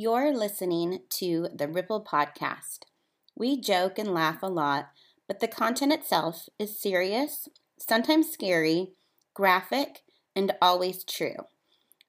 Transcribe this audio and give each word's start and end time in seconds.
You're 0.00 0.32
listening 0.32 1.00
to 1.18 1.48
the 1.52 1.66
Ripple 1.66 2.04
Podcast. 2.04 2.84
We 3.34 3.60
joke 3.60 3.98
and 3.98 4.14
laugh 4.14 4.44
a 4.44 4.46
lot, 4.46 4.90
but 5.26 5.40
the 5.40 5.48
content 5.48 5.92
itself 5.92 6.48
is 6.56 6.80
serious, 6.80 7.48
sometimes 7.80 8.30
scary, 8.30 8.92
graphic, 9.34 10.02
and 10.36 10.52
always 10.62 11.02
true. 11.02 11.34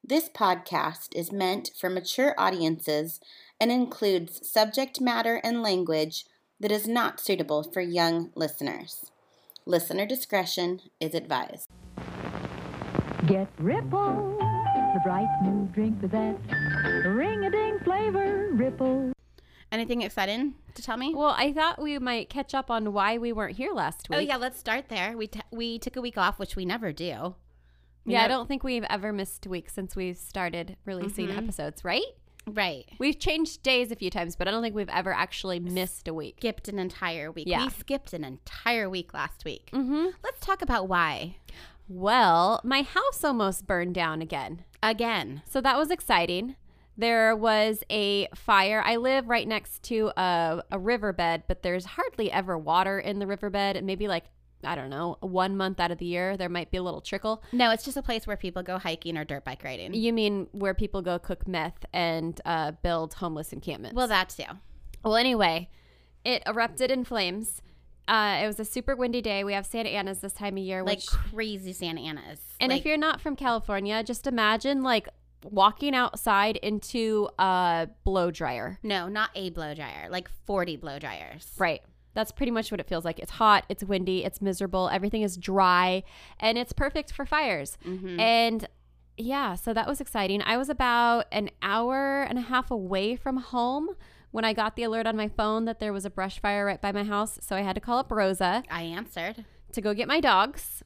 This 0.04 0.28
podcast 0.28 1.16
is 1.16 1.32
meant 1.32 1.72
for 1.76 1.90
mature 1.90 2.32
audiences 2.38 3.18
and 3.60 3.72
includes 3.72 4.48
subject 4.48 5.00
matter 5.00 5.40
and 5.42 5.60
language 5.60 6.26
that 6.60 6.70
is 6.70 6.86
not 6.86 7.18
suitable 7.18 7.64
for 7.64 7.80
young 7.80 8.30
listeners. 8.36 9.10
Listener 9.66 10.06
discretion 10.06 10.78
is 11.00 11.12
advised. 11.12 11.66
Get 13.26 13.48
Ripple, 13.58 14.49
the 15.04 15.08
bright 15.08 15.28
new 15.42 15.66
drink 15.72 16.00
with 16.02 16.10
that 16.12 16.36
ring-a-ding 17.06 17.78
flavor. 17.80 18.48
Ripple. 18.52 19.12
Anything 19.72 20.02
exciting 20.02 20.54
to 20.74 20.82
tell 20.82 20.96
me? 20.96 21.14
Well, 21.14 21.34
I 21.36 21.52
thought 21.52 21.80
we 21.80 21.98
might 21.98 22.28
catch 22.28 22.54
up 22.54 22.70
on 22.70 22.92
why 22.92 23.18
we 23.18 23.32
weren't 23.32 23.56
here 23.56 23.72
last 23.72 24.08
week. 24.10 24.18
Oh 24.18 24.20
yeah, 24.20 24.36
let's 24.36 24.58
start 24.58 24.88
there. 24.88 25.16
We 25.16 25.28
t- 25.28 25.40
we 25.52 25.78
took 25.78 25.96
a 25.96 26.00
week 26.00 26.18
off, 26.18 26.38
which 26.38 26.56
we 26.56 26.64
never 26.64 26.92
do. 26.92 27.36
We 28.04 28.14
Yeah, 28.14 28.24
I 28.24 28.28
don't 28.28 28.48
think 28.48 28.64
we've 28.64 28.84
ever 28.90 29.12
missed 29.12 29.46
a 29.46 29.48
week 29.48 29.70
since 29.70 29.94
we've 29.94 30.18
started 30.18 30.76
releasing 30.84 31.28
Mhm. 31.28 31.38
episodes, 31.38 31.84
right? 31.84 32.02
Right. 32.46 32.86
We've 32.98 33.18
changed 33.18 33.62
days 33.62 33.92
a 33.92 33.96
few 33.96 34.10
times, 34.10 34.34
but 34.34 34.48
I 34.48 34.50
don't 34.50 34.62
think 34.62 34.74
we've 34.74 34.88
ever 34.88 35.12
actually 35.12 35.60
missed 35.60 36.08
a 36.08 36.14
week. 36.14 36.36
Skipped 36.38 36.66
an 36.68 36.78
entire 36.78 37.30
week. 37.30 37.46
Yeah. 37.46 37.64
We 37.64 37.70
skipped 37.70 38.12
an 38.12 38.24
entire 38.24 38.88
week 38.90 39.14
last 39.14 39.44
week. 39.44 39.70
Mm-hmm. 39.72 40.06
Let's 40.24 40.40
talk 40.44 40.62
about 40.62 40.88
why. 40.88 41.36
Well, 41.90 42.60
my 42.62 42.82
house 42.82 43.24
almost 43.24 43.66
burned 43.66 43.96
down 43.96 44.22
again. 44.22 44.64
Again. 44.80 45.42
So 45.50 45.60
that 45.60 45.76
was 45.76 45.90
exciting. 45.90 46.54
There 46.96 47.34
was 47.34 47.82
a 47.90 48.28
fire. 48.32 48.80
I 48.86 48.94
live 48.94 49.28
right 49.28 49.46
next 49.46 49.82
to 49.84 50.12
a, 50.16 50.62
a 50.70 50.78
riverbed, 50.78 51.42
but 51.48 51.62
there's 51.62 51.84
hardly 51.84 52.30
ever 52.30 52.56
water 52.56 53.00
in 53.00 53.18
the 53.18 53.26
riverbed. 53.26 53.82
Maybe 53.82 54.06
like, 54.06 54.26
I 54.62 54.76
don't 54.76 54.88
know, 54.88 55.16
one 55.20 55.56
month 55.56 55.80
out 55.80 55.90
of 55.90 55.98
the 55.98 56.06
year, 56.06 56.36
there 56.36 56.48
might 56.48 56.70
be 56.70 56.76
a 56.76 56.82
little 56.82 57.00
trickle. 57.00 57.42
No, 57.50 57.72
it's 57.72 57.84
just 57.84 57.96
a 57.96 58.02
place 58.02 58.24
where 58.24 58.36
people 58.36 58.62
go 58.62 58.78
hiking 58.78 59.18
or 59.18 59.24
dirt 59.24 59.44
bike 59.44 59.64
riding. 59.64 59.92
You 59.92 60.12
mean 60.12 60.46
where 60.52 60.74
people 60.74 61.02
go 61.02 61.18
cook 61.18 61.48
meth 61.48 61.84
and 61.92 62.40
uh, 62.44 62.72
build 62.82 63.14
homeless 63.14 63.52
encampments? 63.52 63.96
Well, 63.96 64.06
that 64.06 64.28
too. 64.28 64.44
Well, 65.04 65.16
anyway, 65.16 65.70
it 66.24 66.44
erupted 66.46 66.92
in 66.92 67.04
flames. 67.04 67.62
Uh, 68.10 68.40
it 68.42 68.46
was 68.46 68.58
a 68.58 68.64
super 68.64 68.96
windy 68.96 69.22
day. 69.22 69.44
We 69.44 69.52
have 69.52 69.64
Santa 69.64 69.90
Ana's 69.90 70.18
this 70.18 70.32
time 70.32 70.56
of 70.56 70.62
year, 70.64 70.82
Like 70.82 70.98
which, 70.98 71.06
crazy 71.06 71.72
Santa 71.72 72.00
Ana's. 72.00 72.40
and 72.60 72.70
like, 72.72 72.80
if 72.80 72.84
you're 72.86 72.96
not 72.98 73.20
from 73.20 73.36
California, 73.36 74.02
just 74.02 74.26
imagine 74.26 74.82
like 74.82 75.08
walking 75.44 75.94
outside 75.94 76.56
into 76.56 77.28
a 77.38 77.88
blow 78.04 78.30
dryer. 78.30 78.78
no, 78.82 79.08
not 79.08 79.30
a 79.34 79.50
blow 79.50 79.74
dryer, 79.74 80.08
like 80.10 80.28
40 80.46 80.76
blow 80.76 80.98
dryers. 80.98 81.52
Right. 81.58 81.82
That's 82.12 82.32
pretty 82.32 82.50
much 82.50 82.72
what 82.72 82.80
it 82.80 82.88
feels 82.88 83.04
like. 83.04 83.20
It's 83.20 83.30
hot, 83.30 83.64
it's 83.68 83.84
windy, 83.84 84.24
it's 84.24 84.42
miserable, 84.42 84.88
everything 84.92 85.22
is 85.22 85.36
dry, 85.36 86.02
and 86.40 86.58
it's 86.58 86.72
perfect 86.72 87.12
for 87.12 87.24
fires. 87.24 87.78
Mhm. 87.86 88.18
And 88.18 88.68
yeah, 89.16 89.54
so 89.54 89.72
that 89.72 89.86
was 89.86 90.00
exciting. 90.00 90.42
I 90.42 90.56
was 90.56 90.68
about 90.68 91.26
an 91.30 91.50
hour 91.62 92.22
and 92.22 92.36
a 92.38 92.42
half 92.42 92.70
away 92.70 93.14
from 93.16 93.36
home 93.36 93.90
when 94.30 94.44
I 94.44 94.52
got 94.52 94.76
the 94.76 94.82
alert 94.84 95.06
on 95.06 95.16
my 95.16 95.28
phone 95.28 95.64
that 95.64 95.80
there 95.80 95.92
was 95.92 96.04
a 96.04 96.10
brush 96.10 96.40
fire 96.40 96.64
right 96.64 96.80
by 96.80 96.92
my 96.92 97.04
house. 97.04 97.38
So 97.42 97.56
I 97.56 97.62
had 97.62 97.74
to 97.74 97.80
call 97.80 97.98
up 97.98 98.10
Rosa 98.12 98.62
I 98.70 98.82
answered 98.82 99.44
to 99.72 99.80
go 99.80 99.94
get 99.94 100.08
my 100.08 100.20
dogs. 100.20 100.82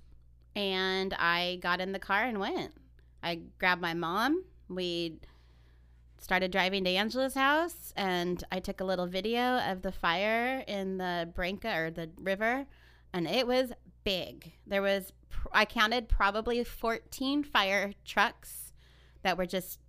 and 0.56 1.14
I 1.14 1.58
got 1.60 1.80
in 1.80 1.92
the 1.92 1.98
car 1.98 2.24
and 2.24 2.38
went. 2.38 2.72
I 3.22 3.40
grabbed 3.58 3.82
my 3.82 3.94
mom. 3.94 4.44
We 4.68 5.18
started 6.18 6.50
driving 6.50 6.84
to 6.84 6.90
Angela's 6.90 7.34
house 7.34 7.92
and 7.96 8.42
I 8.50 8.60
took 8.60 8.80
a 8.80 8.84
little 8.84 9.06
video 9.06 9.58
of 9.58 9.82
the 9.82 9.92
fire 9.92 10.64
in 10.66 10.96
the 10.98 11.30
barranca 11.34 11.76
or 11.76 11.90
the 11.90 12.10
river 12.18 12.66
and 13.12 13.26
it 13.26 13.46
was 13.46 13.72
big. 14.04 14.52
There 14.66 14.80
was 14.82 15.12
pr- 15.28 15.48
I 15.52 15.64
counted 15.66 16.08
probably 16.08 16.64
14 16.64 17.44
fire 17.44 17.92
trucks 18.04 18.72
that 19.22 19.36
were 19.36 19.46
just 19.46 19.80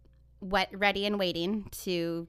wet 0.41 0.69
ready 0.73 1.05
and 1.05 1.17
waiting 1.17 1.67
to 1.83 2.27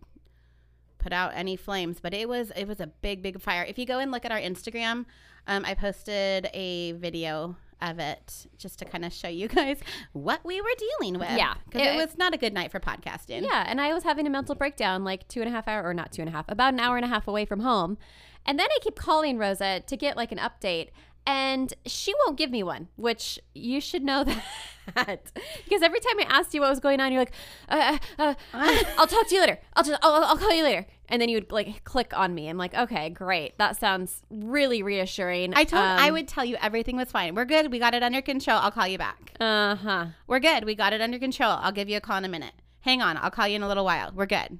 put 0.99 1.12
out 1.12 1.33
any 1.34 1.57
flames 1.57 1.99
but 2.01 2.12
it 2.15 2.29
was 2.29 2.51
it 2.57 2.67
was 2.67 2.81
a 2.81 2.87
big 2.87 3.23
big 3.23 3.41
fire 3.41 3.65
if 3.69 3.79
you 3.79 3.87
go 3.87 3.99
and 3.99 4.11
look 4.11 4.25
at 4.25 4.33
our 4.33 4.39
instagram 4.41 5.05
um, 5.47 5.65
i 5.65 5.75
posted 5.75 6.49
a 6.55 6.93
video 6.93 7.57
of 7.83 7.99
it 7.99 8.47
just 8.57 8.79
to 8.79 8.84
kind 8.87 9.05
of 9.05 9.12
show 9.12 9.29
you 9.29 9.47
guys 9.61 9.79
what 10.12 10.43
we 10.45 10.61
were 10.62 10.73
dealing 10.79 11.19
with 11.19 11.29
Yeah. 11.37 11.55
because 11.67 11.83
it, 11.87 11.95
It- 11.95 11.97
was 11.97 12.17
not 12.17 12.33
a 12.35 12.39
good 12.39 12.55
night 12.55 12.71
for 12.73 12.81
podcasting 12.81 13.43
Yeah, 13.43 13.65
and 13.67 13.81
I 13.81 13.93
was 13.93 14.03
having 14.03 14.27
a 14.27 14.31
mental 14.31 14.55
breakdown 14.55 15.05
like 15.05 15.29
two 15.29 15.41
and 15.43 15.49
a 15.49 15.53
half 15.53 15.69
hour 15.69 15.85
or 15.85 15.93
not 15.93 16.11
two 16.11 16.23
and 16.23 16.29
a 16.29 16.33
half, 16.33 16.47
about 16.49 16.73
an 16.73 16.81
hour 16.81 16.97
and 16.97 17.05
a 17.05 17.09
half 17.09 17.29
away 17.29 17.45
from 17.45 17.61
home. 17.61 17.99
And 18.47 18.59
then 18.59 18.67
I 18.71 18.79
keep 18.81 18.97
calling 18.97 19.37
Rosa 19.37 19.81
to 19.87 19.97
get 19.97 20.17
like 20.17 20.33
an 20.33 20.39
update. 20.39 20.89
And 21.26 21.75
she 21.87 22.14
won't 22.25 22.38
give 22.38 22.50
me 22.50 22.62
one, 22.62 22.88
which 22.97 23.38
you 23.54 23.81
should 23.81 24.04
know 24.04 24.25
that. 24.94 25.32
because 25.64 25.82
every 25.82 25.98
time 26.00 26.20
I 26.20 26.26
asked 26.28 26.54
you 26.54 26.60
what 26.60 26.70
was 26.70 26.78
going 26.81 27.00
on, 27.00 27.10
you're 27.12 27.22
like, 27.22 27.32
uh, 27.69 27.98
uh, 28.19 28.34
uh, 28.54 28.82
I'll 28.97 29.09
talk 29.09 29.26
to 29.28 29.34
you 29.34 29.41
later. 29.41 29.59
I'll 29.75 29.82
just, 29.82 29.98
I'll, 30.04 30.22
I'll 30.25 30.37
call 30.38 30.53
you 30.54 30.62
later. 30.62 30.87
And 31.09 31.20
then 31.20 31.28
you 31.28 31.37
would 31.38 31.50
like 31.50 31.82
click 31.84 32.16
on 32.16 32.32
me. 32.34 32.48
I'm 32.48 32.56
like, 32.59 32.75
okay, 32.75 33.10
great. 33.10 33.59
That 33.59 33.76
sounds 33.76 34.22
really 34.31 34.82
reassuring. 34.84 35.53
i 35.56 35.64
told 35.64 35.82
i 35.82 36.06
Um, 36.09 36.14
would 36.14 36.28
tell 36.28 36.44
you 36.44 36.56
everything 36.62 36.97
was 36.97 37.10
fine 37.10 37.34
we're 37.34 37.44
good 37.44 37.70
we 37.72 37.78
got 37.81 37.94
it 37.94 38.03
under 38.03 38.20
control 38.22 38.58
i'll 38.58 38.70
call 38.70 38.87
you 38.88 38.98
back 38.98 39.32
Uh 39.41 39.75
huh. 39.76 40.06
we're 40.26 40.41
good 40.41 40.64
we 40.64 40.75
got 40.75 40.93
it 40.93 41.00
under 41.00 41.19
control 41.19 41.50
i'll 41.60 41.72
give 41.72 41.88
you 41.88 41.97
a 41.97 42.00
call 42.00 42.19
in 42.19 42.25
a 42.25 42.28
minute 42.28 42.53
hang 42.81 43.00
on 43.03 43.16
i'll 43.19 43.31
call 43.31 43.47
you 43.48 43.56
in 43.56 43.62
a 43.62 43.69
little 43.69 43.84
while 43.84 44.10
we're 44.14 44.26
good 44.26 44.58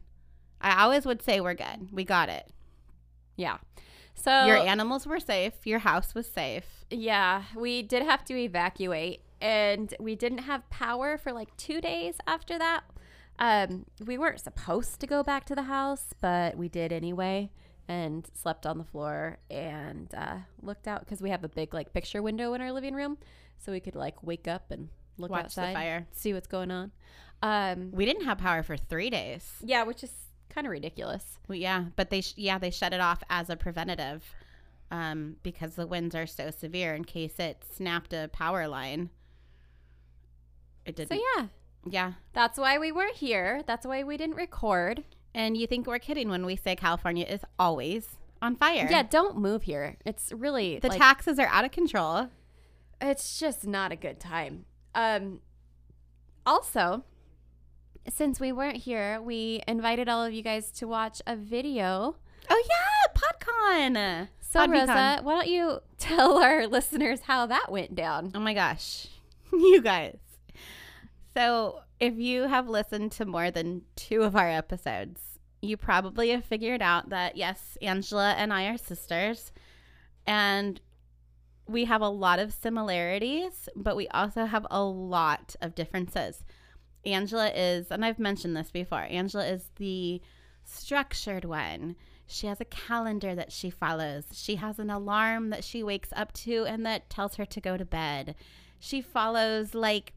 i 0.61 0.83
always 0.83 1.05
would 1.07 1.21
say 1.23 1.41
we're 1.41 1.55
good 1.55 1.89
we 1.93 2.05
got 2.05 2.29
it 2.29 2.49
Yeah. 3.37 3.59
So 4.17 4.47
your 4.47 4.57
animals 4.57 5.07
were 5.07 5.21
safe 5.21 5.55
your 5.65 5.79
house 5.81 6.15
was 6.15 6.27
safe 6.27 6.85
Yeah, 6.91 7.45
we 7.55 7.83
did 7.83 8.03
have 8.03 8.25
to 8.27 8.35
evacuate, 8.37 9.21
and 9.41 9.95
we 10.01 10.15
didn't 10.17 10.39
have 10.39 10.69
power 10.71 11.17
for 11.19 11.33
like 11.33 11.57
two 11.57 11.81
days 11.81 12.17
after 12.27 12.59
that. 12.59 12.85
Um, 13.39 13.85
we 14.05 14.17
weren't 14.17 14.41
supposed 14.41 14.99
to 15.01 15.07
go 15.07 15.23
back 15.23 15.45
to 15.47 15.55
the 15.55 15.65
house, 15.65 16.15
but 16.21 16.57
we 16.57 16.69
did 16.69 16.91
anyway, 16.93 17.51
and 17.87 18.27
slept 18.35 18.65
on 18.67 18.79
the 18.79 18.85
floor 18.85 19.39
and 19.51 20.13
uh, 20.15 20.39
looked 20.63 20.89
out 20.89 21.01
because 21.01 21.21
we 21.21 21.31
have 21.31 21.45
a 21.45 21.49
big 21.49 21.75
like 21.75 21.93
picture 21.93 22.23
window 22.23 22.55
in 22.55 22.61
our 22.61 22.73
living 22.73 22.95
room, 22.95 23.19
so 23.59 23.73
we 23.73 23.81
could 23.81 23.95
like 23.95 24.23
wake 24.23 24.49
up 24.49 24.71
and 24.71 24.89
look 25.19 25.31
Watch 25.31 25.55
the 25.55 25.61
outside, 25.63 25.75
fire. 25.75 26.07
see 26.13 26.33
what's 26.33 26.47
going 26.47 26.71
on. 26.71 26.93
Um, 27.43 27.91
we 27.93 28.07
didn't 28.07 28.25
have 28.25 28.39
power 28.39 28.63
for 28.63 28.79
three 28.79 29.11
days 29.11 29.53
yeah, 29.63 29.83
which 29.83 30.03
is 30.03 30.11
kind 30.49 30.67
of 30.67 30.71
ridiculous. 30.71 31.39
Well, 31.49 31.59
yeah, 31.59 31.87
but 31.97 32.11
they 32.11 32.21
sh- 32.21 32.35
yeah 32.37 32.59
they 32.59 32.71
shut 32.71 32.93
it 32.93 33.01
off 33.01 33.23
as 33.31 33.51
a 33.51 33.57
preventative, 33.57 34.25
um, 34.91 35.37
because 35.43 35.75
the 35.75 35.87
winds 35.87 36.15
are 36.15 36.27
so 36.27 36.51
severe 36.51 36.95
in 36.95 37.05
case 37.05 37.39
it 37.39 37.65
snapped 37.75 38.13
a 38.13 38.29
power 38.33 38.67
line. 38.69 39.11
It 40.85 40.97
didn't. 40.97 41.09
So 41.11 41.15
yeah, 41.37 41.47
yeah, 41.89 42.13
that's 42.33 42.59
why 42.59 42.79
we 42.79 42.93
weren't 42.93 43.17
here. 43.17 43.63
That's 43.67 43.87
why 43.87 44.05
we 44.05 44.17
didn't 44.17 44.37
record. 44.37 45.05
and 45.35 45.57
you 45.57 45.67
think 45.67 45.87
we're 45.87 45.99
kidding 45.99 46.29
when 46.31 46.47
we 46.47 46.57
say 46.57 46.75
California 46.77 47.27
is 47.29 47.41
always 47.59 48.09
on 48.41 48.57
fire? 48.57 48.87
Yeah, 48.91 49.03
don't 49.03 49.37
move 49.39 49.63
here. 49.65 49.97
It's 50.07 50.33
really 50.33 50.79
the 50.79 50.89
like, 50.89 50.99
taxes 50.99 51.39
are 51.39 51.47
out 51.49 51.65
of 51.65 51.73
control. 51.73 52.29
it's 53.01 53.39
just 53.39 53.67
not 53.67 53.93
a 53.93 53.97
good 53.97 54.19
time. 54.21 54.65
Um, 54.95 55.41
also, 56.47 57.05
since 58.13 58.41
we 58.41 58.53
weren't 58.53 58.77
here, 58.77 59.21
we 59.21 59.63
invited 59.67 60.09
all 60.09 60.25
of 60.25 60.33
you 60.33 60.43
guys 60.43 60.71
to 60.73 60.87
watch 60.87 61.21
a 61.27 61.37
video. 61.37 62.17
Oh 62.49 62.65
yeah, 62.69 63.13
PodCon. 63.15 64.29
So. 64.41 64.67
Rosa, 64.67 65.21
why 65.23 65.35
don't 65.35 65.49
you 65.49 65.81
tell 65.99 66.39
our 66.39 66.67
listeners 66.67 67.23
how 67.23 67.47
that 67.47 67.71
went 67.71 67.95
down? 67.95 68.33
Oh 68.35 68.41
my 68.41 68.55
gosh, 68.55 69.09
you 69.53 69.83
guys. 69.83 70.19
So, 71.35 71.81
if 72.01 72.15
you 72.15 72.45
have 72.45 72.69
listened 72.69 73.13
to 73.13 73.27
more 73.27 73.51
than 73.51 73.83
two 73.97 74.23
of 74.23 74.37
our 74.37 74.49
episodes, 74.49 75.21
you 75.61 75.77
probably 75.77 76.31
have 76.31 76.45
figured 76.45 76.81
out 76.81 77.11
that 77.11 77.37
yes, 77.37 77.77
Angela 77.83 78.33
and 78.33 78.53
I 78.53 78.67
are 78.67 78.79
sisters, 78.79 79.53
and 80.27 80.81
we 81.69 81.85
have 81.85 82.01
a 82.01 82.09
lot 82.09 82.39
of 82.39 82.53
similarities, 82.53 83.69
but 83.75 83.97
we 83.97 84.09
also 84.09 84.45
have 84.47 84.67
a 84.71 84.83
lot 84.83 85.57
of 85.61 85.75
differences. 85.75 86.45
Angela 87.07 87.51
is, 87.51 87.91
and 87.91 88.05
I've 88.05 88.19
mentioned 88.19 88.57
this 88.57 88.71
before, 88.71 89.07
Angela 89.09 89.47
is 89.47 89.71
the 89.77 90.21
structured 90.65 91.45
one. 91.45 91.97
She 92.27 92.49
has 92.49 92.61
a 92.61 92.65
calendar 92.65 93.35
that 93.35 93.53
she 93.53 93.71
follows. 93.71 94.25
She 94.33 94.57
has 94.57 94.79
an 94.79 94.91
alarm 94.91 95.51
that 95.51 95.63
she 95.63 95.83
wakes 95.83 96.09
up 96.17 96.33
to 96.33 96.65
and 96.67 96.85
that 96.85 97.09
tells 97.09 97.37
her 97.37 97.47
to 97.47 97.61
go 97.61 97.77
to 97.77 97.85
bed. 97.85 98.35
She 98.81 99.01
follows 99.01 99.75
like 99.75 100.13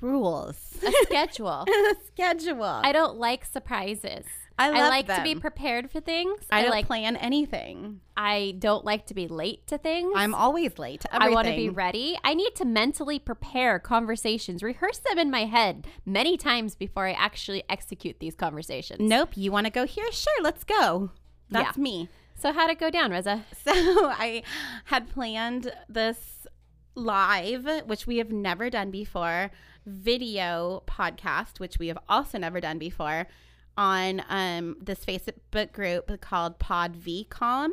rules, 0.00 0.76
A 0.86 0.92
schedule. 1.04 1.64
a 1.68 1.94
schedule. 2.06 2.62
I 2.62 2.92
don't 2.92 3.16
like 3.16 3.44
surprises. 3.46 4.26
I 4.58 4.68
I 4.70 4.88
like 4.88 5.06
to 5.06 5.22
be 5.22 5.34
prepared 5.34 5.90
for 5.90 6.00
things. 6.00 6.44
I 6.50 6.62
don't 6.62 6.70
like 6.70 6.86
plan 6.86 7.16
anything. 7.16 8.00
I 8.16 8.54
don't 8.58 8.84
like 8.84 9.06
to 9.06 9.14
be 9.14 9.26
late 9.26 9.66
to 9.66 9.78
things. 9.78 10.12
I'm 10.14 10.34
always 10.34 10.78
late. 10.78 11.04
I 11.10 11.28
want 11.30 11.48
to 11.48 11.56
be 11.56 11.68
ready. 11.68 12.16
I 12.22 12.34
need 12.34 12.54
to 12.56 12.64
mentally 12.64 13.18
prepare 13.18 13.78
conversations, 13.80 14.62
rehearse 14.62 14.98
them 14.98 15.18
in 15.18 15.30
my 15.30 15.44
head 15.46 15.88
many 16.06 16.36
times 16.36 16.76
before 16.76 17.06
I 17.06 17.12
actually 17.12 17.64
execute 17.68 18.20
these 18.20 18.34
conversations. 18.36 19.00
Nope. 19.00 19.30
You 19.34 19.50
want 19.50 19.66
to 19.66 19.72
go 19.72 19.86
here? 19.86 20.10
Sure, 20.12 20.42
let's 20.42 20.62
go. 20.62 21.10
That's 21.50 21.76
Yeah. 21.76 21.82
me. 21.82 22.08
So 22.36 22.52
how'd 22.52 22.70
it 22.70 22.78
go 22.78 22.90
down, 22.90 23.10
Rosa? 23.10 23.44
So 23.64 23.72
I 23.72 24.42
had 24.84 25.08
planned 25.08 25.72
this 25.88 26.46
live, 26.94 27.66
which 27.86 28.06
we 28.06 28.18
have 28.18 28.30
never 28.30 28.70
done 28.70 28.90
before, 28.92 29.50
video 29.84 30.82
podcast, 30.86 31.58
which 31.58 31.78
we 31.78 31.88
have 31.88 31.98
also 32.08 32.38
never 32.38 32.60
done 32.60 32.78
before, 32.78 33.26
on 33.76 34.22
um, 34.28 34.76
this 34.80 35.04
Facebook 35.04 35.72
group 35.72 36.20
called 36.20 36.58
PodVCon. 36.58 37.70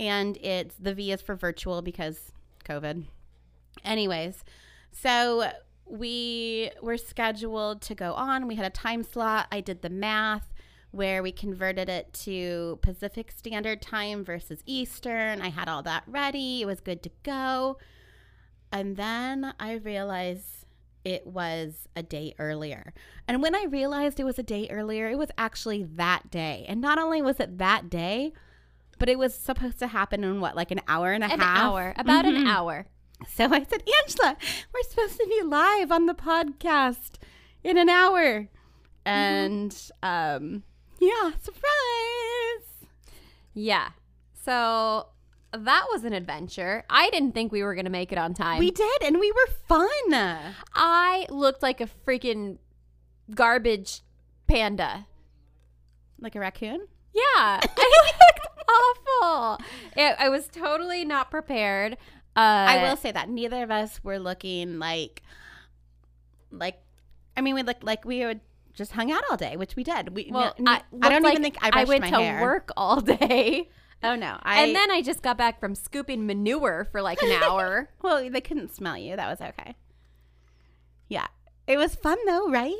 And 0.00 0.36
it's 0.38 0.76
the 0.76 0.94
V 0.94 1.12
is 1.12 1.20
for 1.20 1.34
virtual 1.34 1.82
because 1.82 2.32
COVID. 2.64 3.04
Anyways, 3.84 4.44
so 4.92 5.50
we 5.86 6.70
were 6.82 6.96
scheduled 6.96 7.80
to 7.82 7.94
go 7.94 8.12
on. 8.14 8.46
We 8.46 8.56
had 8.56 8.66
a 8.66 8.70
time 8.70 9.02
slot. 9.02 9.46
I 9.50 9.60
did 9.60 9.82
the 9.82 9.90
math 9.90 10.52
where 10.90 11.22
we 11.22 11.32
converted 11.32 11.88
it 11.88 12.12
to 12.12 12.78
Pacific 12.82 13.30
Standard 13.30 13.82
Time 13.82 14.24
versus 14.24 14.62
Eastern. 14.66 15.40
I 15.40 15.48
had 15.48 15.68
all 15.68 15.82
that 15.82 16.04
ready. 16.06 16.62
It 16.62 16.66
was 16.66 16.80
good 16.80 17.02
to 17.02 17.10
go. 17.22 17.78
And 18.72 18.96
then 18.96 19.54
I 19.58 19.74
realized 19.74 20.57
it 21.08 21.26
was 21.26 21.88
a 21.96 22.02
day 22.02 22.34
earlier. 22.38 22.92
And 23.26 23.42
when 23.42 23.54
I 23.54 23.64
realized 23.64 24.20
it 24.20 24.24
was 24.24 24.38
a 24.38 24.42
day 24.42 24.68
earlier, 24.70 25.08
it 25.08 25.16
was 25.16 25.30
actually 25.38 25.82
that 25.94 26.30
day. 26.30 26.66
And 26.68 26.82
not 26.82 26.98
only 26.98 27.22
was 27.22 27.40
it 27.40 27.56
that 27.56 27.88
day, 27.88 28.34
but 28.98 29.08
it 29.08 29.18
was 29.18 29.32
supposed 29.34 29.78
to 29.78 29.86
happen 29.86 30.22
in 30.22 30.40
what, 30.40 30.54
like 30.54 30.70
an 30.70 30.80
hour 30.86 31.12
and 31.12 31.24
a 31.24 31.32
An 31.32 31.40
half? 31.40 31.58
hour, 31.58 31.94
about 31.96 32.26
an 32.26 32.34
Mhm. 32.34 32.46
hour. 32.48 32.86
So 33.26 33.44
I 33.46 33.64
said, 33.64 33.82
Angela, 34.02 34.36
we're 34.72 34.82
supposed 34.82 35.16
to 35.16 35.26
be 35.26 35.42
live 35.42 35.90
on 35.90 36.06
the 36.06 36.14
podcast 36.14 37.14
in 37.64 37.78
an 37.78 37.88
hour. 37.88 38.48
And 39.06 39.74
um, 40.02 40.62
yeah, 41.00 41.32
surprise. 41.40 42.86
Yeah. 43.54 43.90
So 44.44 45.08
that 45.52 45.86
was 45.92 46.04
an 46.04 46.12
adventure. 46.12 46.84
I 46.90 47.10
didn't 47.10 47.32
think 47.32 47.52
we 47.52 47.62
were 47.62 47.74
going 47.74 47.84
to 47.86 47.90
make 47.90 48.12
it 48.12 48.18
on 48.18 48.34
time. 48.34 48.58
We 48.58 48.70
did, 48.70 49.02
and 49.02 49.18
we 49.18 49.32
were 49.32 49.52
fun. 49.66 49.88
I 50.74 51.26
looked 51.30 51.62
like 51.62 51.80
a 51.80 51.88
freaking 52.06 52.58
garbage 53.34 54.02
panda. 54.46 55.06
Like 56.20 56.34
a 56.34 56.40
raccoon? 56.40 56.86
Yeah, 57.14 57.22
I 57.62 58.10
looked 58.26 58.68
awful. 58.68 59.66
It, 59.96 60.16
I 60.18 60.28
was 60.28 60.48
totally 60.48 61.04
not 61.04 61.30
prepared. 61.30 61.94
Uh, 62.36 62.40
I 62.68 62.82
will 62.88 62.96
say 62.96 63.10
that 63.12 63.28
neither 63.28 63.62
of 63.62 63.70
us 63.70 64.02
were 64.04 64.18
looking 64.18 64.78
like, 64.78 65.22
like, 66.52 66.80
I 67.36 67.40
mean, 67.40 67.54
we 67.54 67.62
looked 67.62 67.82
like 67.84 68.04
we 68.04 68.24
would 68.24 68.40
just 68.74 68.92
hung 68.92 69.10
out 69.10 69.22
all 69.30 69.36
day, 69.36 69.56
which 69.56 69.74
we 69.74 69.82
did. 69.82 70.14
We, 70.14 70.28
Well, 70.30 70.54
n- 70.58 70.68
I, 70.68 70.82
I 71.02 71.08
don't 71.08 71.22
like 71.22 71.32
even 71.32 71.42
think 71.42 71.56
I 71.62 71.70
brushed 71.70 71.88
went 71.88 72.00
my 72.02 72.10
to 72.10 72.16
hair. 72.16 72.40
work 72.42 72.70
all 72.76 73.00
day, 73.00 73.68
Oh 74.02 74.14
no, 74.14 74.38
I 74.42 74.62
and 74.62 74.76
then 74.76 74.90
I 74.90 75.02
just 75.02 75.22
got 75.22 75.36
back 75.36 75.58
from 75.58 75.74
scooping 75.74 76.26
manure 76.26 76.88
for 76.92 77.02
like 77.02 77.20
an 77.22 77.42
hour. 77.42 77.90
well, 78.02 78.28
they 78.30 78.40
couldn't 78.40 78.74
smell 78.74 78.96
you. 78.96 79.16
That 79.16 79.28
was 79.28 79.40
okay. 79.40 79.74
Yeah, 81.08 81.26
it 81.66 81.76
was 81.76 81.94
fun 81.94 82.18
though, 82.26 82.48
right? 82.48 82.76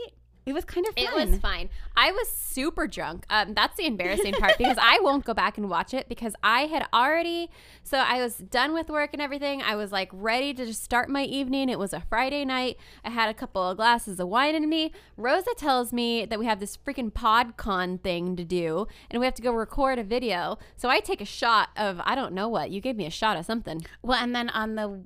It 0.49 0.55
was 0.55 0.65
kind 0.65 0.87
of 0.87 0.95
fun. 0.95 1.05
It 1.05 1.31
was 1.31 1.39
fine. 1.41 1.69
I 1.95 2.11
was 2.11 2.27
super 2.31 2.87
drunk. 2.87 3.27
Um, 3.29 3.53
that's 3.53 3.77
the 3.77 3.85
embarrassing 3.85 4.33
part 4.33 4.57
because 4.57 4.79
I 4.81 4.99
won't 5.03 5.27
go 5.27 5.35
back 5.35 5.59
and 5.59 5.69
watch 5.69 5.93
it 5.93 6.09
because 6.09 6.35
I 6.43 6.63
had 6.63 6.87
already. 6.91 7.51
So 7.83 7.99
I 7.99 8.23
was 8.23 8.37
done 8.37 8.73
with 8.73 8.89
work 8.89 9.11
and 9.13 9.21
everything. 9.21 9.61
I 9.61 9.77
was 9.77 9.93
like 9.93 10.09
ready 10.11 10.55
to 10.55 10.65
just 10.65 10.83
start 10.83 11.11
my 11.11 11.25
evening. 11.25 11.69
It 11.69 11.79
was 11.79 11.93
a 11.93 12.01
Friday 12.01 12.47
night. 12.47 12.79
I 13.05 13.11
had 13.11 13.29
a 13.29 13.35
couple 13.35 13.63
of 13.63 13.77
glasses 13.77 14.19
of 14.19 14.29
wine 14.29 14.55
in 14.55 14.71
me. 14.71 14.91
Rosa 15.19 15.53
tells 15.55 15.93
me 15.93 16.25
that 16.25 16.39
we 16.39 16.47
have 16.47 16.61
this 16.61 16.79
freaking 16.79 17.13
PodCon 17.13 18.01
thing 18.01 18.35
to 18.37 18.45
do 18.45 18.87
and 19.11 19.21
we 19.21 19.27
have 19.27 19.35
to 19.35 19.43
go 19.43 19.53
record 19.53 19.99
a 19.99 20.03
video. 20.03 20.57
So 20.79 20.89
I 20.89 21.01
take 21.01 21.21
a 21.21 21.27
shot 21.27 21.69
of 21.77 22.01
I 22.05 22.15
don't 22.15 22.33
know 22.33 22.49
what. 22.49 22.71
You 22.71 22.81
gave 22.81 22.97
me 22.97 23.05
a 23.05 23.11
shot 23.11 23.37
of 23.37 23.45
something. 23.45 23.85
Well, 24.01 24.19
and 24.19 24.35
then 24.35 24.49
on 24.49 24.77
the 24.77 25.05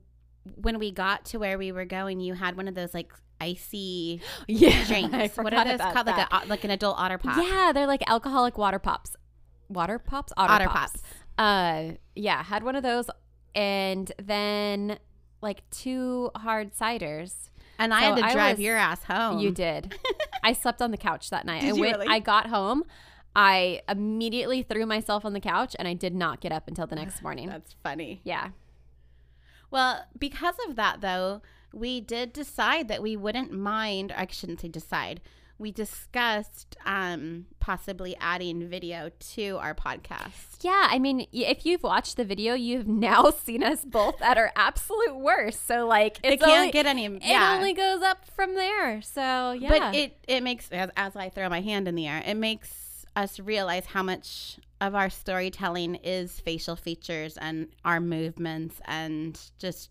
when 0.54 0.78
we 0.78 0.92
got 0.92 1.24
to 1.24 1.38
where 1.38 1.58
we 1.58 1.72
were 1.72 1.84
going, 1.84 2.20
you 2.20 2.34
had 2.34 2.56
one 2.56 2.68
of 2.68 2.76
those 2.76 2.94
like 2.94 3.12
icy 3.42 4.20
Yeah, 4.48 4.84
drinks. 4.86 5.36
What 5.36 5.52
are 5.54 5.64
those 5.64 5.80
called? 5.80 6.06
that. 6.06 6.30
Like 6.32 6.44
a 6.44 6.48
like 6.48 6.64
an 6.64 6.70
adult 6.70 6.96
otter 6.98 7.18
pop. 7.18 7.36
Yeah, 7.36 7.72
they're 7.72 7.86
like 7.86 8.02
alcoholic 8.08 8.56
water 8.58 8.78
pops. 8.78 9.16
Water 9.68 9.98
pops? 9.98 10.32
Otter, 10.36 10.52
Otter 10.52 10.68
pops. 10.68 10.92
pops. 10.92 11.02
Uh 11.38 11.92
yeah, 12.14 12.42
had 12.42 12.62
one 12.62 12.76
of 12.76 12.82
those 12.82 13.06
and 13.54 14.10
then 14.22 14.98
like 15.40 15.62
two 15.70 16.30
hard 16.36 16.72
ciders. 16.74 17.50
And 17.78 17.92
I 17.92 18.00
So 18.02 18.06
had 18.14 18.16
to 18.16 18.24
I 18.26 18.32
drive 18.32 18.56
was- 18.58 18.64
your 18.64 18.76
ass 18.76 19.02
home. 19.04 19.38
You 19.40 19.50
did. 19.50 19.94
I 20.44 20.52
slept 20.52 20.80
on 20.82 20.90
the 20.92 20.96
couch 20.96 21.30
that 21.30 21.44
night. 21.46 21.62
Did 21.62 21.70
I 21.70 21.72
went 21.80 21.96
really? 21.98 22.06
I 22.08 22.18
got 22.20 22.46
home. 22.48 22.84
I 23.34 23.80
immediately 23.88 24.62
threw 24.62 24.84
myself 24.86 25.24
on 25.24 25.32
the 25.32 25.40
couch 25.40 25.74
and 25.78 25.88
I 25.88 25.94
did 25.94 26.14
not 26.14 26.40
get 26.40 26.52
up 26.52 26.68
until 26.68 26.86
the 26.86 26.96
next 26.96 27.22
morning. 27.22 27.48
That's 27.48 27.74
funny. 27.82 28.20
Yeah. 28.24 28.50
Well, 29.70 30.04
because 30.18 30.54
of 30.68 30.76
that, 30.76 31.00
though, 31.00 31.40
we 31.72 32.00
did 32.00 32.32
decide 32.32 32.88
that 32.88 33.02
we 33.02 33.16
wouldn't 33.16 33.52
mind. 33.52 34.12
I 34.16 34.26
shouldn't 34.30 34.60
say 34.60 34.68
decide. 34.68 35.20
We 35.58 35.70
discussed 35.70 36.76
um, 36.84 37.46
possibly 37.60 38.16
adding 38.20 38.68
video 38.68 39.10
to 39.34 39.58
our 39.58 39.74
podcast. 39.74 40.62
Yeah, 40.62 40.88
I 40.90 40.98
mean, 40.98 41.26
if 41.32 41.64
you've 41.64 41.84
watched 41.84 42.16
the 42.16 42.24
video, 42.24 42.54
you've 42.54 42.88
now 43.08 43.30
seen 43.30 43.62
us 43.62 43.84
both 43.84 44.20
at 44.20 44.36
our 44.38 44.50
absolute 44.56 45.16
worst. 45.16 45.66
So 45.66 45.86
like 45.86 46.18
It 46.24 46.40
can't 46.40 46.50
only, 46.50 46.70
get 46.72 46.86
any. 46.86 47.06
it 47.06 47.22
yeah. 47.22 47.54
only 47.56 47.74
goes 47.74 48.02
up 48.02 48.24
from 48.34 48.54
there. 48.54 49.02
So 49.02 49.52
yeah. 49.52 49.68
But 49.68 49.94
it 49.94 50.16
it 50.26 50.42
makes 50.42 50.68
as, 50.72 50.90
as 50.96 51.14
I 51.14 51.28
throw 51.28 51.48
my 51.48 51.60
hand 51.60 51.86
in 51.86 51.94
the 51.94 52.08
air, 52.08 52.22
it 52.26 52.34
makes 52.34 53.06
us 53.14 53.38
realize 53.38 53.86
how 53.86 54.02
much 54.02 54.58
of 54.80 54.96
our 54.96 55.10
storytelling 55.10 55.94
is 55.96 56.40
facial 56.40 56.74
features 56.74 57.36
and 57.36 57.68
our 57.84 58.00
movements 58.00 58.80
and 58.86 59.38
just 59.60 59.90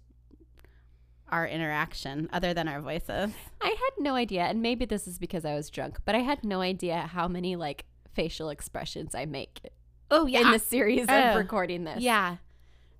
our 1.32 1.48
interaction 1.48 2.30
other 2.34 2.54
than 2.54 2.68
our 2.68 2.82
voices. 2.82 3.32
I 3.62 3.68
had 3.68 3.92
no 4.00 4.16
idea, 4.16 4.42
and 4.44 4.62
maybe 4.62 4.86
this 4.86 5.08
is 5.08 5.18
because 5.20 5.46
I 5.46 5.56
was 5.56 5.70
drunk, 5.70 6.00
but 6.06 6.16
I 6.16 6.20
had 6.20 6.44
no 6.44 6.62
idea 6.62 7.10
how 7.14 7.28
many 7.28 7.56
like 7.56 7.86
facial 8.14 8.50
expressions 8.50 9.16
I 9.16 9.26
make 9.26 9.62
Oh 10.10 10.26
yeah, 10.26 10.42
in 10.42 10.52
the 10.52 10.60
series 10.60 11.06
Oh. 11.08 11.18
of 11.32 11.36
recording 11.38 11.86
this. 11.86 12.02
Yeah. 12.02 12.38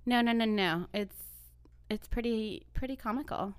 No, 0.06 0.20
no, 0.22 0.32
no, 0.32 0.44
no. 0.46 0.86
It's 0.94 1.16
it's 1.90 2.08
pretty 2.08 2.66
pretty 2.72 2.96
comical. 2.96 3.54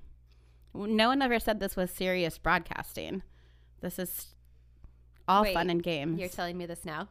No 0.73 1.07
one 1.09 1.21
ever 1.21 1.39
said 1.39 1.59
this 1.59 1.75
was 1.75 1.91
serious 1.91 2.39
broadcasting. 2.39 3.21
This 3.81 3.99
is 3.99 4.33
all 5.27 5.43
Wait, 5.43 5.53
fun 5.53 5.69
and 5.69 5.83
games. 5.83 6.19
You're 6.19 6.29
telling 6.29 6.57
me 6.57 6.65
this 6.65 6.83
now? 6.83 7.09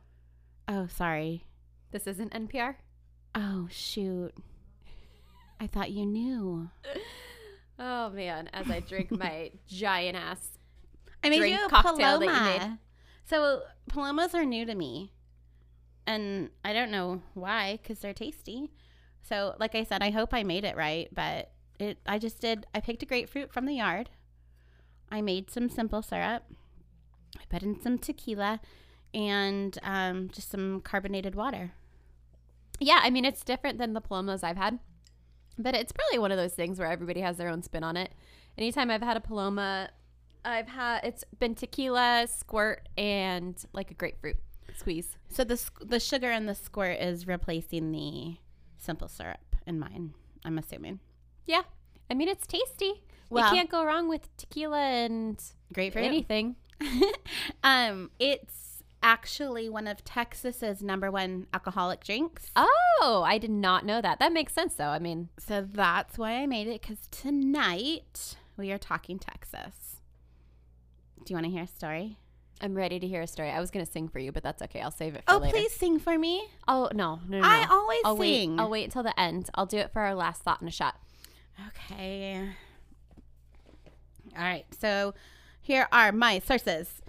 oh, 0.68 0.86
sorry. 0.88 1.44
This 1.92 2.06
isn't 2.06 2.32
NPR? 2.32 2.74
Oh, 3.34 3.68
shoot. 3.70 4.32
I 5.60 5.66
thought 5.66 5.90
you 5.92 6.04
knew. 6.06 6.70
Oh 7.78 8.10
man, 8.10 8.48
as 8.52 8.70
I 8.70 8.80
drink 8.80 9.10
my 9.18 9.50
giant 9.66 10.16
ass. 10.16 10.58
I 11.24 11.30
made 11.30 11.44
you 11.44 11.66
a 11.66 11.68
cocktail 11.68 12.18
that 12.18 12.24
you 12.24 12.30
paloma. 12.30 12.78
So 13.24 13.62
palomas 13.88 14.34
are 14.34 14.44
new 14.44 14.64
to 14.66 14.74
me, 14.74 15.12
and 16.06 16.50
I 16.64 16.72
don't 16.72 16.90
know 16.90 17.22
why 17.34 17.78
because 17.80 18.00
they're 18.00 18.14
tasty. 18.14 18.70
So, 19.22 19.54
like 19.58 19.74
I 19.74 19.84
said, 19.84 20.02
I 20.02 20.10
hope 20.10 20.34
I 20.34 20.42
made 20.42 20.64
it 20.64 20.76
right, 20.76 21.08
but 21.12 21.52
it. 21.78 21.98
I 22.06 22.18
just 22.18 22.40
did. 22.40 22.66
I 22.74 22.80
picked 22.80 23.02
a 23.02 23.06
grapefruit 23.06 23.52
from 23.52 23.66
the 23.66 23.74
yard. 23.74 24.10
I 25.10 25.20
made 25.20 25.50
some 25.50 25.68
simple 25.68 26.02
syrup. 26.02 26.44
I 27.36 27.44
put 27.48 27.62
in 27.62 27.80
some 27.80 27.98
tequila, 27.98 28.60
and 29.14 29.78
um, 29.82 30.28
just 30.32 30.50
some 30.50 30.80
carbonated 30.80 31.34
water. 31.34 31.72
Yeah, 32.80 33.00
I 33.02 33.10
mean 33.10 33.24
it's 33.24 33.44
different 33.44 33.78
than 33.78 33.92
the 33.92 34.00
palomas 34.00 34.42
I've 34.42 34.56
had. 34.56 34.80
But 35.62 35.74
it's 35.74 35.92
probably 35.92 36.18
one 36.18 36.32
of 36.32 36.38
those 36.38 36.52
things 36.54 36.78
where 36.78 36.90
everybody 36.90 37.20
has 37.20 37.36
their 37.36 37.48
own 37.48 37.62
spin 37.62 37.84
on 37.84 37.96
it. 37.96 38.12
Anytime 38.58 38.90
I've 38.90 39.02
had 39.02 39.16
a 39.16 39.20
paloma, 39.20 39.90
I've 40.44 40.68
had 40.68 41.04
it's 41.04 41.24
been 41.38 41.54
tequila, 41.54 42.26
squirt, 42.28 42.88
and 42.98 43.56
like 43.72 43.90
a 43.90 43.94
grapefruit 43.94 44.36
squeeze. 44.76 45.16
So 45.28 45.44
the 45.44 45.60
the 45.80 46.00
sugar 46.00 46.30
in 46.30 46.46
the 46.46 46.54
squirt 46.54 46.98
is 47.00 47.26
replacing 47.26 47.92
the 47.92 48.36
simple 48.78 49.08
syrup 49.08 49.56
in 49.66 49.78
mine. 49.78 50.14
I'm 50.44 50.58
assuming 50.58 51.00
Yeah. 51.46 51.62
I 52.10 52.14
mean 52.14 52.28
it's 52.28 52.46
tasty. 52.46 53.02
Well- 53.30 53.44
you 53.46 53.54
can't 53.54 53.70
go 53.70 53.84
wrong 53.84 54.08
with 54.08 54.34
tequila 54.36 54.80
and 54.80 55.42
grapefruit. 55.72 56.04
anything. 56.04 56.56
um, 57.62 58.10
it's 58.18 58.71
actually 59.02 59.68
one 59.68 59.86
of 59.86 60.04
Texas's 60.04 60.82
number 60.82 61.10
one 61.10 61.46
alcoholic 61.52 62.02
drinks. 62.04 62.50
Oh, 62.56 63.22
I 63.26 63.38
did 63.38 63.50
not 63.50 63.84
know 63.84 64.00
that. 64.00 64.18
That 64.18 64.32
makes 64.32 64.52
sense 64.52 64.74
though. 64.74 64.88
I 64.88 64.98
mean, 64.98 65.28
So 65.38 65.66
that's 65.70 66.18
why 66.18 66.32
I 66.34 66.46
made 66.46 66.66
it 66.68 66.80
because 66.82 66.98
tonight 67.10 68.36
we 68.56 68.70
are 68.72 68.78
talking 68.78 69.18
Texas. 69.18 69.96
Do 71.24 71.32
you 71.32 71.36
want 71.36 71.46
to 71.46 71.50
hear 71.52 71.64
a 71.64 71.66
story? 71.68 72.18
I'm 72.60 72.74
ready 72.74 73.00
to 73.00 73.06
hear 73.08 73.22
a 73.22 73.26
story. 73.26 73.50
I 73.50 73.58
was 73.58 73.72
gonna 73.72 73.86
sing 73.86 74.08
for 74.08 74.20
you, 74.20 74.30
but 74.30 74.42
that's 74.44 74.62
okay. 74.62 74.80
I'll 74.80 74.92
save 74.92 75.16
it 75.16 75.24
for 75.26 75.32
you. 75.32 75.38
Oh, 75.38 75.40
later. 75.40 75.56
please 75.56 75.72
sing 75.72 75.98
for 75.98 76.16
me. 76.16 76.44
Oh 76.68 76.88
no, 76.94 77.18
no, 77.28 77.40
no. 77.40 77.46
I 77.46 77.66
always 77.68 78.00
I'll 78.04 78.16
sing. 78.16 78.56
wait. 78.56 78.62
I'll 78.62 78.70
wait 78.70 78.84
until 78.84 79.02
the 79.02 79.18
end. 79.18 79.50
I'll 79.54 79.66
do 79.66 79.78
it 79.78 79.92
for 79.92 80.00
our 80.02 80.14
last 80.14 80.42
thought 80.42 80.60
and 80.60 80.68
a 80.68 80.72
shot. 80.72 80.94
Okay. 81.68 82.48
All 84.36 84.42
right. 84.44 84.64
So 84.80 85.14
here 85.60 85.88
are 85.92 86.12
my 86.12 86.38
sources 86.38 87.01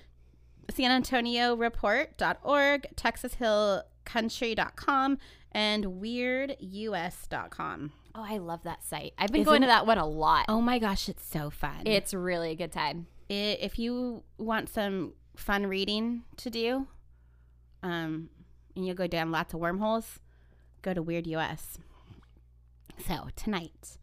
San 0.69 0.91
Antonio 0.91 1.55
Report.org, 1.55 2.87
Texas 2.95 3.35
Hill 3.35 3.83
Country.com, 4.05 5.17
and 5.51 5.85
WeirdUS.com. 5.85 7.91
Oh, 8.15 8.25
I 8.27 8.37
love 8.37 8.63
that 8.63 8.83
site. 8.83 9.13
I've 9.17 9.31
been 9.31 9.41
Isn't 9.41 9.51
going 9.51 9.61
to 9.61 9.67
that 9.67 9.87
one 9.87 9.97
a 9.97 10.05
lot. 10.05 10.45
Oh 10.47 10.61
my 10.61 10.79
gosh, 10.79 11.09
it's 11.09 11.25
so 11.25 11.49
fun. 11.49 11.85
It's 11.85 12.13
really 12.13 12.51
a 12.51 12.55
good 12.55 12.71
time. 12.71 13.07
I 13.29 13.33
if 13.33 13.79
you 13.79 14.23
want 14.37 14.69
some 14.69 15.13
fun 15.35 15.65
reading 15.65 16.23
to 16.37 16.49
do, 16.49 16.87
um, 17.81 18.29
and 18.75 18.85
you'll 18.85 18.95
go 18.95 19.07
down 19.07 19.31
lots 19.31 19.53
of 19.53 19.59
wormholes, 19.59 20.19
go 20.81 20.93
to 20.93 21.01
Weird 21.01 21.25
US. 21.27 21.77
So 23.07 23.29
tonight, 23.35 23.97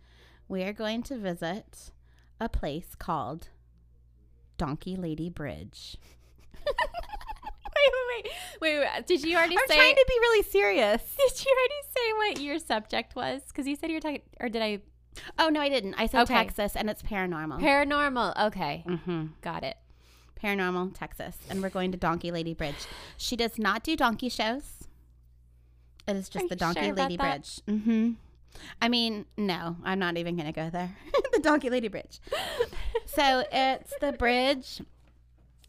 we 0.48 0.64
are 0.64 0.72
going 0.72 1.02
to 1.04 1.16
visit 1.16 1.92
a 2.40 2.48
place 2.48 2.96
called 2.96 3.48
Donkey 4.58 4.96
Lady 4.96 5.30
Bridge. 5.30 5.96
Wait, 8.60 8.78
wait. 8.78 9.06
Did 9.06 9.22
you 9.22 9.36
already 9.36 9.56
I'm 9.56 9.68
say? 9.68 9.76
trying 9.76 9.94
to 9.94 10.04
be 10.06 10.14
really 10.20 10.42
serious. 10.44 11.02
did 11.16 11.44
you 11.44 11.56
already 11.56 11.80
say 11.96 12.12
what 12.12 12.40
your 12.44 12.58
subject 12.58 13.16
was? 13.16 13.42
Because 13.48 13.66
you 13.66 13.76
said 13.76 13.90
you 13.90 13.96
were 13.96 14.00
talking, 14.00 14.22
or 14.38 14.48
did 14.48 14.62
I? 14.62 14.80
Oh 15.38 15.48
no, 15.48 15.60
I 15.60 15.68
didn't. 15.68 15.94
I 15.94 16.06
said 16.06 16.22
Okay. 16.22 16.34
Texas, 16.34 16.76
and 16.76 16.90
it's 16.90 17.02
paranormal. 17.02 17.60
Paranormal. 17.60 18.46
Okay, 18.46 18.84
mm-hmm. 18.86 19.26
got 19.40 19.64
it. 19.64 19.76
Paranormal 20.42 20.94
Texas, 20.98 21.36
and 21.48 21.62
we're 21.62 21.70
going 21.70 21.92
to 21.92 21.98
Donkey 21.98 22.30
Lady 22.30 22.54
Bridge. 22.54 22.86
She 23.16 23.36
does 23.36 23.58
not 23.58 23.82
do 23.82 23.96
donkey 23.96 24.28
shows. 24.28 24.88
It 26.06 26.16
is 26.16 26.28
just 26.28 26.46
Are 26.46 26.48
the 26.48 26.56
Donkey 26.56 26.84
sure 26.86 26.94
Lady? 26.94 27.16
Bridge. 27.16 27.60
Mm-hmm. 27.68 28.12
I 28.80 28.88
mean, 28.88 29.26
no, 29.36 29.76
I'm 29.84 29.98
not 29.98 30.16
even 30.16 30.36
gonna 30.36 30.52
go 30.52 30.70
there. 30.70 30.96
the 31.32 31.40
Donkey 31.40 31.70
Lady 31.70 31.88
Bridge. 31.88 32.20
so 33.06 33.44
it's 33.52 33.92
the 34.00 34.12
bridge 34.12 34.80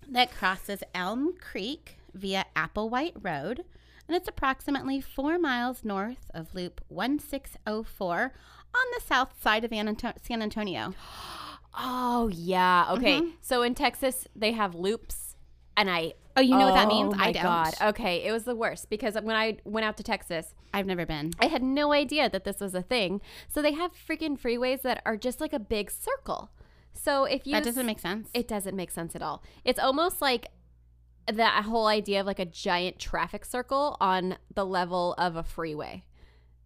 that 0.09 0.31
crosses 0.31 0.83
Elm 0.93 1.35
Creek 1.39 1.97
via 2.13 2.45
Applewhite 2.55 3.13
Road, 3.23 3.63
and 4.07 4.15
it's 4.15 4.27
approximately 4.27 4.99
four 5.01 5.37
miles 5.39 5.83
north 5.83 6.29
of 6.33 6.53
Loop 6.53 6.81
1604 6.89 8.33
on 8.73 8.81
the 8.95 9.01
south 9.05 9.41
side 9.41 9.63
of 9.63 9.71
Anto- 9.73 10.13
San 10.21 10.41
Antonio. 10.41 10.93
Oh 11.77 12.29
yeah. 12.33 12.87
Okay. 12.91 13.21
Mhm. 13.21 13.31
So 13.41 13.61
in 13.63 13.75
Texas 13.75 14.27
they 14.35 14.51
have 14.51 14.75
loops, 14.75 15.35
and 15.77 15.89
I. 15.89 16.13
Oh, 16.37 16.41
you 16.41 16.51
know 16.57 16.65
what 16.65 16.75
that 16.75 16.87
means? 16.87 17.13
Oh 17.13 17.17
my 17.17 17.25
I 17.27 17.31
don't. 17.33 17.43
god. 17.43 17.73
Okay, 17.81 18.23
it 18.23 18.31
was 18.31 18.45
the 18.45 18.55
worst 18.55 18.89
because 18.89 19.15
when 19.15 19.35
I 19.35 19.57
went 19.65 19.85
out 19.85 19.97
to 19.97 20.03
Texas, 20.03 20.53
I've 20.73 20.85
never 20.85 21.05
been. 21.05 21.33
I 21.39 21.47
had 21.47 21.61
no 21.61 21.91
idea 21.91 22.29
that 22.29 22.45
this 22.45 22.61
was 22.61 22.73
a 22.73 22.81
thing. 22.81 23.19
So 23.49 23.61
they 23.61 23.73
have 23.73 23.91
freaking 23.93 24.39
freeways 24.39 24.81
that 24.83 25.01
are 25.05 25.17
just 25.17 25.41
like 25.41 25.51
a 25.51 25.59
big 25.59 25.91
circle. 25.91 26.49
So 26.93 27.25
if 27.25 27.45
you 27.45 27.51
That 27.53 27.65
doesn't 27.65 27.85
make 27.85 27.99
sense. 27.99 28.29
it 28.33 28.47
doesn't 28.47 28.75
make 28.77 28.91
sense 28.91 29.13
at 29.15 29.21
all. 29.21 29.43
It's 29.65 29.79
almost 29.79 30.21
like 30.21 30.47
that 31.27 31.63
whole 31.65 31.87
idea 31.87 32.19
of 32.21 32.25
like 32.25 32.39
a 32.39 32.45
giant 32.45 32.99
traffic 32.99 33.45
circle 33.45 33.97
on 34.01 34.37
the 34.53 34.65
level 34.65 35.13
of 35.17 35.35
a 35.35 35.43
freeway. 35.43 36.03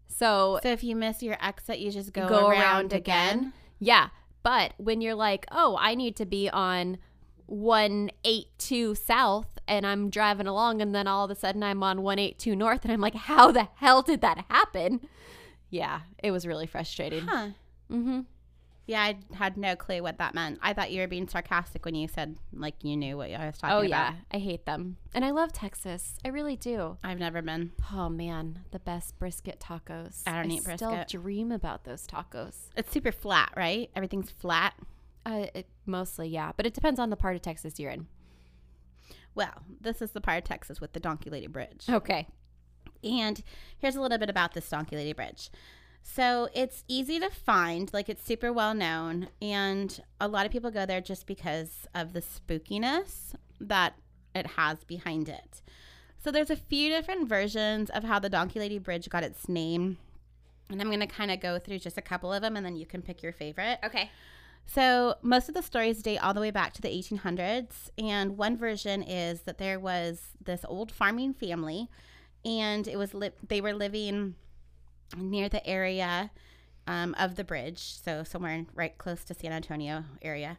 So 0.07 0.59
so 0.63 0.69
if 0.71 0.83
you 0.83 0.95
miss 0.95 1.21
your 1.23 1.37
exit, 1.41 1.79
you 1.79 1.91
just 1.91 2.13
go, 2.13 2.27
go 2.27 2.47
around, 2.47 2.61
around 2.61 2.93
again. 2.93 3.37
again. 3.39 3.53
Yeah, 3.79 4.09
but 4.43 4.73
when 4.77 5.01
you're 5.01 5.15
like, 5.15 5.45
"Oh, 5.51 5.77
I 5.79 5.95
need 5.95 6.15
to 6.17 6.25
be 6.25 6.49
on 6.49 6.97
182 7.47 8.95
south 8.95 9.59
and 9.67 9.85
I'm 9.85 10.09
driving 10.09 10.47
along 10.47 10.81
and 10.81 10.93
then 10.93 11.07
all 11.07 11.25
of 11.25 11.31
a 11.31 11.35
sudden 11.35 11.63
I'm 11.63 11.83
on 11.83 12.01
182 12.01 12.55
north 12.55 12.83
and 12.83 12.91
I'm 12.91 13.01
like, 13.01 13.15
"How 13.15 13.51
the 13.51 13.67
hell 13.75 14.01
did 14.01 14.21
that 14.21 14.45
happen?" 14.49 15.01
Yeah, 15.69 16.01
it 16.23 16.31
was 16.31 16.45
really 16.47 16.67
frustrating. 16.67 17.27
Huh. 17.27 17.49
Mhm. 17.91 18.25
Yeah, 18.87 19.01
I 19.01 19.17
had 19.33 19.57
no 19.57 19.75
clue 19.75 20.03
what 20.03 20.19
that 20.19 20.35
meant. 20.35 20.59
I 20.61 20.73
thought 20.73 20.91
you 20.91 21.01
were 21.01 21.07
being 21.07 21.27
sarcastic 21.27 21.85
when 21.85 21.95
you 21.95 22.07
said 22.07 22.37
like 22.53 22.83
you 22.83 22.95
knew 22.95 23.17
what 23.17 23.31
I 23.31 23.47
was 23.47 23.57
talking 23.57 23.73
Oh 23.75 23.79
about. 23.79 23.89
yeah, 23.89 24.13
I 24.31 24.37
hate 24.37 24.65
them. 24.67 24.97
And 25.13 25.25
I 25.25 25.31
love 25.31 25.51
Texas. 25.51 26.17
I 26.23 26.27
really 26.27 26.55
do. 26.55 26.97
I've 27.03 27.17
never 27.17 27.41
been. 27.41 27.71
Oh 27.91 28.09
man, 28.09 28.59
the 28.71 28.77
best 28.79 29.17
brisket 29.17 29.59
tacos. 29.59 30.21
I 30.27 30.33
don't 30.41 30.51
eat 30.51 30.63
brisket. 30.63 31.09
Still 31.09 31.21
dream 31.21 31.51
about 31.51 31.83
those 31.83 32.05
tacos. 32.05 32.55
It's 32.77 32.91
super 32.91 33.11
flat, 33.11 33.51
right? 33.57 33.89
Everything's 33.95 34.29
flat. 34.29 34.75
Uh, 35.25 35.47
it, 35.55 35.67
mostly, 35.87 36.27
yeah, 36.27 36.51
but 36.55 36.67
it 36.67 36.75
depends 36.75 36.99
on 36.99 37.09
the 37.09 37.15
part 37.15 37.35
of 37.35 37.41
Texas 37.41 37.79
you're 37.79 37.89
in. 37.89 38.05
Well, 39.33 39.63
this 39.81 40.01
is 40.01 40.11
the 40.11 40.21
part 40.21 40.37
of 40.37 40.43
Texas 40.43 40.79
with 40.79 40.93
the 40.93 40.99
Donkey 40.99 41.29
Lady 41.31 41.47
Bridge. 41.47 41.85
Okay. 41.89 42.27
And 43.03 43.41
here's 43.79 43.95
a 43.95 44.01
little 44.01 44.17
bit 44.17 44.29
about 44.29 44.53
this 44.53 44.69
Donkey 44.69 44.95
Lady 44.95 45.13
Bridge. 45.13 45.49
So 46.07 46.49
it's 46.53 46.83
easy 46.87 47.19
to 47.19 47.31
find, 47.31 47.91
like 47.91 48.09
it's 48.09 48.23
super 48.23 48.53
well 48.53 48.75
known, 48.75 49.27
and 49.41 49.99
a 50.21 50.27
lot 50.27 50.45
of 50.45 50.51
people 50.51 50.69
go 50.69 50.85
there 50.85 51.01
just 51.01 51.25
because 51.25 51.87
of 51.95 52.13
the 52.13 52.21
spookiness 52.21 53.33
that 53.59 53.95
it 54.35 54.45
has 54.51 54.83
behind 54.83 55.27
it. 55.27 55.63
So 56.23 56.31
there's 56.31 56.51
a 56.51 56.55
few 56.55 56.89
different 56.89 57.27
versions 57.27 57.89
of 57.89 58.03
how 58.03 58.19
the 58.19 58.29
Donkey 58.29 58.59
Lady 58.59 58.77
Bridge 58.77 59.09
got 59.09 59.23
its 59.23 59.49
name. 59.49 59.97
And 60.69 60.79
I'm 60.79 60.87
going 60.87 60.99
to 60.99 61.07
kind 61.07 61.31
of 61.31 61.39
go 61.39 61.57
through 61.57 61.79
just 61.79 61.97
a 61.97 62.01
couple 62.01 62.31
of 62.31 62.41
them 62.41 62.55
and 62.55 62.65
then 62.65 62.75
you 62.75 62.85
can 62.85 63.01
pick 63.01 63.21
your 63.21 63.31
favorite. 63.33 63.79
Okay. 63.83 64.09
So 64.65 65.15
most 65.21 65.49
of 65.49 65.55
the 65.55 65.61
stories 65.61 66.01
date 66.01 66.19
all 66.19 66.33
the 66.33 66.39
way 66.39 66.51
back 66.51 66.73
to 66.73 66.81
the 66.81 66.87
1800s, 66.87 67.89
and 67.97 68.37
one 68.37 68.57
version 68.57 69.03
is 69.03 69.41
that 69.41 69.57
there 69.57 69.79
was 69.79 70.21
this 70.43 70.63
old 70.67 70.91
farming 70.91 71.33
family, 71.33 71.89
and 72.43 72.87
it 72.87 72.97
was 72.97 73.13
li- 73.13 73.31
they 73.47 73.59
were 73.59 73.73
living 73.73 74.35
near 75.17 75.49
the 75.49 75.65
area 75.67 76.31
um, 76.87 77.15
of 77.17 77.35
the 77.35 77.43
bridge, 77.43 77.79
so 77.79 78.23
somewhere 78.23 78.65
right 78.73 78.97
close 78.97 79.23
to 79.25 79.33
San 79.33 79.51
Antonio 79.51 80.03
area, 80.21 80.57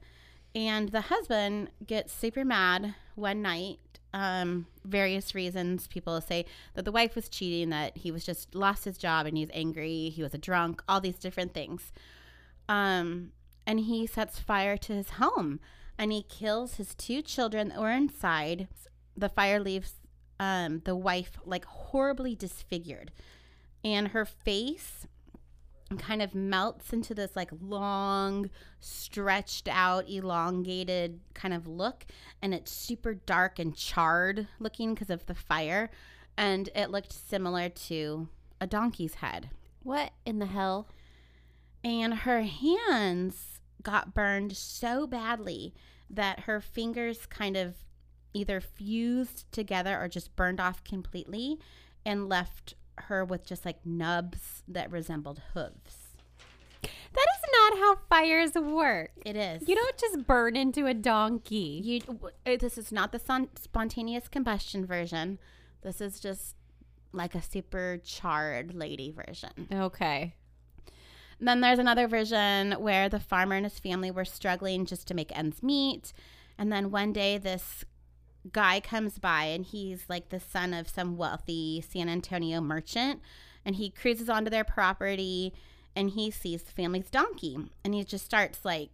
and 0.55 0.89
the 0.89 1.03
husband 1.03 1.71
gets 1.87 2.13
super 2.13 2.45
mad 2.45 2.95
one 3.15 3.43
night. 3.43 3.79
Um, 4.15 4.67
various 4.85 5.35
reasons 5.35 5.87
people 5.89 6.19
say 6.23 6.47
that 6.75 6.87
the 6.87 6.93
wife 6.93 7.15
was 7.15 7.29
cheating, 7.29 7.69
that 7.69 7.99
he 7.99 8.11
was 8.11 8.25
just 8.25 8.55
lost 8.55 8.87
his 8.87 8.97
job 8.97 9.27
and 9.27 9.37
he's 9.37 9.51
angry, 9.53 10.09
he 10.09 10.23
was 10.23 10.33
a 10.33 10.39
drunk, 10.39 10.83
all 10.89 11.03
these 11.03 11.19
different 11.19 11.53
things. 11.53 11.93
Um, 12.67 13.33
and 13.67 13.81
he 13.81 14.07
sets 14.07 14.39
fire 14.39 14.79
to 14.79 14.95
his 14.95 15.11
home 15.11 15.61
and 15.99 16.13
he 16.13 16.23
kills 16.23 16.77
his 16.77 16.95
two 16.95 17.21
children 17.21 17.69
that 17.69 17.81
were 17.81 17.91
inside. 17.91 18.69
The 19.15 19.29
fire 19.29 19.61
leaves 19.61 19.95
um, 20.41 20.81
the 20.85 20.97
wife 20.97 21.39
like 21.45 21.65
horribly 21.65 22.35
disfigured, 22.35 23.13
and 23.87 24.09
her 24.09 24.25
face 24.25 25.07
kind 25.97 26.21
of 26.21 26.35
melts 26.35 26.93
into 26.93 27.15
this 27.15 27.37
like 27.37 27.51
long, 27.61 28.51
stretched 28.81 29.69
out, 29.71 30.11
elongated 30.11 31.21
kind 31.35 31.55
of 31.55 31.69
look, 31.69 32.05
and 32.43 32.53
it's 32.53 32.73
super 32.73 33.15
dark 33.15 33.61
and 33.61 33.77
charred 33.77 34.49
looking 34.59 34.93
because 34.93 35.09
of 35.09 35.25
the 35.27 35.37
fire, 35.37 35.89
and 36.37 36.69
it 36.75 36.91
looked 36.91 37.13
similar 37.13 37.69
to 37.69 38.29
a 38.61 38.67
donkey's 38.67 39.15
head 39.15 39.51
What 39.85 40.11
in 40.25 40.41
the 40.41 40.47
hell? 40.47 40.89
and 41.85 42.13
her 42.13 42.43
hands 42.43 43.61
got 43.81 44.13
burned 44.13 44.57
so 44.57 45.07
badly 45.07 45.73
that 46.11 46.41
her 46.41 46.61
fingers 46.61 47.27
kind 47.27 47.57
of 47.57 47.77
either 48.35 48.61
fused 48.61 49.51
together 49.53 49.97
or 49.97 50.09
just 50.09 50.35
burned 50.35 50.59
off 50.59 50.83
completely 50.83 51.61
and 52.05 52.29
left 52.29 52.75
her 52.99 53.25
with 53.25 53.45
just 53.47 53.65
like 53.65 53.85
nubs 53.85 54.63
that 54.69 54.91
resembled 54.91 55.41
hooves. 55.55 56.15
That 56.83 57.27
is 57.35 57.51
not 57.53 57.79
how 57.79 57.97
fires 58.11 58.53
work. 58.55 59.11
It 59.25 59.37
is. 59.37 59.67
You 59.69 59.75
don't 59.75 59.97
just 59.99 60.27
burn 60.27 60.55
into 60.57 60.87
a 60.87 60.95
donkey. 60.95 61.81
You. 61.83 62.01
w- 62.01 62.29
uh, 62.47 62.57
This 62.59 62.77
is 62.77 62.93
not 62.93 63.13
the 63.13 63.19
son- 63.19 63.49
spontaneous 63.59 64.29
combustion 64.29 64.85
version. 64.85 65.39
This 65.83 66.01
is 66.01 66.21
just 66.21 66.57
like 67.13 67.35
a 67.35 67.41
super 67.43 67.99
charred 68.05 68.75
lady 68.75 69.11
version. 69.11 69.51
Okay. 69.73 70.35
Then 71.41 71.61
there's 71.61 71.79
another 71.79 72.07
version 72.09 72.73
where 72.73 73.09
the 73.09 73.21
farmer 73.21 73.57
and 73.57 73.65
his 73.67 73.79
family 73.79 74.11
were 74.11 74.25
struggling 74.25 74.85
just 74.87 75.07
to 75.09 75.15
make 75.15 75.37
ends 75.37 75.63
meet. 75.63 76.13
And 76.59 76.71
then 76.73 76.91
one 76.91 77.13
day, 77.13 77.37
this 77.39 77.85
guy 78.53 78.81
comes 78.81 79.19
by 79.19 79.45
and 79.45 79.65
he's 79.65 80.05
like 80.09 80.29
the 80.31 80.41
son 80.41 80.73
of 80.75 80.89
some 80.89 81.17
wealthy 81.17 81.85
San 81.89 82.09
Antonio 82.09 82.61
merchant. 82.61 83.21
And 83.65 83.77
he 83.77 83.91
cruises 83.91 84.29
onto 84.29 84.51
their 84.51 84.65
property 84.65 85.53
and 85.95 86.11
he 86.11 86.31
sees 86.31 86.63
the 86.63 86.73
family's 86.73 87.11
donkey. 87.11 87.57
And 87.85 87.95
he 87.95 88.05
just 88.05 88.25
starts 88.25 88.65
like 88.65 88.91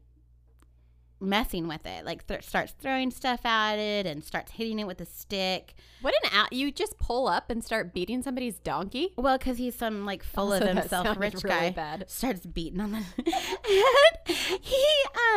messing 1.21 1.69
with 1.69 1.87
it, 1.87 2.05
like 2.05 2.27
th- 2.27 2.43
starts 2.43 2.75
throwing 2.81 3.11
stuff 3.13 3.47
at 3.47 3.75
it 3.79 4.07
and 4.07 4.25
starts 4.25 4.53
hitting 4.53 4.81
it 4.81 4.87
with 4.89 5.01
a 5.01 5.07
stick. 5.07 5.75
What 6.01 6.15
an 6.25 6.31
out! 6.35 6.53
You 6.53 6.73
just 6.73 6.99
pull 6.99 7.29
up 7.29 7.49
and 7.49 7.63
start 7.63 7.95
beating 7.95 8.23
somebody's 8.23 8.59
donkey. 8.59 9.13
Well, 9.17 9.39
because 9.39 9.59
he's 9.59 9.77
some 9.77 10.05
like 10.05 10.25
full 10.25 10.53
Also, 10.53 10.69
of 10.71 10.77
himself 10.79 11.17
rich 11.19 11.35
really 11.45 11.49
guy. 11.49 11.71
bad. 11.71 12.11
Starts 12.11 12.45
beating 12.45 12.81
on 12.81 12.91
the 12.93 12.97
and 14.27 14.37
he 14.61 14.85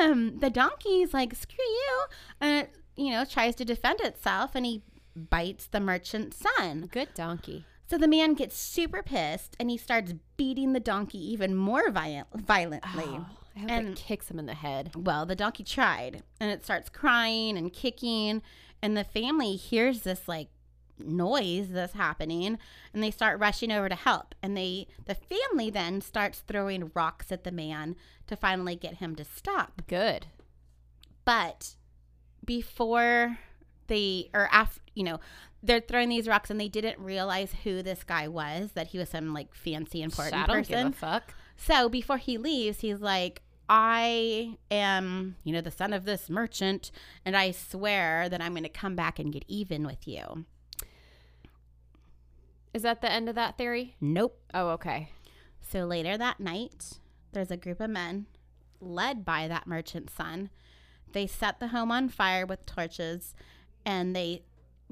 um 0.01 0.39
the 0.39 0.50
donkey's 0.50 1.13
like 1.13 1.36
screw 1.36 1.63
you 1.63 2.03
and 2.41 2.63
it 2.63 2.75
you 2.96 3.12
know 3.12 3.25
tries 3.25 3.56
to 3.56 3.66
defend 3.66 4.00
itself 4.02 4.52
and 4.56 4.66
he 4.66 4.84
bites 5.16 5.68
the 5.68 5.80
merchant's 5.80 6.38
son. 6.58 6.90
Good 6.92 7.14
donkey. 7.14 7.66
So 7.88 7.98
the 7.98 8.08
man 8.08 8.34
gets 8.34 8.58
super 8.58 9.04
pissed 9.04 9.56
and 9.60 9.70
he 9.70 9.78
starts 9.78 10.14
beating 10.38 10.74
the 10.74 10.80
donkey 10.80 11.20
even 11.32 11.56
more 11.56 11.92
violent, 11.92 12.28
violently. 12.34 13.04
Oh, 13.06 13.28
And- 13.56 13.96
kicks 13.96 14.30
him 14.30 14.40
in 14.40 14.48
the 14.48 14.56
head. 14.56 14.92
Well, 14.96 15.25
the 15.25 15.36
donkey 15.36 15.64
tried 15.64 16.24
and 16.40 16.50
it 16.52 16.64
starts 16.64 16.90
crying 16.90 17.58
and 17.58 17.72
kicking 17.72 18.42
and 18.82 18.98
the 18.98 19.04
family 19.04 19.56
hears 19.56 20.02
this 20.02 20.28
like 20.28 20.50
noise 20.98 21.70
that's 21.72 21.94
happening 21.94 22.58
and 22.94 23.04
they 23.04 23.12
start 23.12 23.40
rushing 23.40 23.72
over 23.72 23.88
to 23.90 23.96
help 23.96 24.34
and 24.42 24.56
they 24.58 24.88
the 25.06 25.16
family 25.16 25.70
then 25.70 26.02
starts 26.02 26.40
throwing 26.40 26.90
rocks 26.96 27.32
at 27.32 27.44
the 27.44 27.52
man 27.52 27.96
to 28.28 28.36
finally 28.36 28.75
get 28.75 28.96
him 28.96 29.16
to 29.16 29.24
stop. 29.24 29.82
Good. 29.88 30.25
But 31.24 31.75
before 32.46 33.38
they 33.88 34.30
or 34.34 34.48
after, 34.52 34.82
you 34.94 35.04
know, 35.04 35.20
they're 35.64 35.82
throwing 35.82 36.10
these 36.10 36.28
rocks 36.28 36.50
and 36.50 36.60
they 36.60 36.68
didn't 36.70 37.00
realize 37.00 37.54
who 37.64 37.82
this 37.82 38.04
guy 38.04 38.28
was, 38.28 38.74
that 38.74 38.88
he 38.88 38.98
was 38.98 39.10
some 39.10 39.34
like 39.34 39.54
fancy 39.54 40.02
important 40.02 40.36
I 40.36 40.46
don't 40.46 40.56
person. 40.58 40.88
give 40.88 40.94
a 40.94 40.98
fuck. 40.98 41.34
So 41.58 41.90
before 41.90 42.18
he 42.18 42.38
leaves, 42.38 42.82
he's 42.82 43.00
like, 43.00 43.42
I 43.68 44.58
am, 44.70 45.38
you 45.44 45.54
know, 45.54 45.62
the 45.62 45.72
son 45.72 45.92
of 45.92 46.06
this 46.06 46.30
merchant, 46.30 46.92
and 47.25 47.36
I 47.36 47.50
swear 47.50 48.30
that 48.30 48.42
I'm 48.42 48.52
going 48.52 48.64
to 48.64 48.70
come 48.70 48.96
back 48.96 49.18
and 49.18 49.34
get 49.34 49.44
even 49.48 49.86
with 49.86 50.08
you. 50.08 50.46
Is 52.75 52.84
that 52.84 53.02
the 53.02 53.12
end 53.12 53.28
of 53.28 53.36
that 53.36 53.58
theory? 53.58 53.96
Nope. 54.00 54.40
Oh, 54.54 54.70
okay. 54.70 55.10
So 55.62 55.86
later 55.86 56.18
that 56.18 56.40
night, 56.40 57.00
there's 57.32 57.50
a 57.50 57.58
group 57.58 57.80
of 57.80 57.90
men 57.90 58.28
led 58.80 59.25
by 59.25 59.48
that 59.48 59.66
merchant's 59.66 60.14
son. 60.14 60.52
They 61.15 61.27
set 61.27 61.62
the 61.62 61.69
home 61.69 61.91
on 61.91 62.10
fire 62.10 62.45
with 62.45 62.65
torches 62.65 63.34
and 63.86 64.13
they 64.13 64.43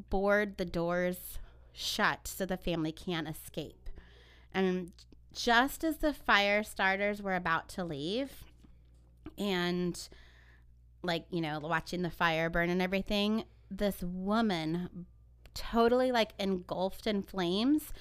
board 0.09 0.55
the 0.55 0.63
doors 0.63 1.37
shut 1.73 2.29
so 2.29 2.45
the 2.45 2.55
family 2.55 2.93
can't 2.93 3.27
escape. 3.27 3.89
And 4.53 4.93
just 5.33 5.83
as 5.83 5.97
the 5.97 6.13
fire 6.13 6.63
starters 6.63 7.21
were 7.21 7.35
about 7.35 7.67
to 7.69 7.83
leave 7.83 8.45
and 9.37 9.99
like, 11.01 11.25
you 11.29 11.41
know, 11.41 11.59
watching 11.59 12.03
the 12.03 12.09
fire 12.09 12.49
burn 12.49 12.69
and 12.69 12.81
everything, 12.81 13.43
this 13.69 14.01
woman 14.01 15.05
totally 15.53 16.13
like 16.13 16.31
engulfed 16.39 17.05
in 17.05 17.21
flames 17.21 17.91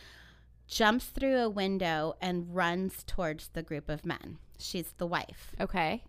jumps 0.68 1.06
through 1.06 1.38
a 1.38 1.50
window 1.50 2.14
and 2.20 2.54
runs 2.54 3.02
towards 3.02 3.48
the 3.48 3.64
group 3.64 3.88
of 3.88 4.06
men. 4.06 4.38
She's 4.60 4.94
the 4.98 5.08
wife. 5.08 5.56
Okay. 5.60 6.04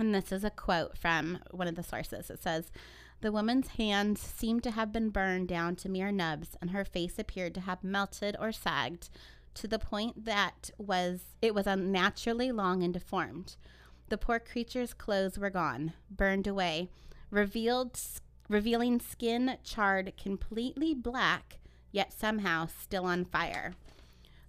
And 0.00 0.14
this 0.14 0.32
is 0.32 0.44
a 0.44 0.50
quote 0.50 0.96
from 0.96 1.40
one 1.50 1.68
of 1.68 1.74
the 1.74 1.82
sources. 1.82 2.30
It 2.30 2.42
says, 2.42 2.72
The 3.20 3.30
woman's 3.30 3.68
hands 3.68 4.20
seemed 4.20 4.62
to 4.62 4.70
have 4.70 4.92
been 4.92 5.10
burned 5.10 5.48
down 5.48 5.76
to 5.76 5.90
mere 5.90 6.10
nubs, 6.10 6.56
and 6.60 6.70
her 6.70 6.86
face 6.86 7.18
appeared 7.18 7.54
to 7.54 7.60
have 7.60 7.84
melted 7.84 8.34
or 8.40 8.50
sagged 8.50 9.10
to 9.54 9.68
the 9.68 9.78
point 9.78 10.24
that 10.24 10.70
was 10.78 11.20
it 11.42 11.54
was 11.54 11.66
unnaturally 11.66 12.50
long 12.50 12.82
and 12.82 12.94
deformed. 12.94 13.56
The 14.08 14.16
poor 14.16 14.38
creature's 14.38 14.94
clothes 14.94 15.38
were 15.38 15.50
gone, 15.50 15.92
burned 16.10 16.46
away, 16.46 16.88
revealed 17.30 18.00
revealing 18.48 19.00
skin 19.00 19.58
charred 19.62 20.14
completely 20.16 20.94
black, 20.94 21.58
yet 21.92 22.12
somehow 22.12 22.66
still 22.66 23.04
on 23.04 23.26
fire. 23.26 23.74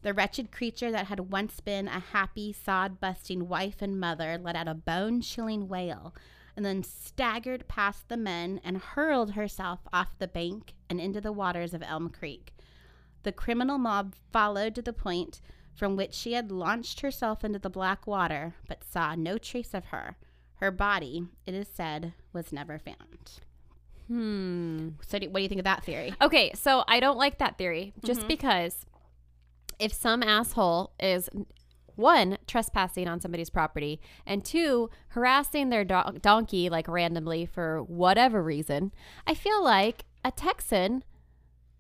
The 0.04 0.14
wretched 0.14 0.52
creature 0.52 0.92
that 0.92 1.08
had 1.08 1.32
once 1.32 1.60
been 1.60 1.88
a 1.88 2.00
happy, 2.00 2.54
sod 2.54 3.00
busting 3.00 3.48
wife 3.48 3.82
and 3.82 4.00
mother 4.00 4.38
let 4.42 4.56
out 4.56 4.68
a 4.68 4.74
bone 4.74 5.22
chilling 5.22 5.68
wail 5.68 6.16
and 6.56 6.66
then 6.66 6.84
staggered 6.84 7.68
past 7.68 8.10
the 8.10 8.18
men 8.18 8.60
and 8.64 8.78
hurled 8.78 9.32
herself 9.34 9.80
off 9.94 10.18
the 10.18 10.28
bank 10.28 10.74
and 10.90 11.00
into 11.00 11.22
the 11.22 11.32
waters 11.32 11.74
of 11.74 11.84
Elm 11.86 12.10
Creek. 12.10 12.54
The 13.24 13.32
criminal 13.32 13.78
mob 13.78 14.16
followed 14.34 14.76
to 14.76 14.82
the 14.82 14.92
point 14.94 15.40
from 15.76 15.96
which 15.96 16.14
she 16.14 16.34
had 16.34 16.52
launched 16.52 17.02
herself 17.02 17.44
into 17.46 17.60
the 17.60 17.70
black 17.70 18.06
water, 18.06 18.56
but 18.68 18.84
saw 18.84 19.16
no 19.16 19.38
trace 19.38 19.74
of 19.74 19.86
her. 19.86 20.18
Her 20.56 20.72
body, 20.72 21.24
it 21.46 21.54
is 21.54 21.68
said, 21.72 22.14
was 22.34 22.52
never 22.52 22.78
found. 22.80 23.40
Hmm. 24.08 24.90
So, 25.08 25.20
do, 25.20 25.30
what 25.30 25.38
do 25.38 25.44
you 25.44 25.50
think 25.50 25.60
of 25.60 25.66
that 25.66 25.84
theory? 25.86 26.14
Okay, 26.22 26.52
so 26.54 26.84
I 26.88 27.00
don't 27.00 27.18
like 27.18 27.38
that 27.38 27.58
theory 27.58 27.94
Mm-hmm. 27.98 28.08
just 28.08 28.28
because 28.28 28.86
if 29.82 29.92
some 29.92 30.22
asshole 30.22 30.94
is 31.00 31.28
one 31.96 32.38
trespassing 32.48 33.08
on 33.08 33.20
somebody's 33.20 33.50
property 33.50 34.00
and 34.26 34.46
two 34.46 34.90
harassing 35.10 35.70
their 35.70 35.84
do- 35.84 36.18
donkey 36.22 36.70
like 36.70 36.88
randomly 36.88 37.46
for 37.46 37.82
whatever 37.84 38.42
reason, 38.44 38.92
I 39.26 39.34
feel 39.34 39.62
like 39.64 40.06
a 40.24 40.32
Texan 40.32 41.04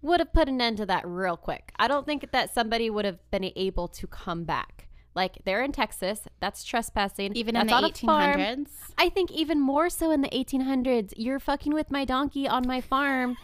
would 0.01 0.19
have 0.19 0.33
put 0.33 0.49
an 0.49 0.59
end 0.59 0.77
to 0.77 0.85
that 0.87 1.07
real 1.07 1.37
quick. 1.37 1.71
I 1.77 1.87
don't 1.87 2.05
think 2.05 2.31
that 2.31 2.53
somebody 2.53 2.89
would 2.89 3.05
have 3.05 3.19
been 3.29 3.51
able 3.55 3.87
to 3.89 4.07
come 4.07 4.43
back. 4.43 4.87
Like 5.13 5.39
they're 5.43 5.61
in 5.61 5.73
Texas, 5.73 6.21
that's 6.39 6.63
trespassing. 6.63 7.35
Even 7.35 7.55
in 7.55 7.67
That's 7.67 7.99
the 7.99 8.07
on 8.07 8.33
farm. 8.33 8.39
1800s? 8.39 8.69
I 8.97 9.09
think 9.09 9.29
even 9.31 9.59
more 9.59 9.89
so 9.89 10.09
in 10.09 10.21
the 10.21 10.29
1800s. 10.29 11.13
You're 11.17 11.39
fucking 11.39 11.73
with 11.73 11.91
my 11.91 12.05
donkey 12.05 12.47
on 12.47 12.65
my 12.65 12.79
farm. 12.81 13.35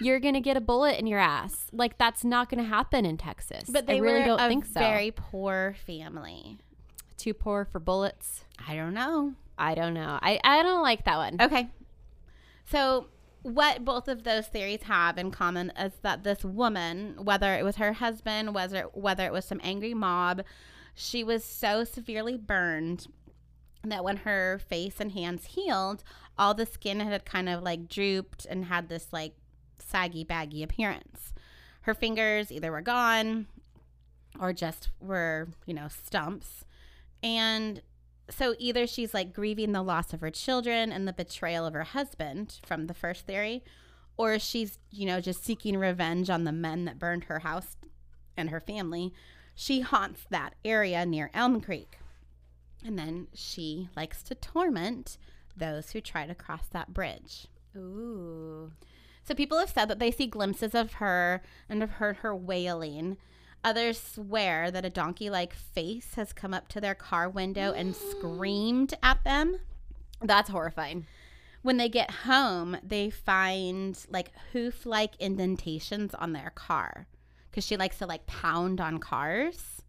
You're 0.00 0.20
gonna 0.20 0.40
get 0.40 0.56
a 0.56 0.60
bullet 0.60 0.98
in 0.98 1.06
your 1.06 1.20
ass. 1.20 1.66
Like 1.72 1.98
that's 1.98 2.24
not 2.24 2.48
gonna 2.48 2.64
happen 2.64 3.06
in 3.06 3.16
Texas. 3.16 3.64
But 3.68 3.86
they 3.86 3.96
I 3.96 3.98
really 3.98 4.24
don't 4.24 4.38
think 4.38 4.66
so. 4.66 4.80
very 4.80 5.10
poor 5.10 5.76
family. 5.86 6.58
Too 7.16 7.34
poor 7.34 7.64
for 7.64 7.78
bullets. 7.78 8.44
I 8.66 8.74
don't 8.74 8.94
know. 8.94 9.34
I 9.56 9.74
don't 9.74 9.94
know. 9.94 10.18
I 10.20 10.40
I 10.42 10.62
don't 10.62 10.82
like 10.82 11.04
that 11.04 11.16
one. 11.16 11.36
Okay. 11.40 11.70
So, 12.66 13.08
what 13.42 13.84
both 13.84 14.08
of 14.08 14.24
those 14.24 14.46
theories 14.46 14.84
have 14.84 15.18
in 15.18 15.30
common 15.30 15.70
is 15.78 15.92
that 16.02 16.24
this 16.24 16.44
woman, 16.44 17.16
whether 17.22 17.54
it 17.54 17.64
was 17.64 17.76
her 17.76 17.92
husband, 17.92 18.54
whether 18.54 18.82
whether 18.94 19.26
it 19.26 19.32
was 19.32 19.44
some 19.44 19.60
angry 19.62 19.94
mob, 19.94 20.42
she 20.94 21.22
was 21.22 21.44
so 21.44 21.84
severely 21.84 22.36
burned 22.36 23.06
that 23.84 24.02
when 24.02 24.18
her 24.18 24.58
face 24.58 24.98
and 24.98 25.12
hands 25.12 25.46
healed, 25.46 26.02
all 26.38 26.54
the 26.54 26.66
skin 26.66 27.00
had 27.00 27.24
kind 27.24 27.48
of 27.48 27.62
like 27.62 27.88
drooped 27.88 28.46
and 28.46 28.64
had 28.64 28.88
this 28.88 29.08
like 29.12 29.34
saggy 29.78 30.24
baggy 30.24 30.62
appearance. 30.62 31.32
Her 31.82 31.94
fingers 31.94 32.50
either 32.50 32.72
were 32.72 32.80
gone 32.80 33.46
or 34.40 34.52
just 34.52 34.88
were, 35.00 35.48
you 35.66 35.74
know, 35.74 35.88
stumps. 35.88 36.64
And 37.22 37.82
so 38.30 38.54
either 38.58 38.86
she's 38.86 39.14
like 39.14 39.32
grieving 39.32 39.72
the 39.72 39.82
loss 39.82 40.12
of 40.12 40.20
her 40.20 40.30
children 40.30 40.90
and 40.92 41.06
the 41.06 41.12
betrayal 41.12 41.66
of 41.66 41.74
her 41.74 41.84
husband 41.84 42.58
from 42.64 42.86
the 42.86 42.94
first 42.94 43.26
theory, 43.26 43.62
or 44.16 44.38
she's, 44.38 44.78
you 44.90 45.06
know, 45.06 45.20
just 45.20 45.44
seeking 45.44 45.76
revenge 45.76 46.30
on 46.30 46.44
the 46.44 46.52
men 46.52 46.84
that 46.86 46.98
burned 46.98 47.24
her 47.24 47.40
house 47.40 47.76
and 48.36 48.50
her 48.50 48.60
family. 48.60 49.12
She 49.54 49.80
haunts 49.80 50.24
that 50.30 50.54
area 50.64 51.04
near 51.06 51.30
Elm 51.34 51.60
Creek. 51.60 51.98
And 52.84 52.98
then 52.98 53.28
she 53.34 53.88
likes 53.96 54.22
to 54.24 54.34
torment 54.34 55.16
those 55.56 55.90
who 55.90 56.00
try 56.00 56.26
to 56.26 56.34
cross 56.34 56.66
that 56.72 56.92
bridge. 56.92 57.46
Ooh. 57.76 58.72
So 59.24 59.34
people 59.34 59.58
have 59.58 59.70
said 59.70 59.88
that 59.88 59.98
they 59.98 60.10
see 60.10 60.26
glimpses 60.26 60.74
of 60.74 60.94
her 60.94 61.42
and 61.68 61.80
have 61.80 61.92
heard 61.92 62.16
her 62.16 62.36
wailing. 62.36 63.16
Others 63.64 64.00
swear 64.00 64.70
that 64.70 64.84
a 64.84 64.90
donkey 64.90 65.30
like 65.30 65.54
face 65.54 66.14
has 66.16 66.34
come 66.34 66.52
up 66.52 66.68
to 66.68 66.80
their 66.80 66.94
car 66.94 67.28
window 67.28 67.72
and 67.72 67.96
screamed 68.10 68.94
at 69.02 69.24
them. 69.24 69.58
That's 70.20 70.50
horrifying. 70.50 71.06
When 71.62 71.78
they 71.78 71.88
get 71.88 72.10
home, 72.10 72.76
they 72.82 73.08
find 73.08 73.98
like 74.10 74.32
hoof 74.52 74.84
like 74.84 75.16
indentations 75.18 76.14
on 76.14 76.34
their 76.34 76.50
car 76.54 77.06
because 77.50 77.64
she 77.64 77.78
likes 77.78 77.98
to 77.98 78.06
like 78.06 78.26
pound 78.26 78.82
on 78.82 78.98
cars. 78.98 79.80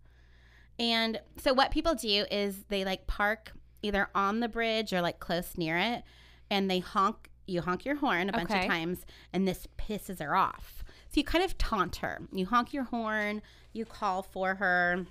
And 0.80 1.20
so, 1.38 1.54
what 1.54 1.72
people 1.72 1.96
do 1.96 2.26
is 2.32 2.64
they 2.70 2.86
like 2.86 3.08
park 3.08 3.52
either 3.82 4.10
on 4.16 4.40
the 4.40 4.48
bridge 4.48 4.94
or 4.94 5.02
like 5.02 5.20
close 5.20 5.58
near 5.58 5.78
it 5.78 6.04
and 6.50 6.70
they 6.70 6.80
honk, 6.80 7.30
you 7.48 7.62
honk 7.62 7.86
your 7.86 7.96
horn 7.96 8.30
a 8.30 8.32
bunch 8.32 8.50
Okay. 8.52 8.62
of 8.62 8.68
times, 8.68 9.06
and 9.34 9.48
this 9.48 9.68
pisses 9.78 10.20
her 10.20 10.36
off. 10.36 10.84
So, 11.10 11.20
you 11.20 11.24
kind 11.24 11.44
of 11.44 11.58
taunt 11.58 11.98
her. 11.98 12.22
You 12.32 12.46
honk 12.46 12.74
your 12.74 12.84
horn, 12.86 13.42
you 13.74 13.86
call 13.86 14.22
for 14.24 14.56
her, 14.56 15.06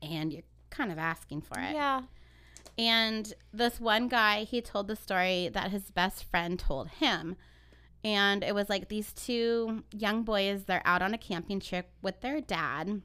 and 0.00 0.32
you're 0.32 0.42
kind 0.70 0.90
of 0.90 0.98
asking 0.98 1.42
for 1.42 1.58
it. 1.60 1.74
Yeah. 1.74 2.02
And 2.78 3.34
this 3.52 3.78
one 3.80 4.08
guy, 4.08 4.44
he 4.44 4.62
told 4.62 4.86
the 4.88 4.96
story 4.96 5.50
that 5.52 5.70
his 5.70 5.90
best 5.90 6.24
friend 6.24 6.58
told 6.58 6.88
him. 6.88 7.36
And 8.04 8.42
it 8.42 8.54
was 8.54 8.68
like 8.68 8.88
these 8.88 9.12
two 9.12 9.84
young 9.92 10.22
boys, 10.22 10.64
they're 10.64 10.82
out 10.84 11.02
on 11.02 11.12
a 11.14 11.18
camping 11.18 11.60
trip 11.60 11.90
with 12.00 12.20
their 12.20 12.40
dad. 12.40 13.02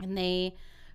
And 0.00 0.16
they 0.16 0.54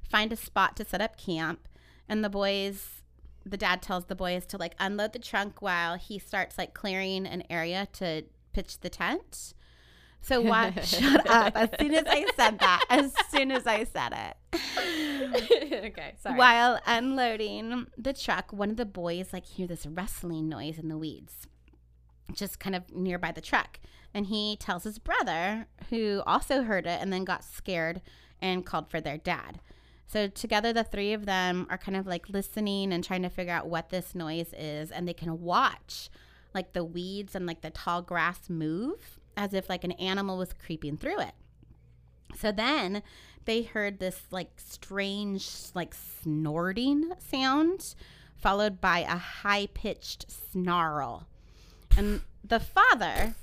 find 0.10 0.34
a 0.34 0.36
spot 0.36 0.76
to 0.78 0.86
set 0.86 1.02
up 1.02 1.18
camp. 1.18 1.68
And 2.10 2.24
the 2.24 2.30
boys 2.30 3.03
the 3.46 3.58
dad 3.58 3.82
tells 3.82 4.06
the 4.06 4.16
boys 4.16 4.46
to 4.48 4.58
like 4.58 4.76
unload 4.80 5.14
the 5.14 5.20
trunk 5.20 5.62
while 5.62 5.96
he 5.96 6.20
starts 6.20 6.58
like 6.58 6.74
clearing 6.74 7.26
an 7.26 7.44
area 7.50 7.88
to 7.94 8.24
pitch 8.54 8.80
the 8.80 8.90
tent. 8.90 9.54
So 10.22 10.40
while 10.40 10.72
shut 10.84 11.30
up 11.30 11.56
as 11.56 11.70
soon 11.80 11.94
as 11.94 12.06
I 12.08 12.26
said 12.36 12.60
that, 12.60 12.86
as 12.90 13.14
soon 13.30 13.52
as 13.52 13.68
I 13.68 13.84
said 13.84 14.14
it. 14.14 15.84
okay, 15.86 16.16
sorry. 16.22 16.38
While 16.38 16.80
unloading 16.86 17.88
the 17.98 18.14
truck, 18.14 18.54
one 18.54 18.70
of 18.70 18.78
the 18.78 18.86
boys 18.86 19.34
like 19.34 19.46
hear 19.46 19.68
this 19.68 19.86
rustling 19.86 20.48
noise 20.48 20.80
in 20.80 20.88
the 20.88 20.98
weeds, 20.98 21.48
just 22.34 22.60
kind 22.60 22.76
of 22.76 22.90
nearby 22.94 23.34
the 23.34 23.42
truck. 23.42 23.80
And 24.14 24.28
he 24.28 24.56
tells 24.56 24.84
his 24.84 25.00
brother, 25.00 25.68
who 25.90 26.22
also 26.26 26.64
heard 26.64 26.86
it 26.86 27.02
and 27.02 27.12
then 27.12 27.26
got 27.26 27.44
scared 27.44 28.02
and 28.42 28.66
called 28.66 28.90
for 28.90 29.02
their 29.02 29.18
dad. 29.18 29.60
So 30.08 30.28
together, 30.28 30.72
the 30.74 30.84
three 30.84 31.14
of 31.14 31.26
them 31.26 31.66
are 31.70 31.78
kind 31.78 31.98
of 31.98 32.06
like 32.06 32.30
listening 32.30 32.94
and 32.94 33.04
trying 33.04 33.24
to 33.24 33.30
figure 33.30 33.54
out 33.54 33.68
what 33.68 33.90
this 33.90 34.14
noise 34.14 34.54
is, 34.58 34.92
and 34.92 35.08
they 35.08 35.14
can 35.14 35.42
watch 35.42 36.10
like 36.54 36.74
the 36.74 36.84
weeds 36.84 37.34
and 37.36 37.48
like 37.48 37.62
the 37.62 37.72
tall 37.72 38.02
grass 38.02 38.50
move 38.50 39.18
as 39.36 39.54
if 39.54 39.70
like 39.70 39.84
an 39.84 39.94
animal 39.94 40.38
was 40.38 40.54
creeping 40.54 40.98
through 40.98 41.20
it. 41.20 41.32
So 42.38 42.52
then 42.52 43.02
they 43.46 43.64
heard 43.64 44.00
this 44.00 44.22
like 44.30 44.52
strange, 44.58 45.50
like 45.74 45.96
snorting 45.96 47.12
sound, 47.18 47.96
followed 48.36 48.80
by 48.80 49.00
a 49.00 49.18
high 49.18 49.68
pitched 49.74 50.26
snarl. 50.30 51.28
And 51.98 52.22
the 52.44 52.60
father, 52.60 53.36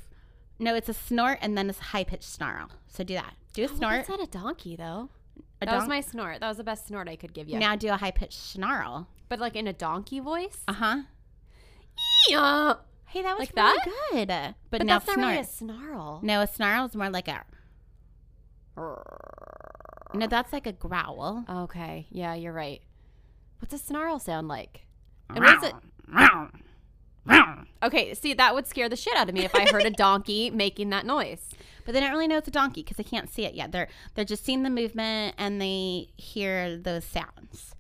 no, 0.59 0.75
it's 0.75 0.89
a 0.89 0.95
snort 0.95 1.39
and 1.41 1.57
then 1.59 1.69
it's 1.69 1.79
high 1.79 2.05
pitched 2.05 2.25
snarl. 2.25 2.69
So 2.89 3.03
do 3.03 3.15
that. 3.15 3.35
Do 3.53 3.63
a 3.63 3.69
Oh, 3.69 3.75
snort. 3.75 4.07
That's 4.07 4.09
not 4.09 4.23
a 4.23 4.27
donkey 4.31 4.77
though. 4.77 5.09
A 5.63 5.67
that 5.67 5.77
was 5.79 5.89
my 5.89 6.01
snort. 6.01 6.41
That 6.41 6.49
was 6.49 6.57
the 6.57 6.65
best 6.65 6.87
snort 6.87 7.09
I 7.09 7.17
could 7.17 7.33
give 7.35 7.49
you. 7.49 7.59
Now 7.59 7.77
do 7.77 7.89
a 7.89 7.97
high 7.97 8.11
pitched 8.11 8.39
snarl. 8.41 9.09
but 9.29 9.39
like 9.39 9.57
in 9.57 9.67
a 9.67 9.73
donkey 9.73 10.21
voice. 10.21 10.59
Uh 10.69 10.73
huh. 10.75 10.97
yeah. 12.29 12.75
Hey, 13.07 13.23
that 13.23 13.37
was 13.39 13.49
Like 13.55 13.57
really 13.57 13.77
that? 13.77 13.85
good. 14.13 14.55
But, 14.71 14.79
But 14.79 14.87
now 14.87 14.95
that's 15.01 15.07
not 15.09 15.15
snort. 15.15 15.29
really 15.31 15.41
a 15.41 15.45
snarl. 15.45 16.21
no, 16.23 16.41
a 16.43 16.47
snarl 16.47 16.87
is 16.87 16.95
more 16.97 17.11
like 17.11 17.29
a. 17.29 17.45
No, 20.15 20.27
that's 20.27 20.53
like 20.53 20.67
a 20.67 20.73
growl. 20.73 21.45
Okay. 21.49 22.07
Yeah, 22.11 22.35
you're 22.35 22.53
right. 22.53 22.81
What's 23.61 23.75
a 23.75 23.79
snarl 23.79 24.19
sound 24.19 24.49
like? 24.49 24.87
And 25.29 25.39
what 25.45 25.57
is 25.63 25.71
it? 25.71 25.75
Okay, 27.83 28.13
see, 28.15 28.35
that 28.35 28.55
would 28.55 28.67
scare 28.67 28.89
the 28.89 28.97
shit 28.97 29.17
out 29.17 29.29
of 29.29 29.35
me 29.35 29.45
if 29.45 29.55
I 29.55 29.67
heard 29.71 29.85
a 29.85 29.91
donkey 29.97 30.51
making 30.51 30.91
that 30.91 31.07
noise. 31.07 31.49
But 31.85 31.93
they 31.95 32.01
don't 32.01 32.11
really 32.11 32.29
know 32.29 32.39
it's 32.39 32.49
a 32.49 32.53
donkey 32.53 32.83
because 32.83 32.97
they 32.97 33.05
can't 33.05 33.31
see 33.31 33.45
it 33.45 33.55
yet. 33.55 33.73
They're 33.73 33.89
they're 34.15 34.25
just 34.25 34.45
seeing 34.45 34.63
the 34.63 34.71
movement 34.71 35.35
and 35.39 35.61
they 35.61 36.09
hear 36.17 36.77
those 36.77 37.05
sounds. 37.05 37.75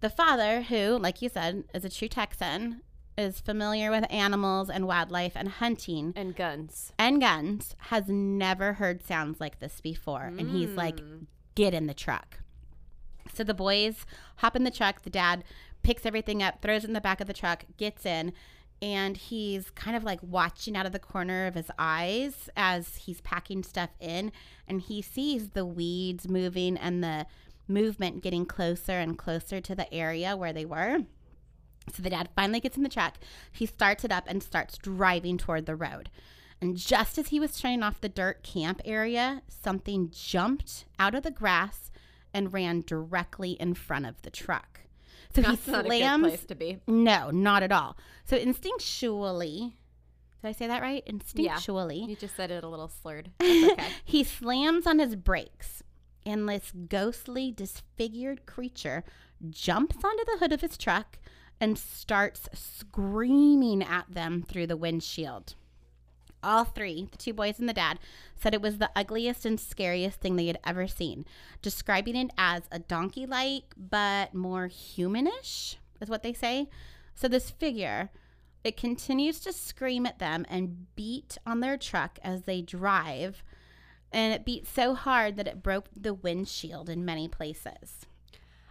The 0.00 0.10
father, 0.10 0.62
who, 0.62 0.98
like 0.98 1.22
you 1.22 1.28
said, 1.28 1.64
is 1.74 1.84
a 1.84 1.88
true 1.88 2.08
Texan, 2.08 2.82
is 3.16 3.40
familiar 3.40 3.90
with 3.90 4.04
animals 4.10 4.68
and 4.68 4.86
wildlife 4.86 5.32
and 5.34 5.48
hunting 5.48 6.12
And 6.14 6.36
guns. 6.36 6.92
and 6.98 7.20
guns, 7.20 7.74
has 7.78 8.08
never 8.08 8.74
heard 8.74 9.02
sounds 9.02 9.40
like 9.40 9.58
this 9.58 9.80
before. 9.80 10.24
And 10.24 10.50
he's 10.50 10.70
like, 10.76 10.98
mm. 10.98 11.26
get 11.54 11.72
in 11.72 11.86
the 11.86 11.94
truck. 11.94 12.40
So 13.32 13.42
the 13.42 13.54
boys 13.54 14.04
hop 14.36 14.54
in 14.54 14.64
the 14.64 14.70
truck. 14.70 15.02
The 15.02 15.10
dad 15.10 15.44
picks 15.82 16.04
everything 16.04 16.42
up, 16.42 16.60
throws 16.60 16.84
it 16.84 16.88
in 16.88 16.92
the 16.92 17.00
back 17.00 17.20
of 17.20 17.26
the 17.26 17.32
truck, 17.32 17.64
gets 17.78 18.04
in, 18.04 18.32
and 18.82 19.16
he's 19.16 19.70
kind 19.70 19.96
of 19.96 20.04
like 20.04 20.20
watching 20.22 20.76
out 20.76 20.86
of 20.86 20.92
the 20.92 20.98
corner 20.98 21.46
of 21.46 21.54
his 21.54 21.70
eyes 21.78 22.50
as 22.56 22.96
he's 22.96 23.20
packing 23.22 23.62
stuff 23.62 23.90
in. 24.00 24.32
And 24.68 24.82
he 24.82 25.00
sees 25.00 25.50
the 25.50 25.64
weeds 25.64 26.28
moving 26.28 26.76
and 26.76 27.02
the 27.02 27.26
movement 27.68 28.22
getting 28.22 28.44
closer 28.46 28.92
and 28.92 29.16
closer 29.18 29.60
to 29.60 29.74
the 29.74 29.92
area 29.92 30.36
where 30.36 30.52
they 30.52 30.64
were. 30.64 31.00
So 31.94 32.02
the 32.02 32.10
dad 32.10 32.28
finally 32.34 32.60
gets 32.60 32.76
in 32.76 32.82
the 32.82 32.88
truck. 32.88 33.14
He 33.52 33.66
starts 33.66 34.04
it 34.04 34.12
up 34.12 34.24
and 34.26 34.42
starts 34.42 34.76
driving 34.76 35.38
toward 35.38 35.66
the 35.66 35.76
road. 35.76 36.10
And 36.60 36.76
just 36.76 37.18
as 37.18 37.28
he 37.28 37.40
was 37.40 37.58
turning 37.58 37.82
off 37.82 38.00
the 38.00 38.08
dirt 38.08 38.42
camp 38.42 38.80
area, 38.84 39.42
something 39.48 40.10
jumped 40.10 40.86
out 40.98 41.14
of 41.14 41.22
the 41.22 41.30
grass 41.30 41.90
and 42.34 42.52
ran 42.52 42.82
directly 42.86 43.52
in 43.52 43.74
front 43.74 44.06
of 44.06 44.20
the 44.22 44.30
truck. 44.30 44.80
So 45.36 45.42
That's 45.42 45.66
he 45.66 45.72
not 45.72 45.80
a 45.86 45.88
good 45.88 45.98
slams. 45.98 46.22
place 46.26 46.44
to 46.46 46.54
be. 46.54 46.78
No, 46.86 47.30
not 47.30 47.62
at 47.62 47.70
all. 47.72 47.96
So 48.24 48.38
instinctually, 48.38 49.72
did 50.42 50.48
I 50.48 50.52
say 50.52 50.66
that 50.66 50.80
right? 50.82 51.04
Instinctually, 51.06 52.08
You 52.08 52.16
just 52.16 52.36
said 52.36 52.50
it 52.50 52.64
a 52.64 52.68
little 52.68 52.88
slurred. 52.88 53.30
That's 53.38 53.72
okay. 53.72 53.88
he 54.04 54.24
slams 54.24 54.86
on 54.86 54.98
his 54.98 55.14
brakes, 55.16 55.82
and 56.24 56.48
this 56.48 56.72
ghostly, 56.88 57.52
disfigured 57.52 58.46
creature 58.46 59.04
jumps 59.50 59.96
onto 60.02 60.24
the 60.24 60.38
hood 60.38 60.52
of 60.52 60.62
his 60.62 60.78
truck 60.78 61.18
and 61.60 61.78
starts 61.78 62.48
screaming 62.52 63.82
at 63.82 64.06
them 64.10 64.42
through 64.42 64.66
the 64.66 64.76
windshield. 64.76 65.54
All 66.46 66.62
three, 66.64 67.08
the 67.10 67.16
two 67.16 67.32
boys 67.32 67.58
and 67.58 67.68
the 67.68 67.74
dad, 67.74 67.98
said 68.36 68.54
it 68.54 68.62
was 68.62 68.78
the 68.78 68.90
ugliest 68.94 69.44
and 69.44 69.58
scariest 69.58 70.20
thing 70.20 70.36
they 70.36 70.46
had 70.46 70.60
ever 70.64 70.86
seen, 70.86 71.26
describing 71.60 72.14
it 72.14 72.30
as 72.38 72.62
a 72.70 72.78
donkey 72.78 73.26
like 73.26 73.74
but 73.76 74.32
more 74.32 74.68
humanish, 74.68 75.74
is 76.00 76.08
what 76.08 76.22
they 76.22 76.32
say. 76.32 76.68
So, 77.16 77.26
this 77.26 77.50
figure, 77.50 78.10
it 78.62 78.76
continues 78.76 79.40
to 79.40 79.52
scream 79.52 80.06
at 80.06 80.20
them 80.20 80.46
and 80.48 80.86
beat 80.94 81.36
on 81.44 81.58
their 81.58 81.76
truck 81.76 82.20
as 82.22 82.42
they 82.42 82.62
drive, 82.62 83.42
and 84.12 84.32
it 84.32 84.44
beat 84.44 84.68
so 84.68 84.94
hard 84.94 85.36
that 85.36 85.48
it 85.48 85.64
broke 85.64 85.88
the 85.96 86.14
windshield 86.14 86.88
in 86.88 87.04
many 87.04 87.26
places. 87.26 88.06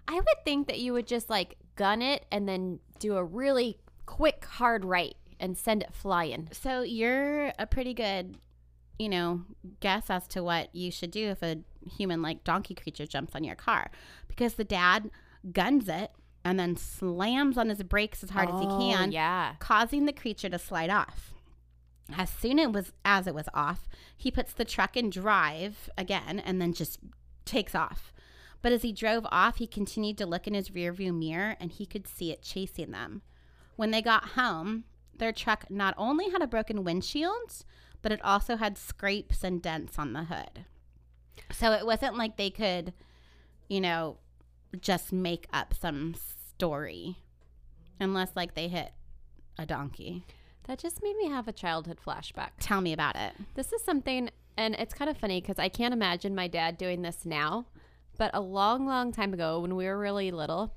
I 0.08 0.16
would 0.16 0.46
think 0.46 0.68
that 0.68 0.80
you 0.80 0.94
would 0.94 1.08
just 1.08 1.30
like 1.30 1.58
gun 1.76 2.02
it 2.02 2.26
and 2.32 2.48
then 2.48 2.80
do 3.00 3.18
a 3.18 3.24
really 3.24 3.80
quick 4.06 4.46
hard 4.46 4.86
right 4.86 5.18
and 5.40 5.58
send 5.58 5.84
it 5.84 5.94
flying. 5.94 6.50
So 6.52 6.82
you're 6.82 7.52
a 7.60 7.66
pretty 7.66 7.94
good, 7.94 8.38
you 8.98 9.10
know, 9.10 9.42
guess 9.80 10.10
as 10.10 10.28
to 10.30 10.44
what 10.44 10.74
you 10.76 10.92
should 10.92 11.12
do 11.12 11.30
if 11.30 11.42
a 11.44 11.58
human 11.98 12.22
like 12.22 12.44
donkey 12.44 12.74
creature 12.76 13.06
jumps 13.06 13.36
on 13.36 13.44
your 13.44 13.56
car. 13.56 13.92
Because 14.28 14.56
the 14.56 14.64
dad 14.64 15.10
guns 15.52 15.88
it 15.90 16.12
and 16.44 16.60
then 16.60 16.76
slams 16.76 17.58
on 17.58 17.70
his 17.70 17.82
brakes 17.84 18.24
as 18.24 18.30
hard 18.30 18.50
as 18.50 18.60
he 18.60 18.68
oh, 18.68 18.78
can, 18.78 19.10
Oh, 19.10 19.12
Yeah. 19.12 19.56
causing 19.60 20.06
the 20.06 20.14
creature 20.14 20.50
to 20.50 20.60
slide 20.60 20.90
off. 20.90 21.34
As 22.16 22.30
soon 22.30 22.60
it 22.60 22.72
was 22.72 22.92
as 23.04 23.26
it 23.26 23.34
was 23.34 23.50
off, 23.54 23.88
he 24.16 24.30
puts 24.30 24.54
the 24.54 24.66
truck 24.66 24.96
in 24.96 25.10
drive 25.10 25.90
again 25.98 26.40
and 26.40 26.62
then 26.62 26.72
just 26.72 27.00
takes 27.46 27.74
off. 27.74 28.14
But 28.62 28.72
as 28.72 28.84
he 28.84 28.92
drove 28.92 29.26
off, 29.32 29.58
he 29.58 29.68
continued 29.68 30.18
to 30.20 30.26
look 30.26 30.48
in 30.48 30.54
his 30.54 30.70
rearview 30.70 31.18
mirror 31.18 31.56
and 31.60 31.72
he 31.72 31.86
could 31.86 32.08
see 32.08 32.32
it 32.32 32.42
chasing 32.44 32.92
them. 32.92 33.22
When 33.76 33.92
they 33.92 34.02
got 34.02 34.30
home, 34.30 34.86
their 35.18 35.32
truck 35.32 35.66
not 35.70 35.94
only 35.98 36.30
had 36.30 36.42
a 36.42 36.48
broken 36.48 36.84
windshield, 36.84 37.64
but 38.02 38.12
it 38.12 38.24
also 38.24 38.56
had 38.58 38.78
scrapes 38.78 39.44
and 39.44 39.62
dents 39.62 39.98
on 39.98 40.14
the 40.14 40.26
hood. 40.26 40.66
So 41.52 41.72
it 41.72 41.86
wasn't 41.86 42.18
like 42.18 42.38
they 42.38 42.50
could, 42.50 42.94
you 43.68 43.82
know, 43.82 44.18
just 44.80 45.12
make 45.12 45.48
up 45.54 45.74
some 45.74 46.16
story 46.50 47.18
unless 48.00 48.36
like 48.36 48.56
they 48.56 48.68
hit 48.68 48.92
a 49.58 49.66
donkey. 49.66 50.26
That 50.68 50.80
just 50.80 51.04
made 51.04 51.16
me 51.16 51.30
have 51.30 51.48
a 51.48 51.54
childhood 51.54 52.00
flashback. 52.06 52.52
Tell 52.60 52.82
me 52.82 52.94
about 52.94 53.16
it. 53.16 53.34
This 53.54 53.72
is 53.72 53.84
something, 53.84 54.30
and 54.58 54.76
it's 54.76 54.94
kind 54.94 55.10
of 55.10 55.18
funny 55.18 55.40
because 55.40 55.60
I 55.60 55.70
can't 55.70 55.94
imagine 55.94 56.34
my 56.34 56.48
dad 56.48 56.78
doing 56.78 57.02
this 57.02 57.26
now. 57.26 57.68
But 58.18 58.32
a 58.34 58.42
long, 58.42 58.88
long 58.88 59.12
time 59.12 59.34
ago, 59.34 59.60
when 59.60 59.76
we 59.76 59.86
were 59.86 59.98
really 59.98 60.32
little, 60.32 60.74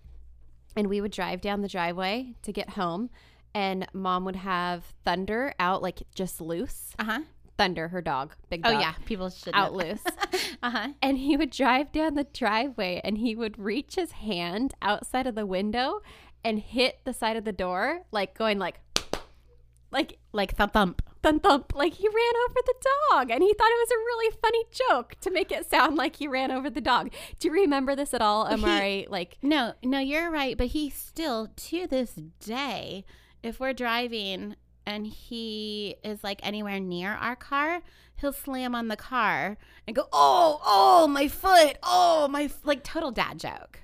and 0.77 0.89
we 0.89 1.01
would 1.01 1.13
drive 1.13 1.41
down 1.41 1.63
the 1.63 1.69
driveway 1.69 2.35
to 2.43 2.53
get 2.53 2.71
home, 2.71 3.11
and 3.55 3.87
mom 3.93 4.25
would 4.25 4.37
have 4.37 4.85
Thunder 5.05 5.55
out, 5.59 5.83
like 5.83 6.03
just 6.15 6.41
loose. 6.41 6.91
Uh 6.99 7.05
huh. 7.05 7.21
Thunder, 7.57 7.89
her 7.89 8.01
dog, 8.01 8.35
big 8.51 8.61
Oh 8.65 8.71
yeah, 8.71 8.95
people 9.05 9.31
should 9.31 9.55
out 9.55 9.73
know 9.73 9.79
loose. 9.79 10.03
uh 10.63 10.71
huh. 10.71 10.89
and 11.03 11.19
he 11.19 11.37
would 11.37 11.51
drive 11.51 11.91
down 11.91 12.15
the 12.15 12.23
driveway 12.25 13.01
and 13.03 13.19
he 13.19 13.35
would 13.35 13.59
reach 13.59 13.97
his 13.97 14.13
hand 14.13 14.75
outside 14.81 15.27
of 15.27 15.35
the 15.35 15.45
window 15.47 16.01
and 16.45 16.61
hit 16.61 17.01
the 17.05 17.13
side 17.13 17.37
of 17.37 17.45
the 17.45 17.53
door, 17.53 18.03
like 18.13 18.39
going 18.39 18.61
like, 18.61 18.79
like 19.91 20.19
Like 20.33 20.55
thump 20.55 20.73
thump. 20.73 21.03
thump 21.21 21.43
thump, 21.43 21.73
like 21.75 21.95
he 21.95 22.07
ran 22.07 22.33
over 22.49 22.61
the 22.65 22.75
dog. 23.11 23.31
And 23.33 23.43
he 23.43 23.53
thought 23.53 23.71
it 23.73 23.89
was 23.89 23.91
a 23.91 24.05
really 24.07 24.37
funny 24.41 24.65
joke 24.89 25.17
to 25.23 25.31
make 25.33 25.51
it 25.51 25.69
sound 25.69 25.97
like 25.97 26.15
he 26.15 26.29
ran 26.29 26.53
over 26.53 26.71
the 26.71 26.81
dog. 26.81 27.11
Do 27.41 27.49
you 27.49 27.55
remember 27.55 27.97
this 27.97 28.15
at 28.15 28.23
all, 28.23 28.47
Amari? 28.47 29.09
like, 29.11 29.37
No, 29.43 29.73
no, 29.83 29.99
you're 29.99 30.31
right. 30.31 30.57
But 30.57 30.69
he 30.69 30.91
still, 30.91 31.49
to 31.57 31.89
this 31.89 32.13
day, 32.39 33.05
if 33.43 33.61
we're 33.61 33.73
driving 33.73 34.57
and 34.87 35.07
he 35.07 35.97
is 36.03 36.25
like 36.25 36.41
anywhere 36.43 36.81
near 36.81 37.13
our 37.13 37.37
car, 37.37 37.83
he'll 38.17 38.33
slam 38.33 38.75
on 38.75 38.89
the 38.89 38.97
car 38.97 39.57
and 39.87 39.95
go, 39.95 40.09
"Oh, 40.13 40.61
oh, 40.65 41.07
my 41.07 41.29
foot! 41.29 41.77
Oh, 41.83 42.27
my!" 42.29 42.45
F-, 42.45 42.65
like 42.65 42.83
total 42.85 43.11
dad 43.11 43.39
joke. 43.39 43.81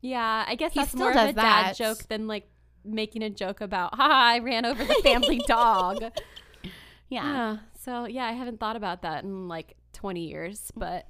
yeah, 0.00 0.44
I 0.46 0.54
guess 0.56 0.72
He 0.72 0.80
that's 0.80 0.94
more 0.94 1.10
of 1.10 1.16
a 1.16 1.32
dad 1.32 1.74
joke 1.76 2.08
than 2.08 2.26
like 2.26 2.48
making 2.84 3.22
a 3.22 3.30
joke 3.30 3.60
about, 3.60 3.94
ha, 3.94 4.08
I 4.34 4.40
ran 4.40 4.64
over 4.66 4.84
the 4.84 4.94
family 5.04 5.40
dog. 5.46 6.02
Yeah, 7.08 7.32
Yeah. 7.32 7.56
So 7.78 8.06
yeah, 8.06 8.24
I 8.26 8.32
haven't 8.32 8.58
thought 8.58 8.74
about 8.76 9.02
that 9.02 9.22
in 9.24 9.46
like 9.48 9.76
20 9.92 10.26
years, 10.26 10.72
but 10.76 11.06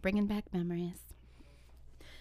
bringing 0.00 0.26
back 0.26 0.44
memories. 0.52 0.98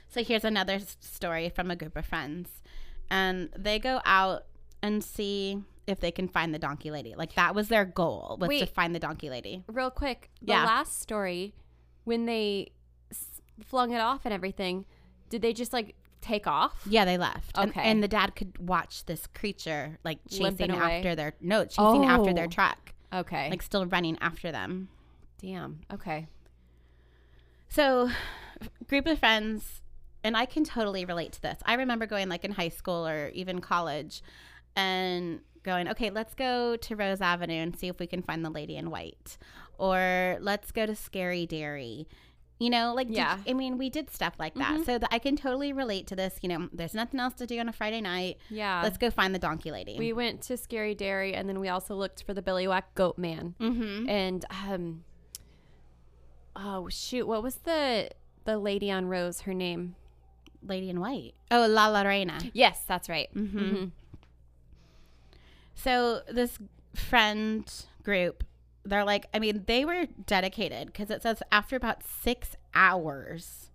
So 0.08 0.24
here's 0.24 0.43
another 0.43 0.80
story 1.00 1.50
from 1.50 1.69
a 1.72 1.76
group 1.76 1.96
of 1.96 2.06
friends. 2.06 2.62
and 3.10 3.50
they 3.58 3.78
go 3.80 4.00
out 4.06 4.46
and 4.84 5.04
see 5.04 5.63
if 5.88 6.00
they 6.00 6.12
can 6.12 6.28
find 6.28 6.54
the 6.54 6.60
donkey 6.60 6.91
lady. 6.91 7.15
Like 7.17 7.34
that 7.34 7.56
was 7.56 7.67
their 7.69 7.86
goal 7.86 8.38
was 8.39 8.50
to 8.60 8.65
find 8.67 8.93
the 8.93 9.00
donkey 9.00 9.30
lady. 9.32 9.63
Real 9.67 9.89
quick, 9.89 10.30
the 10.41 10.54
Yeah. 10.54 10.65
last 10.65 11.02
story, 11.02 11.56
when 12.04 12.26
they 12.26 12.72
s- 13.12 13.41
flung 13.63 13.91
it 13.91 14.00
off 14.00 14.22
and 14.26 14.34
everything, 14.34 14.86
did 15.30 15.41
they 15.41 15.54
just 15.54 15.74
like 15.74 15.96
take 16.22 16.48
off? 16.48 16.86
Yeah, 16.89 17.04
they 17.06 17.17
left. 17.17 17.58
Okay. 17.58 17.82
And, 17.82 18.02
the 18.04 18.08
dad 18.08 18.36
could 18.36 18.58
watch 18.60 19.06
this 19.06 19.28
creature 19.28 19.98
like 20.06 20.19
chasing 20.30 20.72
after 20.72 21.15
their 21.15 21.34
no, 21.41 21.65
chasing 21.65 22.06
after 22.06 22.34
their 22.34 22.46
Oh. 22.46 22.50
truck. 22.50 22.93
Okay. 23.13 23.50
Like 23.50 23.62
still 23.62 23.86
running 23.86 24.17
after 24.22 24.52
them. 24.52 24.89
damn. 25.41 25.82
Okay. 25.91 26.28
So, 27.67 28.10
group 28.88 29.06
of 29.08 29.19
friends, 29.19 29.82
and 30.24 30.38
I 30.38 30.46
can 30.46 30.63
totally 30.63 31.04
relate 31.04 31.34
to 31.34 31.41
this. 31.41 31.60
I 31.65 31.74
remember 31.74 32.06
going 32.06 32.30
like 32.30 32.46
in 32.46 32.52
high 32.52 32.69
school 32.69 33.06
or 33.06 33.28
even 33.30 33.60
college 33.60 34.22
and 34.75 35.39
going, 35.63 35.88
okay, 35.89 36.09
let's 36.09 36.33
go 36.33 36.75
to 36.75 36.95
Rose 36.95 37.21
Avenue 37.21 37.53
and 37.62 37.77
see 37.77 37.88
if 37.88 37.99
we 37.99 38.07
can 38.07 38.21
find 38.21 38.43
the 38.43 38.49
lady 38.49 38.75
in 38.75 38.89
white. 38.89 39.38
Or 39.77 40.38
let's 40.41 40.71
go 40.71 40.86
to 40.86 40.95
Scary 40.95 41.45
Dairy. 41.45 42.07
You 42.59 42.69
know, 42.69 42.93
like, 42.93 43.07
did- 43.07 43.17
Yeah. 43.17 43.39
I 43.47 43.53
mean, 43.53 43.77
we 43.77 43.89
did 43.89 44.09
stuff 44.09 44.36
like 44.39 44.53
that. 44.55 44.79
Mhm. 44.79 44.86
So 44.86 44.97
that 44.97 45.09
I 45.12 45.19
can 45.19 45.36
totally 45.36 45.73
relate 45.73 46.07
to 46.07 46.15
this. 46.15 46.38
You 46.41 46.49
know, 46.49 46.69
there's 46.71 46.93
nothing 46.93 47.19
else 47.19 47.33
to 47.36 47.47
do 47.47 47.59
on 47.59 47.67
a 47.67 47.73
Friday 47.73 47.99
night. 48.01 48.38
Yeah. 48.49 48.81
Let's 48.83 48.97
go 48.97 49.09
find 49.09 49.33
the 49.33 49.39
donkey 49.39 49.71
lady. 49.71 49.97
we 49.97 50.13
went 50.13 50.41
to 50.43 50.57
Scary 50.57 50.95
Dairy 50.95 51.33
and 51.33 51.49
then 51.49 51.59
we 51.59 51.67
also 51.69 51.95
looked 51.95 52.23
for 52.23 52.33
the 52.33 52.41
Billiwhack 52.41 52.83
Goat 52.95 53.17
Man. 53.17 53.55
mm-hmm. 53.59 54.07
And 54.09 54.45
um 54.67 55.03
oh 56.55 56.88
shoot, 56.89 57.27
what 57.27 57.43
was 57.43 57.55
the 57.57 58.09
the 58.45 58.57
lady 58.57 58.91
on 58.91 59.07
Rose 59.07 59.41
her 59.41 59.53
name? 59.53 59.95
Lady 60.65 60.89
in 60.89 60.99
white. 61.01 61.33
Oh, 61.51 61.67
La 61.67 61.88
La 61.88 62.03
Reina. 62.03 62.39
Yes, 62.53 62.83
that's 62.88 63.09
right. 63.09 63.33
Mhm. 63.36 63.91
So 65.75 66.21
this 66.29 66.57
friend 66.95 67.71
group, 68.03 68.43
they're 68.86 69.03
like, 69.03 69.27
I 69.33 69.39
mean, 69.39 69.63
they 69.65 69.86
were 69.86 70.07
dedicated 70.25 70.88
because 70.88 71.09
it 71.09 71.21
says 71.21 71.41
after 71.51 71.75
about 71.75 72.03
six 72.03 72.55
hours, 72.73 73.69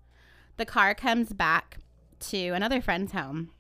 the 0.57 0.67
car 0.67 0.95
comes 0.95 1.33
back 1.33 1.79
to 2.21 2.49
another 2.51 2.81
friend's 2.81 3.13
home. 3.13 3.51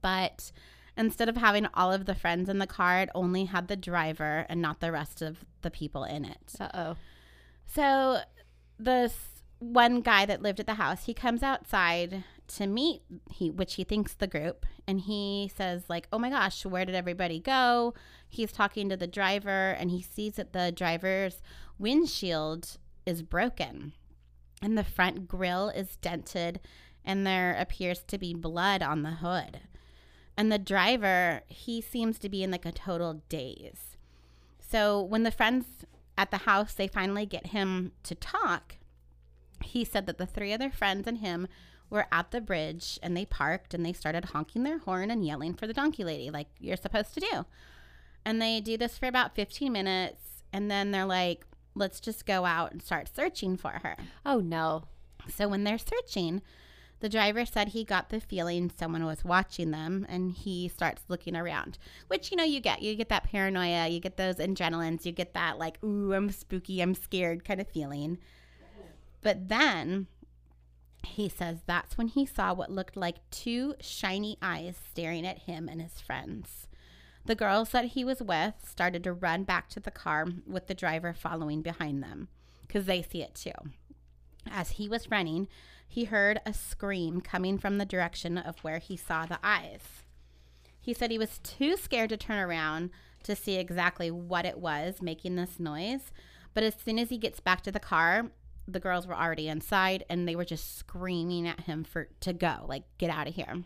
But 0.00 0.50
instead 0.96 1.28
of 1.28 1.36
having 1.36 1.66
all 1.74 1.92
of 1.92 2.06
the 2.06 2.14
friends 2.14 2.48
in 2.48 2.58
the 2.58 2.66
car, 2.66 3.00
it 3.00 3.08
only 3.14 3.44
had 3.44 3.68
the 3.68 3.76
driver 3.76 4.46
and 4.48 4.60
not 4.60 4.80
the 4.80 4.92
rest 4.92 5.22
of 5.22 5.44
the 5.62 5.70
people 5.70 6.04
in 6.04 6.24
it. 6.24 6.54
Uh-oh. 6.58 6.96
So 7.66 8.20
this 8.78 9.14
one 9.58 10.00
guy 10.00 10.26
that 10.26 10.42
lived 10.42 10.60
at 10.60 10.66
the 10.66 10.74
house, 10.74 11.04
he 11.04 11.14
comes 11.14 11.42
outside 11.42 12.24
to 12.46 12.66
meet 12.66 13.02
he 13.30 13.50
which 13.50 13.74
he 13.74 13.84
thinks 13.84 14.14
the 14.14 14.26
group 14.26 14.66
and 14.86 15.02
he 15.02 15.50
says 15.54 15.84
like, 15.88 16.08
"Oh 16.12 16.18
my 16.18 16.30
gosh, 16.30 16.64
where 16.64 16.84
did 16.84 16.94
everybody 16.94 17.40
go?" 17.40 17.94
He's 18.28 18.52
talking 18.52 18.88
to 18.88 18.96
the 18.96 19.06
driver 19.06 19.70
and 19.70 19.90
he 19.90 20.02
sees 20.02 20.34
that 20.34 20.52
the 20.52 20.72
driver's 20.72 21.42
windshield 21.78 22.78
is 23.06 23.22
broken 23.22 23.92
and 24.62 24.76
the 24.76 24.84
front 24.84 25.28
grill 25.28 25.68
is 25.68 25.96
dented 25.96 26.60
and 27.04 27.26
there 27.26 27.54
appears 27.58 28.02
to 28.04 28.18
be 28.18 28.34
blood 28.34 28.82
on 28.82 29.02
the 29.02 29.10
hood. 29.10 29.60
And 30.36 30.50
the 30.50 30.58
driver, 30.58 31.42
he 31.46 31.80
seems 31.80 32.18
to 32.20 32.28
be 32.28 32.42
in 32.42 32.50
like 32.50 32.66
a 32.66 32.72
total 32.72 33.22
daze. 33.28 33.96
So 34.58 35.00
when 35.00 35.22
the 35.22 35.30
friends 35.30 35.66
at 36.16 36.30
the 36.30 36.38
house 36.38 36.74
they 36.74 36.88
finally 36.88 37.26
get 37.26 37.48
him 37.48 37.92
to 38.04 38.14
talk, 38.14 38.76
he 39.62 39.84
said 39.84 40.06
that 40.06 40.18
the 40.18 40.26
three 40.26 40.52
other 40.52 40.70
friends 40.70 41.06
and 41.06 41.18
him 41.18 41.46
were 41.94 42.06
at 42.12 42.30
the 42.30 42.40
bridge 42.40 42.98
and 43.02 43.16
they 43.16 43.24
parked 43.24 43.72
and 43.72 43.86
they 43.86 43.92
started 43.92 44.26
honking 44.26 44.64
their 44.64 44.78
horn 44.78 45.10
and 45.10 45.24
yelling 45.24 45.54
for 45.54 45.66
the 45.66 45.72
donkey 45.72 46.04
lady 46.04 46.30
like 46.30 46.48
you're 46.60 46.76
supposed 46.76 47.14
to 47.14 47.20
do. 47.20 47.46
And 48.24 48.42
they 48.42 48.60
do 48.60 48.76
this 48.76 48.98
for 48.98 49.06
about 49.06 49.34
15 49.34 49.72
minutes 49.72 50.42
and 50.52 50.70
then 50.70 50.90
they're 50.90 51.06
like 51.06 51.46
let's 51.74 52.00
just 52.00 52.26
go 52.26 52.44
out 52.44 52.72
and 52.72 52.82
start 52.82 53.08
searching 53.14 53.56
for 53.56 53.80
her. 53.82 53.96
Oh 54.26 54.40
no. 54.40 54.84
So 55.28 55.48
when 55.48 55.64
they're 55.64 55.78
searching, 55.78 56.42
the 57.00 57.08
driver 57.08 57.44
said 57.44 57.68
he 57.68 57.84
got 57.84 58.08
the 58.08 58.20
feeling 58.20 58.70
someone 58.78 59.04
was 59.04 59.24
watching 59.24 59.70
them 59.70 60.06
and 60.08 60.32
he 60.32 60.68
starts 60.68 61.02
looking 61.08 61.36
around, 61.36 61.78
which 62.08 62.30
you 62.30 62.36
know 62.36 62.44
you 62.44 62.60
get. 62.60 62.82
You 62.82 62.94
get 62.94 63.08
that 63.08 63.24
paranoia, 63.24 63.88
you 63.88 64.00
get 64.00 64.16
those 64.16 64.36
adrenalines, 64.36 65.04
you 65.04 65.12
get 65.12 65.34
that 65.34 65.58
like, 65.58 65.82
ooh, 65.82 66.12
I'm 66.12 66.30
spooky, 66.30 66.80
I'm 66.80 66.94
scared 66.94 67.44
kind 67.44 67.60
of 67.60 67.68
feeling. 67.68 68.18
But 69.20 69.48
then 69.48 70.06
he 71.06 71.28
says 71.28 71.58
that's 71.66 71.96
when 71.96 72.08
he 72.08 72.26
saw 72.26 72.52
what 72.52 72.70
looked 72.70 72.96
like 72.96 73.28
two 73.30 73.74
shiny 73.80 74.36
eyes 74.42 74.76
staring 74.90 75.26
at 75.26 75.40
him 75.40 75.68
and 75.68 75.80
his 75.80 76.00
friends. 76.00 76.68
The 77.26 77.34
girls 77.34 77.70
that 77.70 77.86
he 77.86 78.04
was 78.04 78.22
with 78.22 78.54
started 78.68 79.02
to 79.04 79.12
run 79.12 79.44
back 79.44 79.68
to 79.70 79.80
the 79.80 79.90
car 79.90 80.26
with 80.46 80.66
the 80.66 80.74
driver 80.74 81.14
following 81.14 81.62
behind 81.62 82.02
them 82.02 82.28
because 82.66 82.86
they 82.86 83.02
see 83.02 83.22
it 83.22 83.34
too. 83.34 83.52
As 84.50 84.72
he 84.72 84.88
was 84.88 85.10
running, 85.10 85.48
he 85.88 86.04
heard 86.04 86.40
a 86.44 86.52
scream 86.52 87.20
coming 87.20 87.58
from 87.58 87.78
the 87.78 87.86
direction 87.86 88.36
of 88.36 88.58
where 88.60 88.78
he 88.78 88.96
saw 88.96 89.24
the 89.24 89.38
eyes. 89.42 90.02
He 90.80 90.92
said 90.92 91.10
he 91.10 91.18
was 91.18 91.38
too 91.38 91.76
scared 91.76 92.10
to 92.10 92.16
turn 92.16 92.38
around 92.38 92.90
to 93.22 93.34
see 93.34 93.56
exactly 93.56 94.10
what 94.10 94.44
it 94.44 94.58
was 94.58 95.00
making 95.00 95.36
this 95.36 95.58
noise, 95.58 96.12
but 96.52 96.62
as 96.62 96.74
soon 96.74 96.98
as 96.98 97.08
he 97.08 97.16
gets 97.16 97.40
back 97.40 97.62
to 97.62 97.72
the 97.72 97.80
car, 97.80 98.30
the 98.66 98.80
girls 98.80 99.06
were 99.06 99.16
already 99.16 99.48
inside 99.48 100.04
and 100.08 100.26
they 100.26 100.36
were 100.36 100.44
just 100.44 100.78
screaming 100.78 101.46
at 101.46 101.60
him 101.60 101.84
for 101.84 102.08
to 102.20 102.32
go, 102.32 102.64
like 102.66 102.84
get 102.98 103.10
out 103.10 103.28
of 103.28 103.34
here. 103.34 103.62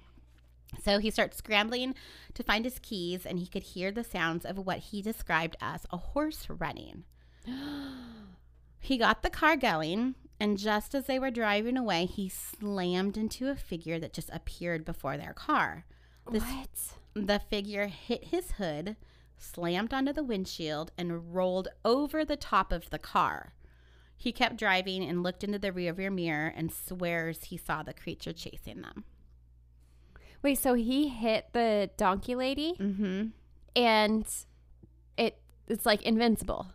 So 0.82 0.98
he 0.98 1.10
starts 1.10 1.38
scrambling 1.38 1.94
to 2.34 2.42
find 2.42 2.64
his 2.64 2.78
keys 2.78 3.24
and 3.24 3.38
he 3.38 3.46
could 3.46 3.62
hear 3.62 3.90
the 3.90 4.04
sounds 4.04 4.44
of 4.44 4.58
what 4.58 4.78
he 4.78 5.00
described 5.00 5.56
as 5.60 5.86
a 5.90 5.96
horse 5.96 6.46
running. 6.48 7.04
He 8.80 8.96
got 8.96 9.22
the 9.22 9.30
car 9.30 9.56
going, 9.56 10.14
and 10.40 10.56
just 10.56 10.94
as 10.94 11.06
they 11.06 11.18
were 11.18 11.30
driving 11.30 11.76
away, 11.76 12.06
he 12.06 12.28
slammed 12.28 13.16
into 13.16 13.50
a 13.50 13.56
figure 13.56 13.98
that 13.98 14.12
just 14.12 14.30
appeared 14.32 14.84
before 14.84 15.16
their 15.16 15.32
car. 15.32 15.84
This, 16.30 16.44
what? 16.44 17.26
The 17.26 17.40
figure 17.40 17.88
hit 17.88 18.24
his 18.24 18.52
hood, 18.52 18.96
slammed 19.36 19.92
onto 19.92 20.12
the 20.12 20.22
windshield, 20.22 20.92
and 20.96 21.34
rolled 21.34 21.68
over 21.84 22.24
the 22.24 22.36
top 22.36 22.70
of 22.70 22.90
the 22.90 22.98
car. 22.98 23.52
He 24.20 24.32
kept 24.32 24.56
driving 24.56 25.02
and 25.04 25.22
looked 25.22 25.44
into 25.44 25.58
the 25.60 25.70
rearview 25.70 26.12
mirror 26.12 26.52
and 26.54 26.72
swears 26.72 27.44
he 27.44 27.56
saw 27.56 27.82
the 27.84 27.94
creature 27.94 28.32
chasing 28.32 28.82
them. 28.82 29.04
Wait, 30.42 30.58
so 30.58 30.74
he 30.74 31.08
hit 31.08 31.46
the 31.52 31.90
donkey 31.96 32.34
lady 32.34 32.74
Mm-hmm. 32.78 33.28
and 33.76 34.26
it 35.16 35.38
it's 35.68 35.86
like 35.86 36.02
invincible. 36.02 36.66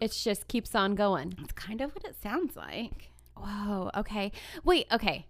It 0.00 0.12
just 0.12 0.48
keeps 0.48 0.74
on 0.74 0.94
going. 0.94 1.34
It's 1.40 1.52
kind 1.52 1.80
of 1.80 1.94
what 1.94 2.04
it 2.04 2.16
sounds 2.22 2.56
like. 2.56 3.08
Whoa, 3.36 3.90
okay. 3.96 4.32
Wait, 4.64 4.86
okay. 4.92 5.26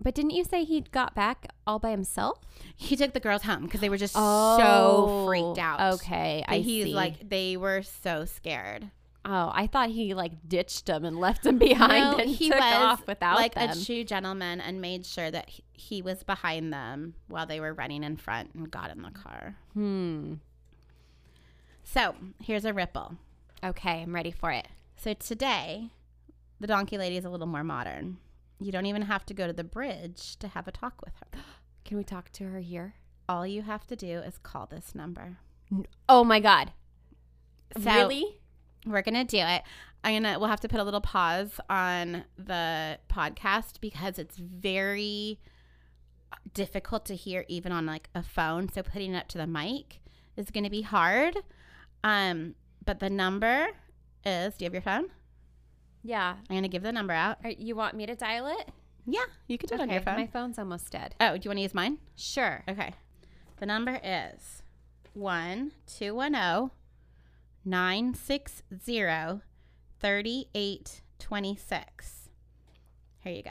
But 0.00 0.14
didn't 0.14 0.30
you 0.32 0.44
say 0.44 0.62
he 0.64 0.82
got 0.82 1.14
back 1.14 1.48
all 1.66 1.78
by 1.78 1.90
himself? 1.90 2.38
He 2.76 2.96
took 2.96 3.14
the 3.14 3.20
girls 3.20 3.42
home 3.42 3.62
because 3.64 3.80
they 3.80 3.88
were 3.88 3.96
just 3.96 4.12
so 4.14 4.20
Oh, 4.22 5.26
freaked 5.26 5.58
out. 5.58 5.94
Okay, 5.94 6.44
I 6.46 6.58
he's 6.58 6.84
see. 6.86 6.94
like 6.94 7.28
they 7.28 7.56
were 7.56 7.82
so 7.82 8.24
scared. 8.26 8.90
Oh, 9.26 9.50
I 9.52 9.66
thought 9.66 9.90
he 9.90 10.14
like 10.14 10.48
ditched 10.48 10.86
them 10.86 11.04
and 11.04 11.18
left 11.18 11.42
them 11.42 11.58
behind 11.68 12.12
No, 12.12 12.16
and 12.18 12.30
he 12.30 12.48
took 12.48 12.60
off 12.62 13.06
without 13.06 13.36
like 13.36 13.54
them. 13.54 13.70
a 13.70 13.84
true 13.84 14.04
gentleman 14.04 14.60
and 14.60 14.80
made 14.80 15.04
sure 15.04 15.30
that 15.30 15.48
he, 15.50 15.62
he 15.72 16.02
was 16.02 16.22
behind 16.22 16.72
them 16.72 17.14
while 17.28 17.44
they 17.46 17.60
were 17.60 17.74
running 17.74 18.02
in 18.04 18.16
front 18.16 18.54
and 18.54 18.70
got 18.70 18.90
in 18.90 19.02
the 19.02 19.10
car. 19.10 19.56
hmm. 19.74 20.34
So 21.84 22.14
here's 22.42 22.64
a 22.64 22.72
ripple. 22.72 23.16
Okay, 23.64 24.02
I'm 24.02 24.14
ready 24.14 24.30
for 24.30 24.50
it. 24.50 24.66
So 24.96 25.14
today, 25.14 25.90
the 26.60 26.66
donkey 26.66 26.98
lady 26.98 27.16
is 27.16 27.24
a 27.24 27.30
little 27.30 27.46
more 27.46 27.64
modern. 27.64 28.18
You 28.58 28.72
don't 28.72 28.86
even 28.86 29.02
have 29.02 29.24
to 29.26 29.34
go 29.34 29.46
to 29.46 29.52
the 29.52 29.64
bridge 29.64 30.36
to 30.38 30.48
have 30.48 30.66
a 30.66 30.72
talk 30.72 31.00
with 31.04 31.14
her. 31.20 31.40
Can 31.84 31.96
we 31.96 32.04
talk 32.04 32.30
to 32.32 32.44
her 32.44 32.58
here? 32.60 32.94
All 33.28 33.46
you 33.46 33.62
have 33.62 33.86
to 33.88 33.96
do 33.96 34.18
is 34.18 34.38
call 34.38 34.66
this 34.66 34.94
number. 34.94 35.38
Oh 36.08 36.24
my 36.24 36.40
god. 36.40 36.72
So- 37.80 37.82
really? 37.94 38.40
We're 38.86 39.02
gonna 39.02 39.24
do 39.24 39.38
it. 39.38 39.62
I'm 40.04 40.22
gonna. 40.22 40.38
We'll 40.38 40.48
have 40.48 40.60
to 40.60 40.68
put 40.68 40.80
a 40.80 40.84
little 40.84 41.00
pause 41.00 41.58
on 41.68 42.24
the 42.38 42.98
podcast 43.10 43.80
because 43.80 44.18
it's 44.18 44.36
very 44.36 45.40
difficult 46.54 47.04
to 47.06 47.16
hear 47.16 47.44
even 47.48 47.72
on 47.72 47.84
like 47.86 48.08
a 48.14 48.22
phone. 48.22 48.70
So 48.72 48.82
putting 48.82 49.14
it 49.14 49.18
up 49.18 49.28
to 49.28 49.38
the 49.38 49.46
mic 49.46 50.00
is 50.36 50.50
gonna 50.50 50.70
be 50.70 50.82
hard. 50.82 51.36
Um, 52.04 52.54
but 52.84 53.00
the 53.00 53.10
number 53.10 53.66
is. 54.24 54.54
Do 54.54 54.64
you 54.64 54.66
have 54.66 54.72
your 54.74 54.82
phone? 54.82 55.06
Yeah. 56.04 56.36
I'm 56.48 56.56
gonna 56.56 56.68
give 56.68 56.82
the 56.82 56.92
number 56.92 57.12
out. 57.12 57.38
Are, 57.42 57.50
you 57.50 57.74
want 57.74 57.96
me 57.96 58.06
to 58.06 58.14
dial 58.14 58.46
it? 58.46 58.70
Yeah, 59.08 59.24
you 59.46 59.56
can 59.58 59.68
do 59.68 59.74
it 59.76 59.80
on 59.80 59.90
your 59.90 60.00
phone. 60.00 60.16
My 60.16 60.26
phone's 60.26 60.58
almost 60.58 60.90
dead. 60.90 61.14
oh, 61.20 61.36
do 61.36 61.44
you 61.44 61.50
want 61.50 61.58
to 61.58 61.62
use 61.62 61.74
mine? 61.74 61.98
Sure. 62.16 62.62
Okay. 62.68 62.92
The 63.58 63.66
number 63.66 64.00
is 64.02 64.62
one 65.14 65.72
two 65.86 66.14
one 66.14 66.34
zero 66.34 66.72
nine 67.66 68.14
six 68.14 68.62
zero 68.82 69.42
thirty 69.98 70.46
eight 70.54 71.02
twenty 71.18 71.56
six. 71.56 72.30
Here 73.20 73.32
you 73.32 73.42
go. 73.42 73.50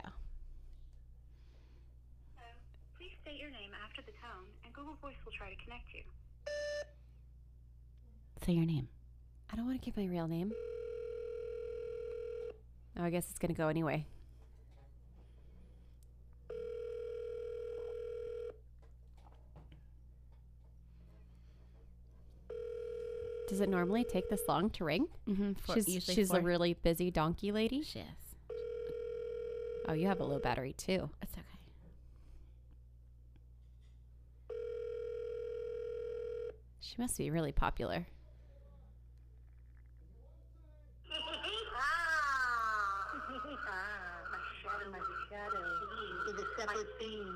Please 2.98 3.12
state 3.22 3.40
your 3.40 3.52
name 3.52 3.72
after 3.84 4.02
the 4.02 4.14
tone, 4.14 4.46
voice 5.02 5.16
will 5.26 5.34
try 5.34 5.50
to 5.50 5.64
connect 5.64 5.94
you. 5.94 6.02
Say 8.46 8.54
your 8.54 8.66
name. 8.66 8.88
I 9.52 9.56
don't 9.56 9.68
want 9.68 9.82
to 9.82 9.86
give 9.86 9.98
my 9.98 10.06
real 10.06 10.28
name. 10.28 10.54
Oh, 12.98 13.04
I 13.04 13.10
guess 13.10 13.28
it's 13.30 13.38
going 13.38 13.54
to 13.54 13.58
go 13.58 13.68
anyway. 13.68 14.06
Does 23.48 23.62
it 23.62 23.70
normally 23.70 24.04
take 24.04 24.30
this 24.30 24.42
long 24.48 24.72
to 24.72 24.86
ring? 24.86 25.08
Mm-hmm. 25.30 25.52
she's 25.74 26.04
she's 26.04 26.32
a 26.32 26.42
really 26.42 26.74
busy 26.74 27.12
donkey 27.12 27.52
lady. 27.52 27.84
She 27.84 28.00
is. 28.00 28.06
Oh, 29.88 29.94
you 29.94 30.08
have 30.08 30.20
a 30.20 30.24
low 30.24 30.40
battery 30.40 30.74
too. 30.74 31.10
It's 31.22 31.34
okay. 31.34 31.42
She 36.80 36.96
must 36.98 37.18
be 37.18 37.30
really 37.30 37.52
popular. 37.52 38.08
my 44.32 44.40
shadow, 44.62 44.92
my 44.92 45.00
shadow. 45.30 45.66
Is 46.30 46.40
a 46.40 46.46
separate 46.60 46.88
thing. 47.00 47.30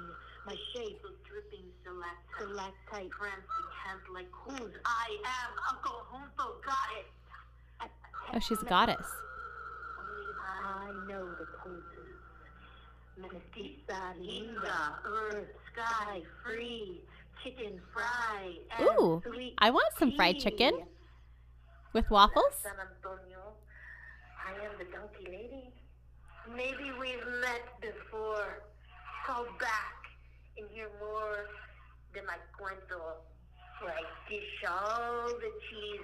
My 0.45 0.56
shape 0.74 1.02
of 1.06 1.12
dripping 1.26 1.69
Stalactite. 2.50 3.10
Prancing 3.12 3.70
hands 3.86 4.02
like 4.14 4.28
whose 4.32 4.74
I 4.86 5.18
am. 5.26 5.76
Uncle 5.76 6.02
Humpo 6.12 6.64
got 6.66 6.90
it. 6.98 7.06
Oh, 8.34 8.40
she's 8.40 8.62
a 8.62 8.66
goddess. 8.66 9.08
I 10.64 10.92
know 11.08 11.28
the 11.28 11.46
poses. 11.64 12.10
Mestiza, 13.20 14.20
linda, 14.20 15.00
earth, 15.06 15.48
sky, 15.74 16.22
free, 16.44 17.02
chicken 17.44 17.80
fry, 17.94 18.54
Ooh, 18.82 19.22
I 19.58 19.72
want 19.72 19.94
some 19.98 20.14
fried 20.14 20.40
chicken 20.40 20.74
with 21.94 22.10
waffles. 22.10 22.54
San 22.64 22.74
Antonio, 22.74 23.54
I 24.46 24.66
am 24.66 24.72
the 24.78 24.86
donkey 24.86 25.26
lady. 25.26 25.74
Maybe 26.56 26.92
we've 27.00 27.26
met 27.42 27.82
before. 27.82 28.64
Call 29.26 29.46
back 29.60 30.06
and 30.58 30.68
hear 30.72 30.90
more 31.00 31.46
than 32.13 32.26
my 32.26 32.38
cuento. 32.58 33.17
Where 33.82 33.93
I 33.93 34.30
dish 34.30 34.69
all 34.69 35.28
the 35.28 35.52
cheese 35.69 36.00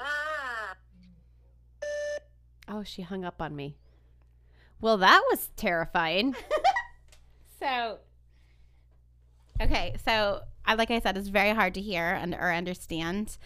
Ah. 0.00 0.74
Oh, 2.68 2.82
she 2.84 3.02
hung 3.02 3.24
up 3.24 3.40
on 3.40 3.56
me. 3.56 3.76
Well, 4.80 4.98
that 4.98 5.22
was 5.30 5.48
terrifying. 5.56 6.34
So, 7.60 7.98
okay, 9.60 9.96
so 10.04 10.40
I 10.64 10.74
like 10.74 10.90
I 10.90 10.98
said, 11.00 11.16
it's 11.16 11.28
very 11.28 11.50
hard 11.50 11.74
to 11.74 11.80
hear 11.80 12.04
and 12.06 12.34
or 12.34 12.50
understand. 12.52 13.36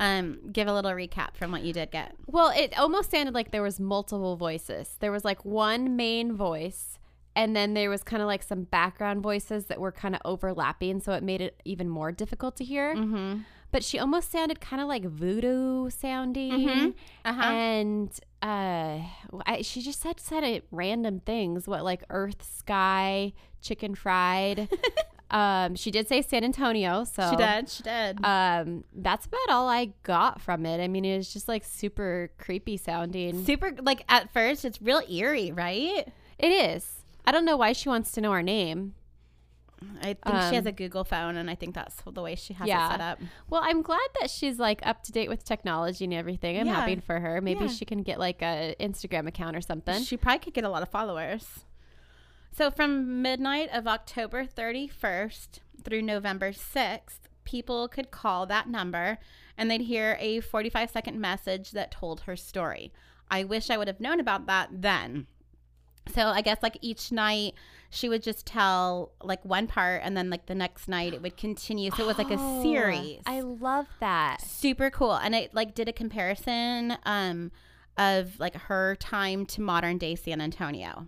Um, 0.00 0.50
give 0.52 0.68
a 0.68 0.72
little 0.72 0.92
recap 0.92 1.34
from 1.36 1.50
what 1.50 1.62
you 1.62 1.72
did 1.72 1.90
get. 1.90 2.14
Well, 2.26 2.50
it 2.56 2.78
almost 2.78 3.10
sounded 3.10 3.34
like 3.34 3.50
there 3.50 3.62
was 3.62 3.80
multiple 3.80 4.36
voices. 4.36 4.96
There 5.00 5.10
was 5.10 5.24
like 5.24 5.44
one 5.44 5.96
main 5.96 6.34
voice, 6.36 6.98
and 7.38 7.54
then 7.56 7.72
there 7.74 7.88
was 7.88 8.02
kind 8.02 8.20
of 8.20 8.26
like 8.26 8.42
some 8.42 8.64
background 8.64 9.22
voices 9.22 9.66
that 9.66 9.80
were 9.80 9.92
kind 9.92 10.14
of 10.14 10.20
overlapping, 10.24 11.00
so 11.00 11.12
it 11.12 11.22
made 11.22 11.40
it 11.40 11.60
even 11.64 11.88
more 11.88 12.10
difficult 12.12 12.56
to 12.56 12.64
hear. 12.64 12.94
Mm-hmm. 12.94 13.38
But 13.70 13.84
she 13.84 13.98
almost 13.98 14.32
sounded 14.32 14.60
kind 14.60 14.82
of 14.82 14.88
like 14.88 15.04
voodoo 15.04 15.88
sounding, 15.90 16.52
Mhm. 16.52 16.94
Uh-huh. 17.24 17.42
and 17.42 18.10
uh, 18.42 18.98
I, 19.46 19.62
she 19.62 19.82
just 19.82 20.00
said 20.00 20.18
said 20.20 20.42
it 20.42 20.66
random 20.70 21.20
things. 21.20 21.68
What 21.68 21.84
like 21.84 22.02
Earth, 22.10 22.42
sky, 22.42 23.32
chicken 23.62 23.94
fried. 23.94 24.68
um, 25.30 25.74
she 25.76 25.90
did 25.90 26.08
say 26.08 26.22
San 26.22 26.44
Antonio, 26.44 27.04
so 27.04 27.30
she 27.30 27.36
did. 27.36 27.68
She 27.68 27.82
did. 27.82 28.24
um 28.24 28.84
that's 28.94 29.26
about 29.26 29.48
all 29.50 29.68
i 29.68 29.92
got 30.02 30.40
from 30.40 30.64
it 30.66 30.82
i 30.82 30.88
mean 30.88 31.04
it 31.04 31.16
was 31.18 31.30
just 31.32 31.46
like 31.48 31.62
super 31.64 32.30
creepy 32.38 32.76
sounding 32.78 33.44
Super. 33.44 33.72
Like 33.82 34.02
at 34.08 34.32
first, 34.32 34.64
it's 34.64 34.80
real 34.80 35.02
eerie, 35.08 35.52
right? 35.52 36.08
it 36.38 36.48
is 36.48 36.97
i 37.28 37.32
don't 37.32 37.44
know 37.44 37.56
why 37.56 37.72
she 37.72 37.88
wants 37.88 38.10
to 38.12 38.20
know 38.20 38.32
our 38.32 38.42
name 38.42 38.94
I 40.02 40.14
think 40.14 40.18
she 40.48 40.56
has 40.56 40.64
Um, 40.66 40.66
a 40.66 40.72
Google 40.72 41.04
phone, 41.04 41.36
and 41.36 41.48
I 41.48 41.54
think 41.54 41.72
that's 41.72 42.02
the 42.04 42.20
way 42.20 42.34
she 42.34 42.52
has 42.54 42.66
Yeah. 42.66 42.88
it 42.88 42.90
set 42.90 43.00
up. 43.00 43.18
well 43.48 43.60
i'm 43.64 43.80
glad 43.82 44.08
that 44.20 44.28
she's 44.28 44.58
like 44.58 44.80
up 44.84 45.04
to 45.04 45.12
date 45.12 45.28
with 45.28 45.44
technology 45.44 46.02
and 46.04 46.12
everything 46.12 46.58
i'm 46.58 46.66
Yeah. 46.66 46.74
happy 46.80 46.96
for 46.96 47.20
her 47.20 47.40
maybe 47.40 47.66
Yeah. 47.66 47.70
she 47.70 47.84
can 47.84 48.02
get 48.02 48.18
like 48.18 48.42
a 48.42 48.74
instagram 48.80 49.28
account 49.28 49.54
or 49.56 49.60
something 49.60 50.02
She 50.02 50.16
probably 50.16 50.40
could 50.40 50.54
get 50.54 50.64
a 50.64 50.68
lot 50.68 50.82
of 50.82 50.88
followers. 50.88 51.64
So 52.50 52.72
from 52.72 53.22
midnight 53.22 53.68
of 53.72 53.86
October 53.86 54.44
31st 54.44 55.60
through 55.84 56.02
November 56.02 56.50
6th, 56.50 57.20
people 57.44 57.86
could 57.86 58.10
call 58.10 58.46
that 58.46 58.68
number 58.68 59.18
and 59.56 59.70
they'd 59.70 59.82
hear 59.82 60.16
a 60.18 60.40
45 60.40 60.90
second 60.90 61.20
message 61.20 61.70
that 61.70 61.92
told 61.92 62.22
her 62.22 62.34
story. 62.36 62.92
I 63.30 63.44
wish 63.44 63.70
I 63.70 63.76
would 63.76 63.86
have 63.86 64.00
known 64.00 64.18
about 64.18 64.46
that 64.46 64.70
then. 64.72 65.28
So 66.14 66.26
I 66.28 66.40
guess 66.40 66.58
like 66.62 66.78
each 66.80 67.10
night 67.12 67.54
she 67.90 68.08
would 68.08 68.22
just 68.22 68.44
tell 68.46 69.12
like 69.22 69.44
one 69.44 69.66
part 69.66 70.02
and 70.04 70.16
then 70.16 70.28
like 70.30 70.46
the 70.46 70.54
next 70.54 70.88
night 70.88 71.14
it 71.14 71.22
would 71.22 71.36
continue. 71.36 71.90
So 71.90 72.04
it 72.04 72.06
was 72.06 72.18
like 72.18 72.30
a 72.30 72.36
Oh, 72.38 72.62
series. 72.62 73.20
i 73.26 73.40
love 73.40 73.86
that. 74.00 74.40
Super 74.42 74.90
cool. 74.90 75.14
And 75.14 75.34
it 75.34 75.54
like 75.54 75.74
did 75.74 75.88
a 75.88 75.92
comparison 75.92 76.96
um 77.04 77.50
of 77.96 78.38
like 78.38 78.54
her 78.54 78.94
time 78.96 79.44
to 79.46 79.60
modern 79.60 79.98
day 79.98 80.14
san 80.14 80.40
antonio. 80.40 81.06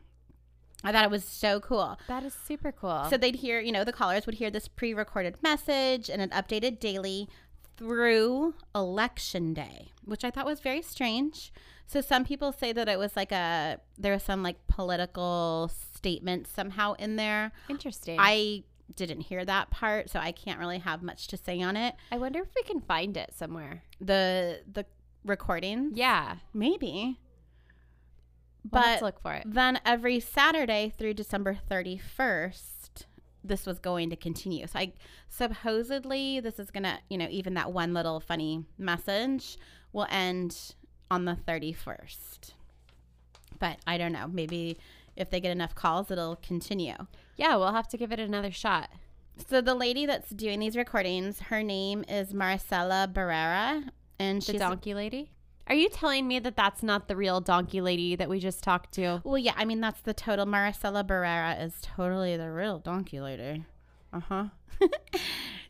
I 0.82 0.92
thought 0.92 1.04
it 1.04 1.10
was 1.10 1.24
so 1.24 1.60
cool. 1.60 1.98
That 2.08 2.24
is 2.24 2.32
super 2.32 2.72
cool. 2.72 3.04
So 3.10 3.16
they'd 3.18 3.36
hear 3.36 3.60
you 3.60 3.72
know 3.72 3.84
the 3.84 3.92
callers 3.92 4.24
would 4.26 4.36
hear 4.36 4.50
this 4.50 4.66
pre-recorded 4.68 5.36
message 5.42 6.08
and 6.08 6.22
it 6.22 6.30
updated 6.30 6.80
daily 6.80 7.28
through 7.76 8.54
election 8.74 9.54
day 9.54 9.88
which 10.04 10.22
i 10.22 10.30
thought 10.30 10.44
was 10.44 10.60
very 10.60 10.82
strange 10.82 11.50
so 11.90 12.00
some 12.00 12.24
people 12.24 12.52
say 12.52 12.72
that 12.72 12.88
it 12.88 13.00
was 13.00 13.16
like 13.16 13.32
a 13.32 13.80
there 13.98 14.12
was 14.12 14.22
some 14.22 14.44
like 14.44 14.64
political 14.68 15.68
statement 15.96 16.46
somehow 16.46 16.92
in 16.94 17.16
there. 17.16 17.50
Interesting. 17.68 18.16
I 18.20 18.62
didn't 18.94 19.22
hear 19.22 19.44
that 19.44 19.70
part 19.70 20.10
so 20.10 20.18
i 20.18 20.32
can't 20.32 20.58
really 20.58 20.80
have 20.80 21.02
much 21.02 21.26
to 21.28 21.36
say 21.36 21.60
on 21.62 21.76
it. 21.76 21.94
I 22.12 22.18
wonder 22.18 22.40
if 22.40 22.48
we 22.54 22.62
can 22.62 22.80
find 22.80 23.16
it 23.16 23.32
somewhere. 23.34 23.82
The 24.00 24.60
the 24.72 24.86
recording? 25.24 25.90
yeah. 25.94 26.36
Maybe. 26.54 27.18
But 28.64 28.86
let's 28.86 29.02
look 29.02 29.20
for 29.20 29.32
it. 29.34 29.44
then 29.46 29.80
every 29.84 30.20
saturday 30.20 30.92
through 30.96 31.14
december 31.14 31.58
31st 31.68 33.06
this 33.42 33.64
was 33.66 33.78
going 33.80 34.10
to 34.10 34.16
continue. 34.16 34.66
So 34.68 34.78
i 34.78 34.92
supposedly 35.28 36.38
this 36.38 36.60
is 36.60 36.70
gonna 36.70 37.00
you 37.08 37.18
know 37.18 37.28
even 37.30 37.54
that 37.54 37.72
one 37.72 37.94
little 37.94 38.20
funny 38.20 38.64
message 38.78 39.56
will 39.92 40.06
end 40.10 40.74
on 41.10 41.24
the 41.24 41.36
31st 41.46 42.52
but 43.58 43.78
i 43.86 43.98
don't 43.98 44.12
know 44.12 44.28
maybe 44.28 44.78
if 45.16 45.30
they 45.30 45.40
get 45.40 45.50
enough 45.50 45.74
calls 45.74 46.10
it'll 46.10 46.36
continue 46.36 46.94
yeah 47.36 47.56
we'll 47.56 47.72
have 47.72 47.88
to 47.88 47.96
give 47.96 48.12
it 48.12 48.20
another 48.20 48.50
shot 48.50 48.90
so 49.48 49.60
the 49.60 49.74
lady 49.74 50.06
that's 50.06 50.30
doing 50.30 50.60
these 50.60 50.76
recordings 50.76 51.40
her 51.40 51.62
name 51.62 52.04
is 52.08 52.32
marcela 52.32 53.10
barrera 53.12 53.88
and 54.18 54.42
the 54.42 54.52
she's 54.52 54.60
donkey 54.60 54.94
lady 54.94 55.30
are 55.66 55.74
you 55.74 55.88
telling 55.88 56.26
me 56.26 56.40
that 56.40 56.56
that's 56.56 56.82
not 56.82 57.06
the 57.06 57.14
real 57.14 57.40
donkey 57.40 57.80
lady 57.80 58.16
that 58.16 58.28
we 58.28 58.40
just 58.40 58.64
talked 58.64 58.92
to 58.94 59.20
Well, 59.22 59.38
yeah, 59.38 59.54
I 59.56 59.64
mean 59.64 59.80
that's 59.80 60.00
the 60.00 60.12
total. 60.12 60.44
Maricela 60.44 61.06
Barrera 61.06 61.64
is 61.64 61.74
totally 61.80 62.36
the 62.36 62.50
real 62.50 62.80
donkey 62.80 63.20
lady. 63.20 63.64
Uh 64.12 64.18
huh. 64.18 64.44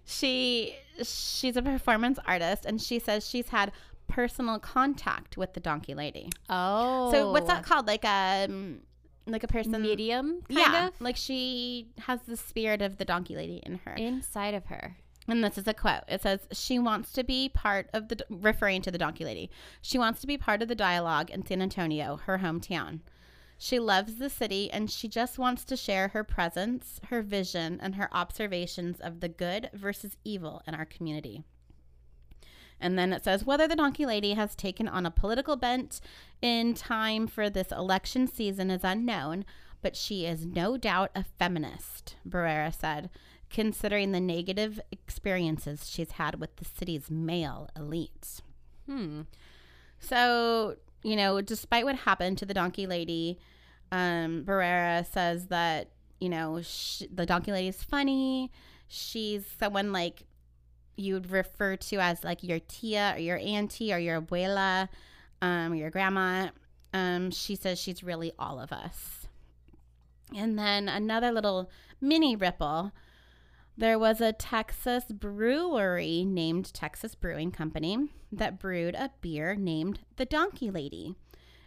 she 0.07 0.75
she's 1.03 1.55
a 1.57 1.61
performance 1.61 2.19
artist, 2.27 2.65
and 2.65 2.81
she 2.81 2.99
says 2.99 3.29
she's 3.29 3.49
had 3.51 3.73
personal 4.11 4.59
contact 4.59 5.37
with 5.37 5.55
the 5.55 5.61
donkey 5.61 5.95
lady. 5.95 6.29
oh 6.49 7.11
So 7.13 7.33
what's 7.33 7.47
that 7.47 7.61
oh. 7.61 7.69
called? 7.69 7.87
Like 7.87 8.05
a 8.05 8.49
like 9.27 9.45
a 9.45 9.49
person. 9.49 9.81
medium 9.81 10.43
kind 10.49 10.73
yeah, 10.73 10.89
of 10.89 11.01
like 11.01 11.17
she 11.17 11.89
has 11.99 12.21
the 12.23 12.37
spirit 12.37 12.83
of 12.83 12.97
the 12.97 13.05
donkey 13.05 13.37
lady 13.37 13.63
in 13.65 13.81
her. 13.85 13.95
inside 13.95 14.55
of 14.55 14.67
her 14.67 14.97
And 15.29 15.45
this 15.45 15.59
is 15.59 15.69
a 15.69 15.75
quote. 15.75 16.03
It 16.09 16.23
says, 16.23 16.41
She 16.53 16.79
wants 16.79 17.13
to 17.13 17.23
be 17.23 17.49
part 17.49 17.89
of 17.93 18.09
the, 18.09 18.25
referring 18.29 18.83
to 18.83 18.91
the 18.91 18.99
donkey 18.99 19.25
lady, 19.25 19.51
she 19.81 19.99
wants 19.99 20.21
to 20.21 20.27
be 20.27 20.37
part 20.37 20.63
of 20.63 20.69
the 20.69 20.75
dialogue 20.75 21.31
in 21.31 21.47
San 21.47 21.63
Antonio, 21.63 22.17
her 22.25 22.39
hometown. 22.39 23.01
She 23.63 23.79
loves 23.79 24.17
the 24.17 24.31
city 24.31 24.71
and 24.73 24.91
she 24.91 25.07
just 25.07 25.39
wants 25.39 25.65
to 25.67 25.77
share 25.77 26.09
her 26.09 26.25
presence, 26.25 26.99
her 27.11 27.21
vision, 27.21 27.79
and 27.83 27.95
her 27.97 28.09
observations 28.11 29.01
of 29.01 29.21
the 29.21 29.29
good 29.29 29.69
versus 29.75 30.17
evil 30.25 30.63
in 30.67 30.75
our 30.75 30.87
community. 30.87 31.45
And 32.81 32.99
then 32.99 33.13
it 33.13 33.25
says 33.25 33.45
whether 33.45 33.69
the 33.69 33.77
donkey 33.77 34.07
lady 34.07 34.33
has 34.35 34.55
taken 34.55 34.89
on 34.89 35.05
a 35.07 35.11
political 35.11 35.57
bent 35.57 36.01
in 36.41 36.75
time 36.75 37.27
for 37.27 37.51
this 37.51 37.71
election 37.73 38.27
season 38.27 38.71
is 38.71 38.83
unknown, 38.85 39.45
but 39.83 39.97
she 39.97 40.25
is 40.27 40.47
no 40.47 40.77
doubt 40.77 41.11
a 41.15 41.25
feminist, 41.25 42.17
Barrera 42.29 42.75
said, 42.75 43.11
considering 43.51 44.13
the 44.13 44.21
negative 44.21 44.81
experiences 44.93 45.91
she's 45.91 46.13
had 46.13 46.41
with 46.41 46.57
the 46.57 46.65
city's 46.65 47.11
male 47.11 47.69
elite. 47.77 48.41
hmm 48.87 49.23
So, 49.99 50.77
you 51.03 51.17
know, 51.17 51.41
despite 51.41 51.85
what 51.85 51.97
happened 51.97 52.39
to 52.39 52.47
the 52.47 52.55
donkey 52.55 52.87
lady, 52.87 53.39
um, 53.93 54.45
Barrera 54.45 55.05
says 55.07 55.49
that, 55.49 55.91
you 56.21 56.29
know, 56.29 56.61
sh- 56.63 57.03
the 57.13 57.27
donkey 57.27 57.53
lady 57.53 57.69
is 57.69 57.83
funny. 57.83 58.51
she's 58.93 59.45
someone 59.59 59.93
like 59.93 60.25
you 61.01 61.15
would 61.15 61.31
refer 61.31 61.77
to 61.77 61.97
as 61.97 62.23
like 62.25 62.43
your 62.43 62.61
tia 62.61 63.15
or 63.17 63.19
your 63.19 63.39
auntie 63.39 63.93
or 63.93 63.99
your 63.99 64.21
abuela, 64.21 64.89
um, 65.43 65.75
your 65.75 65.91
grandma. 65.91 66.49
Um, 66.93 67.31
she 67.31 67.57
says 67.57 67.79
she's 67.81 68.03
really 68.03 68.33
all 68.39 68.61
of 68.61 68.73
us. 68.73 69.27
And 70.37 70.59
then 70.59 70.89
another 70.89 71.33
little 71.33 71.71
mini 72.01 72.37
ripple. 72.37 72.93
There 73.77 73.99
was 73.99 74.21
a 74.21 74.33
Texas 74.33 75.05
brewery 75.11 76.25
named 76.25 76.73
Texas 76.75 77.15
Brewing 77.15 77.51
Company 77.51 78.11
that 78.31 78.59
brewed 78.59 78.95
a 78.95 79.11
beer 79.21 79.55
named 79.55 80.01
the 80.17 80.27
Donkey 80.27 80.71
Lady. 80.71 81.15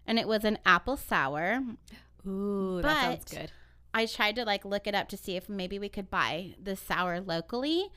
And 0.05 0.19
it 0.19 0.27
was 0.27 0.43
an 0.43 0.59
apple 0.65 0.97
sour. 0.97 1.61
Ooh, 2.27 2.81
that 2.81 3.01
sounds 3.01 3.25
good. 3.25 3.51
I 3.93 4.05
tried 4.05 4.35
to 4.35 4.45
like 4.45 4.65
look 4.65 4.87
it 4.87 4.95
up 4.95 5.09
to 5.09 5.17
see 5.17 5.35
if 5.35 5.47
maybe 5.47 5.79
we 5.79 5.89
could 5.89 6.09
buy 6.09 6.55
the 6.61 6.75
sour 6.75 7.19
locally. 7.19 7.89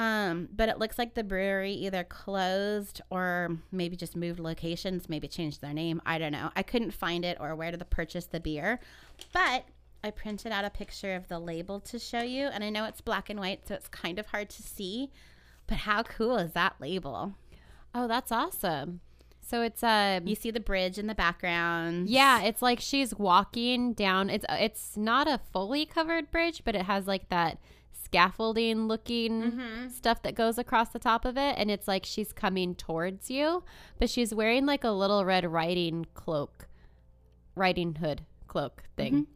Um, 0.00 0.48
but 0.56 0.70
it 0.70 0.78
looks 0.78 0.98
like 0.98 1.12
the 1.14 1.22
brewery 1.22 1.72
either 1.74 2.04
closed 2.04 3.02
or 3.10 3.58
maybe 3.70 3.96
just 3.96 4.16
moved 4.16 4.40
locations, 4.40 5.08
maybe 5.10 5.28
changed 5.28 5.60
their 5.60 5.74
name. 5.74 6.00
I 6.06 6.16
don't 6.18 6.32
know. 6.32 6.50
I 6.56 6.62
couldn't 6.62 6.92
find 6.92 7.22
it 7.22 7.36
or 7.38 7.54
where 7.54 7.70
to 7.70 7.84
purchase 7.84 8.24
the 8.24 8.40
beer. 8.40 8.80
But 9.34 9.66
I 10.02 10.10
printed 10.10 10.52
out 10.52 10.64
a 10.64 10.70
picture 10.70 11.14
of 11.14 11.28
the 11.28 11.38
label 11.38 11.80
to 11.80 11.98
show 11.98 12.22
you. 12.22 12.46
And 12.46 12.64
I 12.64 12.70
know 12.70 12.86
it's 12.86 13.02
black 13.02 13.28
and 13.28 13.38
white, 13.38 13.68
so 13.68 13.74
it's 13.74 13.88
kind 13.88 14.18
of 14.18 14.26
hard 14.28 14.48
to 14.50 14.62
see. 14.62 15.10
But 15.66 15.78
how 15.78 16.02
cool 16.02 16.38
is 16.38 16.52
that 16.52 16.76
label? 16.80 17.34
Oh, 17.94 18.08
that's 18.08 18.32
awesome. 18.32 19.00
So 19.42 19.60
it's 19.62 19.82
um 19.82 20.26
You 20.26 20.34
see 20.34 20.50
the 20.50 20.60
bridge 20.60 20.96
in 20.98 21.08
the 21.08 21.14
background. 21.14 22.08
yeah, 22.08 22.40
it's 22.42 22.62
like 22.62 22.80
she's 22.80 23.14
walking 23.14 23.92
down. 23.92 24.30
It's 24.30 24.46
it's 24.48 24.96
not 24.96 25.28
a 25.28 25.40
fully 25.52 25.84
covered 25.84 26.30
bridge, 26.30 26.62
but 26.64 26.74
it 26.74 26.86
has 26.86 27.06
like 27.06 27.28
that 27.28 27.58
scaffolding 27.92 28.88
looking 28.88 29.42
Mm-hmm. 29.42 29.88
stuff 29.88 30.22
that 30.22 30.34
goes 30.34 30.58
across 30.58 30.88
the 30.90 30.98
top 30.98 31.24
of 31.24 31.36
it 31.36 31.54
and 31.58 31.70
it's 31.70 31.86
like 31.88 32.04
she's 32.04 32.32
coming 32.32 32.74
towards 32.74 33.30
you, 33.30 33.62
but 33.98 34.10
she's 34.10 34.34
wearing 34.34 34.66
like 34.66 34.84
a 34.84 34.90
little 34.90 35.24
red 35.24 35.44
riding 35.50 36.06
cloak. 36.14 36.66
Riding 37.54 37.96
hood 37.96 38.22
cloak 38.46 38.84
thing. 38.96 39.26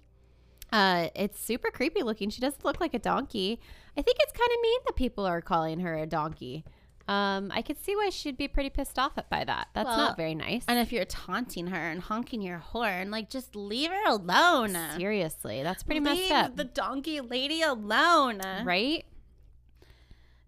Uh 0.72 1.08
it's 1.14 1.38
super 1.40 1.70
creepy 1.70 2.02
looking. 2.02 2.30
She 2.30 2.40
doesn't 2.40 2.64
look 2.64 2.80
like 2.80 2.94
a 2.94 2.98
donkey. 2.98 3.60
I 3.96 4.02
think 4.02 4.16
it's 4.20 4.32
kind 4.32 4.50
of 4.50 4.62
mean 4.62 4.80
that 4.86 4.96
people 4.96 5.24
are 5.26 5.40
calling 5.40 5.80
her 5.80 5.94
a 5.96 6.06
donkey. 6.06 6.64
Um, 7.06 7.50
I 7.54 7.60
could 7.60 7.78
see 7.84 7.94
why 7.94 8.08
she'd 8.10 8.36
be 8.38 8.48
pretty 8.48 8.70
pissed 8.70 8.98
off 8.98 9.18
at 9.18 9.28
by 9.28 9.44
that. 9.44 9.68
That's 9.74 9.86
Well, 9.86 9.96
not 9.98 10.16
very 10.16 10.34
nice. 10.34 10.64
And 10.66 10.78
if 10.78 10.90
you're 10.90 11.04
taunting 11.04 11.66
her 11.66 11.76
and 11.90 12.00
honking 12.00 12.40
your 12.40 12.58
horn, 12.58 13.10
like 13.10 13.28
just 13.28 13.54
leave 13.54 13.90
her 13.90 14.06
alone. 14.06 14.76
Seriously, 14.96 15.62
that's 15.62 15.82
pretty 15.82 16.00
messed 16.00 16.20
Leave 16.20 16.32
up. 16.32 16.56
the 16.56 16.64
donkey 16.64 17.20
lady 17.20 17.60
alone. 17.60 18.40
right? 18.64 19.04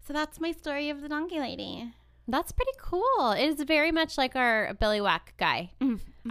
So 0.07 0.13
that's 0.13 0.39
my 0.39 0.51
story 0.51 0.89
of 0.89 1.01
the 1.01 1.09
donkey 1.09 1.39
lady. 1.39 1.93
That's 2.27 2.51
pretty 2.51 2.71
cool. 2.81 3.31
It 3.31 3.43
is 3.45 3.61
very 3.63 3.91
much 3.91 4.17
like 4.17 4.35
our 4.35 4.73
Billiwhack 4.81 5.35
guy. 5.37 5.71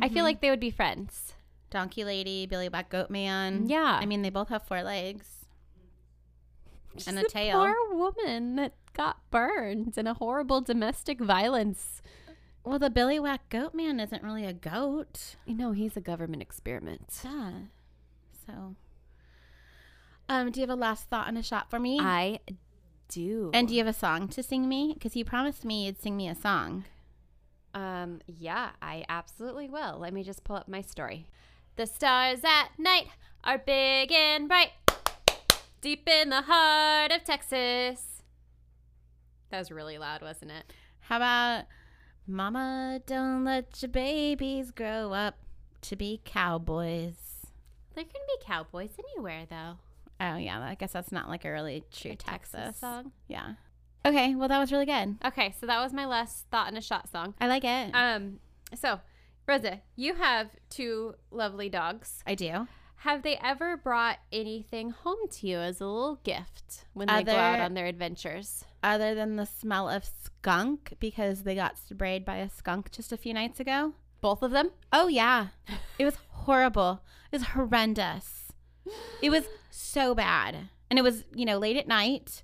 I 0.01 0.09
feel 0.09 0.25
like 0.25 0.41
they 0.41 0.51
would 0.51 0.61
be 0.61 0.71
friends. 0.71 1.35
Donkey 1.71 2.05
lady, 2.05 2.47
Billiwhack 2.47 2.89
Goat 2.89 3.11
Man. 3.11 3.69
Yeah. 3.69 3.99
I 4.01 4.07
mean, 4.07 4.23
they 4.23 4.31
both 4.31 4.49
have 4.49 4.63
four 4.63 4.83
legs. 4.83 5.36
And 7.07 7.19
a 7.19 7.23
She's 7.23 7.33
tail. 7.33 7.59
Poor 7.59 7.95
woman 7.95 8.57
that 8.57 8.73
got 8.93 9.19
burned 9.31 9.97
in 9.99 10.07
a 10.07 10.15
horrible 10.15 10.61
domestic 10.61 11.21
violence. 11.21 12.01
Well, 12.65 12.79
the 12.79 12.91
Billiwhack 12.91 13.41
Goat 13.49 13.75
Man 13.75 14.01
isn't 14.01 14.23
really 14.23 14.45
a 14.45 14.53
goat. 14.53 15.37
You 15.45 15.55
know, 15.55 15.73
he's 15.73 15.97
a 15.97 16.01
government 16.01 16.43
experiment. 16.43 17.21
Yeah. 17.25 17.53
So, 18.47 18.75
um, 20.29 20.51
do 20.51 20.61
you 20.61 20.67
have 20.67 20.77
a 20.77 20.81
last 20.81 21.09
thought 21.09 21.29
and 21.29 21.39
a 21.39 21.43
shot 21.43 21.71
for 21.71 21.79
me? 21.79 21.99
I 22.01 22.41
do. 23.09 23.51
and 23.55 23.69
do 23.69 23.75
you 23.75 23.85
have 23.85 23.95
a 23.95 23.97
song 23.97 24.29
to 24.29 24.43
sing 24.43 24.69
me? 24.69 24.93
Because 24.95 25.15
you 25.15 25.25
promised 25.25 25.65
me 25.65 25.87
you'd 25.87 26.01
sing 26.01 26.17
me 26.17 26.29
a 26.29 26.35
song. 26.35 26.85
Um, 27.75 28.21
yeah, 28.27 28.71
I 28.81 29.05
absolutely 29.09 29.69
will. 29.69 29.99
Let 29.99 30.13
me 30.13 30.23
just 30.23 30.43
pull 30.45 30.57
up 30.57 30.67
my 30.67 30.81
story. 30.81 31.27
The 31.77 31.87
stars 31.87 32.41
at 32.43 32.71
night 32.79 33.09
are 33.45 33.59
big 33.59 34.11
and 34.11 34.49
bright, 34.49 34.71
deep 35.81 36.09
in 36.09 36.31
the 36.31 36.43
heart 36.43 37.13
of 37.13 37.25
Texas. 37.25 38.23
That 39.51 39.59
was 39.59 39.71
really 39.71 39.99
loud, 39.99 40.23
wasn't 40.23 40.51
it? 40.51 40.73
How 41.01 41.17
about 41.17 41.65
Mama, 42.27 43.01
don't 43.07 43.45
let 43.45 43.81
your 43.81 43.89
babies 43.89 44.71
grow 44.73 45.13
up 45.13 45.37
to 45.83 45.97
be 45.97 46.21
cowboys? 46.25 47.47
There 47.95 48.05
can 48.05 48.13
be 48.27 48.45
cowboys 48.45 48.91
anywhere, 48.99 49.47
though. 49.49 49.75
Oh, 50.21 50.37
yeah. 50.37 50.61
I 50.61 50.75
guess 50.75 50.93
that's 50.93 51.13
not 51.13 51.29
like 51.29 51.45
a 51.45 51.51
really 51.53 51.85
true 51.93 52.17
Texas. 52.17 52.79
song. 52.79 53.13
Yeah. 53.29 53.53
Okay. 54.05 54.35
Well, 54.35 54.49
that 54.49 54.59
was 54.59 54.73
really 54.73 54.87
good. 54.87 55.17
Okay, 55.25 55.55
so 55.61 55.67
that 55.67 55.81
was 55.83 55.93
my 55.93 56.07
last 56.07 56.47
thought 56.51 56.71
in 56.71 56.77
a 56.77 56.83
shot 56.83 57.11
song. 57.11 57.35
I 57.41 57.47
like 57.47 57.65
it. 57.65 57.91
Um, 57.95 58.41
so 58.75 59.01
Rosa, 59.47 59.83
you 59.95 60.15
have 60.15 60.51
two 60.71 61.15
lovely 61.31 61.69
dogs. 61.69 62.23
I 62.27 62.35
do. 62.35 62.67
Have 63.01 63.23
they 63.23 63.37
ever 63.37 63.77
brought 63.77 64.19
anything 64.33 64.91
home 64.91 65.29
to 65.31 65.47
you 65.47 65.59
as 65.59 65.81
a 65.81 65.87
little 65.87 66.17
gift 66.25 66.87
when 66.93 67.09
they 67.09 67.23
go 67.23 67.37
out 67.37 67.61
on 67.61 67.75
their 67.75 67.87
adventures? 67.87 68.65
Other 68.83 69.15
than 69.15 69.37
the 69.37 69.47
smell 69.47 69.89
of 69.89 70.05
skunk 70.05 70.95
because 70.99 71.43
they 71.43 71.55
got 71.55 71.79
sprayed 71.79 72.25
by 72.25 72.37
a 72.37 72.49
skunk 72.49 72.91
just 72.91 73.13
a 73.13 73.17
few 73.17 73.35
nights 73.35 73.61
ago. 73.61 73.93
Both 74.21 74.43
of 74.43 74.51
them? 74.51 74.71
Oh, 74.93 75.09
yeah. 75.09 75.49
It 75.99 76.05
was 76.05 76.19
horrible. 76.31 77.03
It 77.31 77.37
was 77.37 77.49
horrendous. 77.49 78.53
It 79.23 79.31
was 79.31 79.45
so 79.71 80.15
bad. 80.15 80.69
And 80.91 80.99
it 80.99 81.03
was, 81.03 81.25
you 81.35 81.45
know, 81.45 81.59
late 81.59 81.77
at 81.77 81.87
night. 81.87 82.43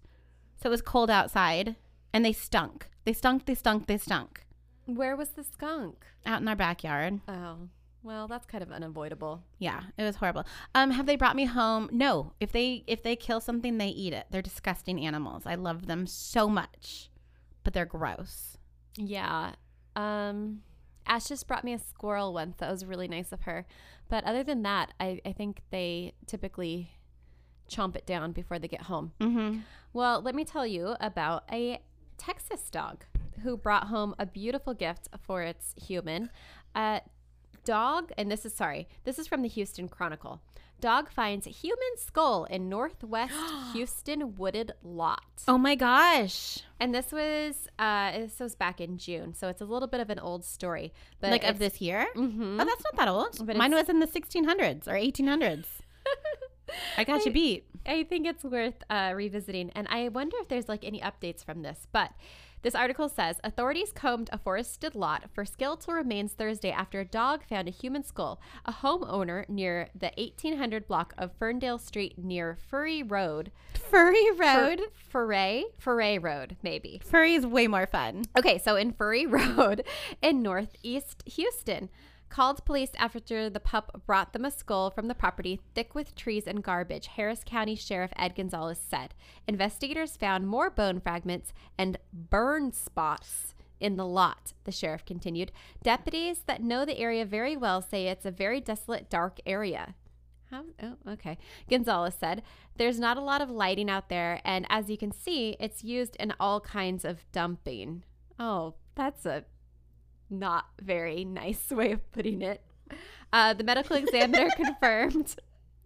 So 0.60 0.68
it 0.68 0.70
was 0.70 0.82
cold 0.82 1.10
outside. 1.10 1.76
And 2.12 2.24
they 2.24 2.32
stunk. 2.32 2.88
They 3.04 3.12
stunk, 3.12 3.46
they 3.46 3.54
stunk, 3.54 3.86
they 3.86 3.98
stunk. 3.98 4.46
Where 4.86 5.16
was 5.16 5.30
the 5.30 5.44
skunk? 5.44 6.04
Out 6.26 6.40
in 6.40 6.48
our 6.48 6.56
backyard. 6.56 7.20
Oh, 7.26 7.68
well, 8.02 8.26
that's 8.28 8.46
kind 8.46 8.62
of 8.62 8.72
unavoidable. 8.72 9.42
Yeah, 9.58 9.82
it 9.96 10.02
was 10.02 10.16
horrible. 10.16 10.44
Um, 10.74 10.90
have 10.90 11.06
they 11.06 11.16
brought 11.16 11.36
me 11.36 11.44
home? 11.44 11.88
No. 11.92 12.32
If 12.40 12.52
they 12.52 12.84
if 12.86 13.02
they 13.02 13.16
kill 13.16 13.40
something, 13.40 13.78
they 13.78 13.88
eat 13.88 14.12
it. 14.12 14.26
They're 14.30 14.42
disgusting 14.42 15.04
animals. 15.04 15.44
I 15.46 15.54
love 15.54 15.86
them 15.86 16.06
so 16.06 16.48
much, 16.48 17.10
but 17.64 17.74
they're 17.74 17.86
gross. 17.86 18.58
Yeah. 18.96 19.52
Um, 19.94 20.62
Ash 21.06 21.28
just 21.28 21.46
brought 21.46 21.64
me 21.64 21.72
a 21.72 21.78
squirrel 21.78 22.32
once. 22.32 22.56
That 22.58 22.70
was 22.70 22.84
really 22.84 23.08
nice 23.08 23.32
of 23.32 23.42
her. 23.42 23.66
But 24.08 24.24
other 24.24 24.42
than 24.42 24.62
that, 24.62 24.92
I, 25.00 25.20
I 25.24 25.32
think 25.32 25.62
they 25.70 26.14
typically 26.26 26.92
chomp 27.70 27.96
it 27.96 28.06
down 28.06 28.32
before 28.32 28.58
they 28.58 28.68
get 28.68 28.82
home. 28.82 29.12
Mm-hmm. 29.20 29.60
Well, 29.92 30.20
let 30.20 30.34
me 30.34 30.44
tell 30.44 30.66
you 30.66 30.96
about 31.00 31.44
a 31.50 31.80
Texas 32.18 32.68
dog 32.70 33.04
who 33.42 33.56
brought 33.56 33.88
home 33.88 34.14
a 34.18 34.26
beautiful 34.26 34.74
gift 34.74 35.08
for 35.20 35.42
its 35.42 35.74
human. 35.86 36.30
A 36.74 37.00
dog, 37.64 38.12
and 38.16 38.30
this 38.30 38.44
is 38.44 38.54
sorry, 38.54 38.88
this 39.04 39.18
is 39.18 39.26
from 39.26 39.42
the 39.42 39.48
Houston 39.48 39.88
Chronicle. 39.88 40.40
Dog 40.80 41.10
finds 41.10 41.46
human 41.46 41.96
skull 41.96 42.44
in 42.46 42.68
Northwest 42.68 43.34
Houston 43.72 44.34
wooded 44.34 44.72
lot. 44.82 45.22
Oh 45.46 45.56
my 45.56 45.76
gosh! 45.76 46.58
And 46.80 46.92
this 46.92 47.12
was 47.12 47.68
uh 47.78 48.10
this 48.12 48.40
was 48.40 48.56
back 48.56 48.80
in 48.80 48.98
June, 48.98 49.32
so 49.34 49.48
it's 49.48 49.60
a 49.60 49.64
little 49.64 49.86
bit 49.86 50.00
of 50.00 50.10
an 50.10 50.18
old 50.18 50.44
story. 50.44 50.92
But 51.20 51.30
like 51.30 51.44
of 51.44 51.60
this 51.60 51.80
year? 51.80 52.08
Mhm. 52.16 52.60
Oh, 52.60 52.64
that's 52.64 52.82
not 52.82 52.96
that 52.96 53.08
old. 53.08 53.46
But 53.46 53.56
Mine 53.56 53.72
was 53.74 53.88
in 53.88 54.00
the 54.00 54.08
1600s 54.08 54.88
or 54.88 54.94
1800s. 54.94 55.66
I 56.96 57.04
got 57.04 57.24
you 57.26 57.32
beat. 57.32 57.66
I 57.86 58.04
think 58.04 58.26
it's 58.26 58.44
worth 58.44 58.82
uh, 58.88 59.12
revisiting. 59.14 59.70
And 59.74 59.86
I 59.88 60.08
wonder 60.08 60.36
if 60.40 60.48
there's 60.48 60.68
like 60.68 60.84
any 60.84 61.00
updates 61.00 61.44
from 61.44 61.62
this. 61.62 61.86
But 61.92 62.10
this 62.62 62.74
article 62.74 63.08
says 63.08 63.40
authorities 63.44 63.92
combed 63.92 64.30
a 64.32 64.38
forested 64.38 64.94
lot 64.94 65.24
for 65.34 65.44
skeletal 65.44 65.94
remains 65.94 66.32
Thursday 66.32 66.70
after 66.70 67.00
a 67.00 67.04
dog 67.04 67.42
found 67.48 67.68
a 67.68 67.72
human 67.72 68.04
skull. 68.04 68.40
A 68.64 68.72
homeowner 68.72 69.48
near 69.48 69.88
the 69.94 70.12
1800 70.16 70.86
block 70.86 71.12
of 71.18 71.32
Ferndale 71.38 71.78
Street 71.78 72.16
near 72.16 72.56
Furry 72.68 73.02
Road. 73.02 73.50
Furry 73.90 74.30
Road. 74.32 74.80
Fur- 74.94 75.26
Foray? 75.26 75.64
Foray 75.78 76.18
Road, 76.18 76.56
maybe. 76.62 77.00
Furry 77.04 77.34
is 77.34 77.44
way 77.46 77.66
more 77.66 77.86
fun. 77.86 78.24
Okay, 78.36 78.58
so 78.58 78.76
in 78.76 78.92
Furry 78.92 79.26
Road 79.32 79.84
in 80.22 80.42
Northeast 80.42 81.22
Houston, 81.34 81.88
called 82.32 82.64
police 82.64 82.92
after 82.98 83.50
the 83.50 83.60
pup 83.60 84.00
brought 84.06 84.32
them 84.32 84.46
a 84.46 84.50
skull 84.50 84.90
from 84.90 85.06
the 85.06 85.14
property 85.14 85.60
thick 85.74 85.94
with 85.94 86.16
trees 86.16 86.46
and 86.46 86.64
garbage, 86.64 87.08
Harris 87.08 87.42
County 87.44 87.76
Sheriff 87.76 88.10
Ed 88.16 88.34
Gonzalez 88.34 88.80
said. 88.80 89.14
Investigators 89.46 90.16
found 90.16 90.48
more 90.48 90.70
bone 90.70 90.98
fragments 90.98 91.52
and 91.76 91.98
burn 92.10 92.72
spots 92.72 93.54
in 93.78 93.96
the 93.96 94.06
lot, 94.06 94.54
the 94.64 94.72
sheriff 94.72 95.04
continued. 95.04 95.52
Deputies 95.82 96.44
that 96.46 96.62
know 96.62 96.86
the 96.86 96.98
area 96.98 97.26
very 97.26 97.54
well 97.54 97.82
say 97.82 98.06
it's 98.06 98.24
a 98.24 98.30
very 98.30 98.62
desolate, 98.62 99.10
dark 99.10 99.38
area. 99.44 99.94
How? 100.50 100.64
Oh, 100.82 100.96
okay. 101.08 101.36
Gonzalez 101.68 102.14
said, 102.18 102.42
There's 102.78 102.98
not 102.98 103.18
a 103.18 103.22
lot 103.22 103.42
of 103.42 103.50
lighting 103.50 103.90
out 103.90 104.08
there, 104.08 104.40
and 104.42 104.64
as 104.70 104.88
you 104.88 104.96
can 104.96 105.12
see, 105.12 105.56
it's 105.60 105.84
used 105.84 106.16
in 106.16 106.32
all 106.40 106.60
kinds 106.60 107.04
of 107.04 107.30
dumping. 107.30 108.04
Oh, 108.38 108.74
that's 108.94 109.26
a 109.26 109.44
not 110.32 110.66
very 110.80 111.24
nice 111.24 111.70
way 111.70 111.92
of 111.92 112.12
putting 112.12 112.42
it. 112.42 112.62
Uh, 113.32 113.54
the 113.54 113.64
medical 113.64 113.96
examiner 113.96 114.48
confirmed 114.56 115.36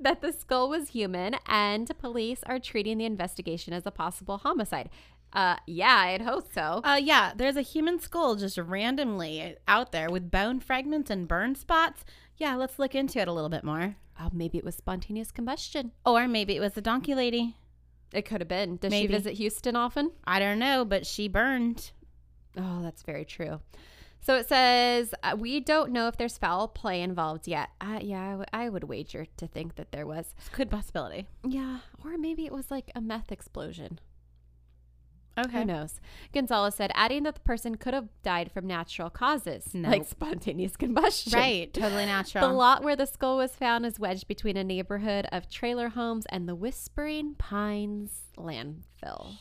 that 0.00 0.20
the 0.20 0.32
skull 0.32 0.68
was 0.68 0.90
human 0.90 1.36
and 1.46 1.90
police 1.98 2.40
are 2.46 2.58
treating 2.58 2.98
the 2.98 3.04
investigation 3.04 3.72
as 3.72 3.86
a 3.86 3.90
possible 3.90 4.38
homicide. 4.38 4.88
Uh, 5.32 5.56
yeah, 5.66 5.96
I'd 5.96 6.22
hope 6.22 6.46
so. 6.52 6.80
Uh, 6.84 7.00
yeah, 7.02 7.32
there's 7.36 7.56
a 7.56 7.62
human 7.62 8.00
skull 8.00 8.36
just 8.36 8.58
randomly 8.58 9.56
out 9.68 9.92
there 9.92 10.10
with 10.10 10.30
bone 10.30 10.60
fragments 10.60 11.10
and 11.10 11.28
burn 11.28 11.54
spots. 11.54 12.04
Yeah, 12.36 12.54
let's 12.56 12.78
look 12.78 12.94
into 12.94 13.18
it 13.18 13.28
a 13.28 13.32
little 13.32 13.50
bit 13.50 13.64
more. 13.64 13.96
Oh, 14.20 14.30
maybe 14.32 14.56
it 14.56 14.64
was 14.64 14.74
spontaneous 14.74 15.30
combustion. 15.30 15.92
Or 16.04 16.26
maybe 16.26 16.56
it 16.56 16.60
was 16.60 16.72
the 16.72 16.80
donkey 16.80 17.14
lady. 17.14 17.56
It 18.12 18.22
could 18.22 18.40
have 18.40 18.48
been. 18.48 18.76
Does 18.76 18.90
Maybe. 18.90 19.08
she 19.08 19.12
visit 19.12 19.34
Houston 19.34 19.76
often? 19.76 20.12
I 20.24 20.38
don't 20.38 20.58
know, 20.58 20.84
but 20.84 21.06
she 21.06 21.28
burned. 21.28 21.90
Oh, 22.56 22.80
that's 22.82 23.02
very 23.02 23.24
true. 23.24 23.60
So 24.26 24.34
it 24.34 24.48
says, 24.48 25.14
uh, 25.22 25.36
we 25.38 25.60
don't 25.60 25.92
know 25.92 26.08
if 26.08 26.16
there's 26.16 26.36
foul 26.36 26.66
play 26.66 27.00
involved 27.00 27.46
yet. 27.46 27.68
Uh, 27.80 28.00
yeah, 28.02 28.22
I, 28.22 28.30
w- 28.30 28.44
I 28.52 28.68
would 28.68 28.82
wager 28.82 29.24
to 29.36 29.46
think 29.46 29.76
that 29.76 29.92
there 29.92 30.04
was. 30.04 30.34
a 30.52 30.56
Good 30.56 30.68
possibility. 30.68 31.28
Yeah, 31.46 31.78
or 32.04 32.18
maybe 32.18 32.44
it 32.44 32.52
was 32.52 32.68
like 32.68 32.90
a 32.96 33.00
meth 33.00 33.30
explosion. 33.30 34.00
Okay. 35.38 35.58
Who 35.58 35.64
knows? 35.66 36.00
Gonzalez 36.32 36.74
said, 36.74 36.90
adding 36.94 37.22
that 37.22 37.34
the 37.36 37.40
person 37.42 37.76
could 37.76 37.94
have 37.94 38.08
died 38.24 38.50
from 38.50 38.66
natural 38.66 39.10
causes, 39.10 39.68
Nope. 39.72 39.92
like 39.92 40.08
spontaneous 40.08 40.76
combustion. 40.76 41.32
Right. 41.38 41.72
Totally 41.72 42.06
natural. 42.16 42.48
The 42.48 42.52
lot 42.54 42.82
where 42.82 42.96
the 42.96 43.06
skull 43.06 43.36
was 43.36 43.52
found 43.54 43.86
is 43.86 44.00
wedged 44.00 44.26
between 44.26 44.56
a 44.56 44.64
neighborhood 44.64 45.28
of 45.30 45.48
trailer 45.48 45.90
homes 45.90 46.26
and 46.30 46.48
the 46.48 46.56
Whispering 46.56 47.34
Pines 47.36 48.22
landfill. 48.36 49.34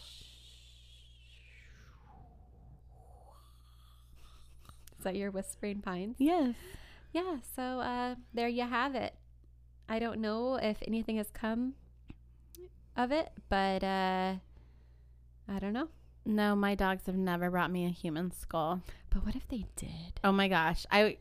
That 5.06 5.16
your 5.16 5.32
Whispering 5.32 5.82
Pines? 5.82 6.18
yes. 6.20 6.54
Yeah, 7.14 7.38
so 7.56 7.80
uh, 7.80 8.16
there 8.34 8.50
you 8.50 8.64
have 8.68 8.94
it. 8.94 9.16
I 9.88 10.00
don't 10.00 10.20
know 10.20 10.56
if 10.56 10.78
anything 10.86 11.16
has 11.16 11.32
come 11.32 11.76
of 12.98 13.14
it, 13.14 13.30
but 13.48 13.84
uh, 13.86 14.34
I 15.48 15.60
don't 15.60 15.72
know. 15.72 15.88
No, 16.26 16.56
my 16.56 16.76
dogs 16.76 17.06
have 17.06 17.16
never 17.16 17.50
brought 17.50 17.72
me 17.72 17.86
a 17.86 17.90
human 17.90 18.32
skull. 18.32 18.82
But 19.12 19.26
what 19.26 19.36
if 19.36 19.48
they 19.48 19.66
did? 19.78 20.20
Oh 20.26 20.34
my 20.34 20.50
gosh. 20.50 20.86
I 20.92 21.18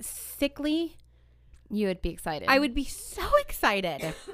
sickly. 0.00 0.96
You 1.70 1.86
would 1.86 2.02
be 2.02 2.10
excited. 2.10 2.48
I 2.50 2.58
would 2.58 2.74
be 2.74 2.84
so 2.84 3.22
excited. 3.40 4.14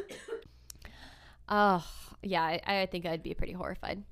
Oh, 1.51 1.83
yeah, 2.23 2.43
I, 2.43 2.61
I 2.81 2.87
think 2.87 3.07
I'd 3.07 3.23
be 3.23 3.33
pretty 3.33 3.55
horrified. 3.55 4.03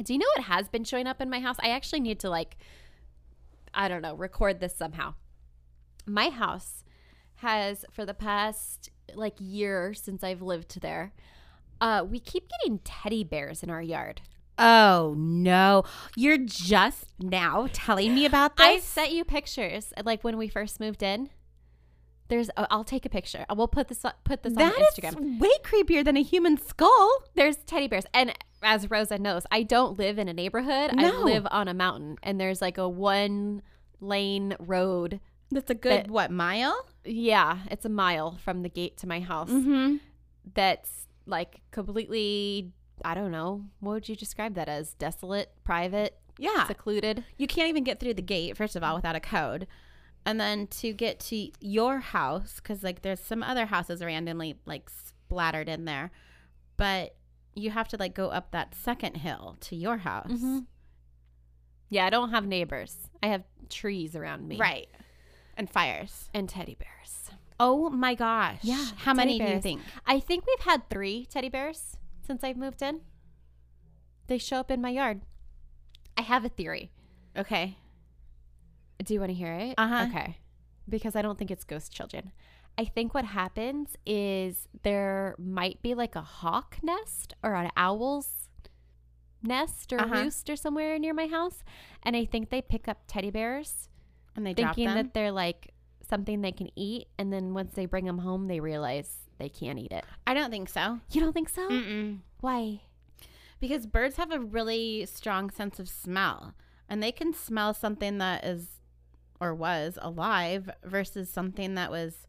Do 0.00 0.12
you 0.12 0.18
know 0.20 0.26
what 0.36 0.44
has 0.44 0.68
been 0.68 0.84
showing 0.84 1.08
up 1.08 1.20
in 1.20 1.28
my 1.28 1.40
house? 1.40 1.56
I 1.58 1.70
actually 1.70 1.98
need 1.98 2.20
to, 2.20 2.30
like, 2.30 2.56
I 3.76 3.86
don't 3.88 4.02
know, 4.02 4.14
record 4.14 4.58
this 4.60 4.74
somehow. 4.74 5.14
My 6.06 6.30
house 6.30 6.82
has, 7.36 7.84
for 7.92 8.04
the 8.06 8.14
past, 8.14 8.90
like, 9.14 9.34
year 9.38 9.92
since 9.94 10.24
I've 10.24 10.40
lived 10.42 10.80
there, 10.80 11.12
uh, 11.80 12.04
we 12.08 12.18
keep 12.18 12.48
getting 12.48 12.78
teddy 12.78 13.22
bears 13.22 13.62
in 13.62 13.70
our 13.70 13.82
yard. 13.82 14.22
oh 14.58 15.14
no. 15.18 15.84
You're 16.16 16.38
just 16.38 17.12
now 17.18 17.68
telling 17.72 18.14
me 18.14 18.24
about 18.24 18.56
this? 18.56 18.66
I 18.66 18.78
sent 18.78 19.12
you 19.12 19.24
pictures, 19.24 19.92
like, 20.04 20.24
when 20.24 20.38
we 20.38 20.48
first 20.48 20.80
moved 20.80 21.02
in. 21.02 21.28
There's, 22.28 22.50
oh, 22.56 22.66
I'll 22.70 22.82
take 22.82 23.04
a 23.04 23.08
picture. 23.10 23.44
We'll 23.54 23.68
put 23.68 23.86
this, 23.88 24.04
put 24.24 24.42
this 24.42 24.54
That 24.54 24.74
on 24.74 24.80
is 24.82 24.88
Instagram. 24.94 25.38
way 25.38 25.50
creepier 25.62 26.04
than 26.04 26.16
a 26.16 26.22
human 26.22 26.56
skull. 26.58 27.22
There's 27.34 27.56
teddy 27.58 27.86
bears. 27.86 28.04
And 28.12 28.32
as 28.66 28.90
Rosa 28.90 29.16
knows, 29.18 29.44
I 29.50 29.62
don't 29.62 29.96
live 29.98 30.18
in 30.18 30.28
a 30.28 30.32
neighborhood. 30.34 30.90
I 30.98 31.10
live 31.22 31.46
on 31.50 31.68
a 31.68 31.74
mountain 31.74 32.18
and 32.22 32.40
there's 32.40 32.60
like 32.60 32.76
a 32.78 32.88
one 32.88 33.62
lane 34.00 34.56
road. 34.58 35.20
That's 35.50 35.70
a 35.70 35.74
good 35.74 35.92
That- 36.06 36.10
what 36.10 36.30
mile? 36.32 36.76
Yeah, 37.04 37.58
it's 37.70 37.84
a 37.84 37.88
mile 37.88 38.36
from 38.42 38.62
the 38.62 38.68
gate 38.68 38.96
to 38.98 39.06
my 39.06 39.20
house. 39.20 39.48
Mm-hmm. 39.50 39.96
That's 40.54 41.06
like 41.26 41.60
completely 41.70 42.72
I 43.04 43.14
don't 43.14 43.30
know. 43.30 43.64
What 43.80 43.92
would 43.92 44.08
you 44.08 44.16
describe 44.16 44.54
that 44.54 44.68
as? 44.68 44.94
Desolate, 44.94 45.52
private, 45.64 46.18
Yeah. 46.38 46.66
secluded? 46.66 47.24
you 47.36 47.46
can't 47.46 47.68
even 47.68 47.84
get 47.84 48.00
through 48.00 48.14
the 48.14 48.22
gate 48.22 48.56
first 48.56 48.74
of 48.74 48.82
all 48.82 48.96
without 48.96 49.14
a 49.16 49.20
code 49.20 49.66
and 50.24 50.40
then 50.40 50.66
to 50.66 50.92
get 50.92 51.20
to 51.20 51.50
your 51.60 52.00
house 52.00 52.56
because 52.56 52.82
like 52.82 53.02
there's 53.02 53.20
some 53.20 53.42
other 53.44 53.66
houses 53.66 54.02
randomly 54.02 54.56
like 54.66 54.90
splattered 54.90 55.68
in 55.68 55.84
there 55.84 56.10
but 56.76 57.14
you 57.56 57.70
have 57.70 57.88
to 57.88 57.96
like 57.96 58.14
go 58.14 58.28
up 58.28 58.50
that 58.52 58.74
second 58.74 59.16
hill 59.16 59.56
to 59.60 59.74
your 59.74 59.96
house 59.98 60.30
Mhm. 60.30 60.66
Yeah, 61.88 62.04
I 62.06 62.10
don't 62.10 62.30
have 62.30 62.44
neighbors. 62.46 63.08
I 63.22 63.28
have 63.28 63.44
trees 63.70 64.14
around 64.14 64.46
me. 64.46 64.56
right 64.58 64.88
and 65.56 65.68
fires 65.70 66.28
And 66.34 66.48
teddy 66.48 66.74
bears. 66.78 67.30
oh 67.58 67.88
my 67.90 68.14
gosh 68.14 68.58
Yeah, 68.62 68.86
how 68.98 69.14
many 69.14 69.38
teddy 69.38 69.38
do 69.38 69.44
you 69.44 69.50
bears. 69.54 69.62
think 69.62 69.80
I 70.06 70.20
think 70.20 70.46
we've 70.46 70.60
had 70.66 70.88
three 70.90 71.26
teddy 71.26 71.48
bears 71.48 71.96
since 72.26 72.44
I've 72.44 72.56
moved 72.56 72.82
in. 72.82 73.00
They 74.26 74.38
show 74.38 74.56
up 74.58 74.70
in 74.70 74.80
my 74.82 74.90
yard. 74.90 75.22
I 76.18 76.22
have 76.22 76.44
a 76.44 76.48
theory. 76.48 76.90
okay 77.36 77.78
Do 79.04 79.14
you 79.14 79.20
want 79.20 79.30
to 79.30 79.34
hear 79.34 79.52
it? 79.54 79.74
Uh-huh. 79.78 80.06
Okay. 80.10 80.38
Because 80.88 81.16
I 81.16 81.22
don't 81.22 81.38
think 81.38 81.50
it's 81.50 81.64
ghost 81.64 81.92
children. 81.92 82.32
I 82.78 82.84
think 82.84 83.14
what 83.14 83.24
happens 83.24 83.96
is 84.04 84.68
there 84.82 85.34
might 85.38 85.80
be 85.82 85.94
like 85.94 86.14
a 86.14 86.20
hawk 86.22 86.76
nest 86.82 87.34
or 87.42 87.54
an 87.54 87.70
owl's 87.76 88.48
nest 89.42 89.92
or 89.92 90.00
Uh-huh. 90.00 90.14
roost 90.14 90.50
or 90.50 90.56
somewhere 90.56 90.98
near 90.98 91.14
my 91.14 91.26
house. 91.26 91.62
And 92.02 92.16
I 92.16 92.24
think 92.24 92.50
they 92.50 92.60
pick 92.62 92.88
up 92.88 92.98
teddy 93.06 93.30
bears 93.30 93.88
and 94.34 94.44
they 94.46 94.52
drop 94.54 94.74
thinking 94.74 94.94
them 94.94 95.04
that 95.06 95.14
they're 95.14 95.32
like 95.32 95.72
something 96.08 96.40
they 96.42 96.52
can 96.52 96.68
eat. 96.76 97.08
And 97.18 97.32
then 97.32 97.54
once 97.54 97.72
they 97.72 97.86
bring 97.86 98.04
them 98.04 98.18
home, 98.18 98.46
they 98.46 98.60
realize 98.60 99.20
they 99.38 99.48
can't 99.48 99.78
eat 99.78 99.92
it. 99.92 100.04
i 100.26 100.32
don't 100.34 100.50
think 100.50 100.68
so 100.68 101.00
You 101.10 101.20
don't 101.20 101.32
think 101.32 101.48
so? 101.48 101.68
Mm-mm. 101.68 102.18
Why? 102.40 102.82
because 103.58 103.86
birds 103.86 104.16
have 104.16 104.30
a 104.32 104.38
really 104.38 105.06
strong 105.06 105.48
sense 105.50 105.78
of 105.78 105.88
smell 105.88 106.52
and 106.90 107.02
they 107.02 107.10
can 107.10 107.32
smell 107.32 107.72
something 107.72 108.18
that 108.18 108.44
is 108.44 108.80
or 109.40 109.54
was 109.54 109.98
alive 110.02 110.68
versus 110.84 111.30
something 111.30 111.74
that 111.74 111.90
was 111.90 112.26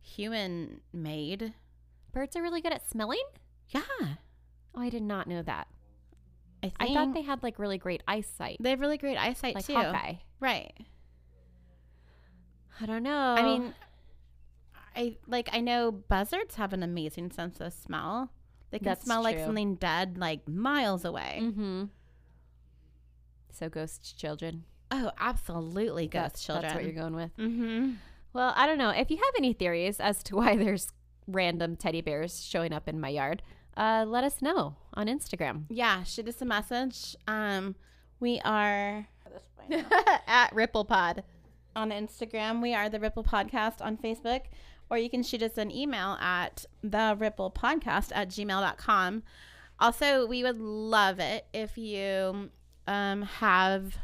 human 0.00 0.80
made 0.92 1.54
Birds 2.12 2.34
are 2.36 2.42
really 2.42 2.60
good 2.60 2.72
at 2.72 2.88
smelling? 2.88 3.22
yeah 3.68 3.82
Oh, 4.74 4.80
I 4.80 4.88
did 4.90 5.02
not 5.02 5.26
know 5.26 5.42
that. 5.42 5.66
i, 6.62 6.72
I 6.80 6.94
thought 6.94 7.12
they 7.14 7.22
had 7.22 7.42
like 7.42 7.58
really 7.58 7.78
great 7.78 8.02
eyesight. 8.08 8.56
they 8.60 8.70
have 8.70 8.80
really 8.80 8.98
great 8.98 9.16
eyesight 9.16 9.54
Like 9.56 9.66
too 9.66 9.74
Hawkeye. 9.74 10.14
right 10.40 10.72
I 12.80 12.86
don't 12.86 13.02
know. 13.02 13.34
i 13.38 13.42
mean 13.42 13.74
i 14.96 15.16
like 15.26 15.48
i 15.52 15.60
know 15.60 15.90
buzzards 15.92 16.54
have 16.56 16.72
an 16.72 16.82
amazing 16.82 17.30
sense 17.30 17.60
of 17.60 17.72
smell 17.72 18.30
they 18.70 18.78
can 18.78 18.84
That's 18.86 19.04
smell 19.04 19.22
like 19.22 19.38
something 19.38 19.74
dead 19.76 20.16
like 20.18 20.46
miles 20.48 21.04
away 21.04 21.38
Mm-hmm. 21.42 21.84
So 23.50 23.68
ghost 23.68 24.16
children. 24.18 24.64
oh 24.92 25.10
absolutely 25.18 26.06
ghost 26.06 26.22
That's, 26.22 26.44
children 26.44 26.62
That's 26.62 26.74
what 26.76 26.84
you're 26.84 26.92
going 26.92 27.14
with. 27.16 27.36
mm-hmm 27.36 27.90
Well, 28.32 28.52
I 28.56 28.66
don't 28.66 28.78
know. 28.78 28.90
If 28.90 29.10
you 29.10 29.16
have 29.16 29.34
any 29.38 29.52
theories 29.52 30.00
as 30.00 30.22
to 30.24 30.36
why 30.40 30.56
there's 30.56 30.88
random 31.26 31.76
teddy 31.76 32.00
bears 32.00 32.42
showing 32.44 32.72
up 32.72 32.88
in 32.88 33.00
my 33.00 33.08
yard, 33.10 33.42
uh, 33.76 34.04
let 34.08 34.24
us 34.24 34.42
know 34.42 34.76
on 34.94 35.06
Instagram. 35.06 35.64
yeah 35.68 36.02
shoot 36.02 36.26
us 36.26 36.42
a 36.42 36.44
message 36.44 37.14
um 37.28 37.76
we 38.18 38.40
are 38.44 39.06
at 40.26 40.52
ripple 40.52 40.84
pod 40.84 41.22
on 41.76 41.90
instagram 41.90 42.60
we 42.60 42.74
are 42.74 42.88
the 42.88 42.98
ripple 42.98 43.22
podcast 43.22 43.80
on 43.80 43.96
facebook 43.96 44.40
or 44.90 44.98
you 44.98 45.08
can 45.08 45.22
shoot 45.22 45.42
us 45.44 45.56
an 45.58 45.70
email 45.70 46.16
at 46.20 46.64
the 46.82 47.14
ripple 47.20 47.52
podcast 47.52 48.10
at 48.14 48.28
gmail.com 48.30 49.22
also 49.78 50.26
we 50.26 50.42
would 50.42 50.60
love 50.60 51.20
it 51.20 51.46
if 51.54 51.78
you 51.78 52.50
um 52.88 53.22
have 53.22 53.96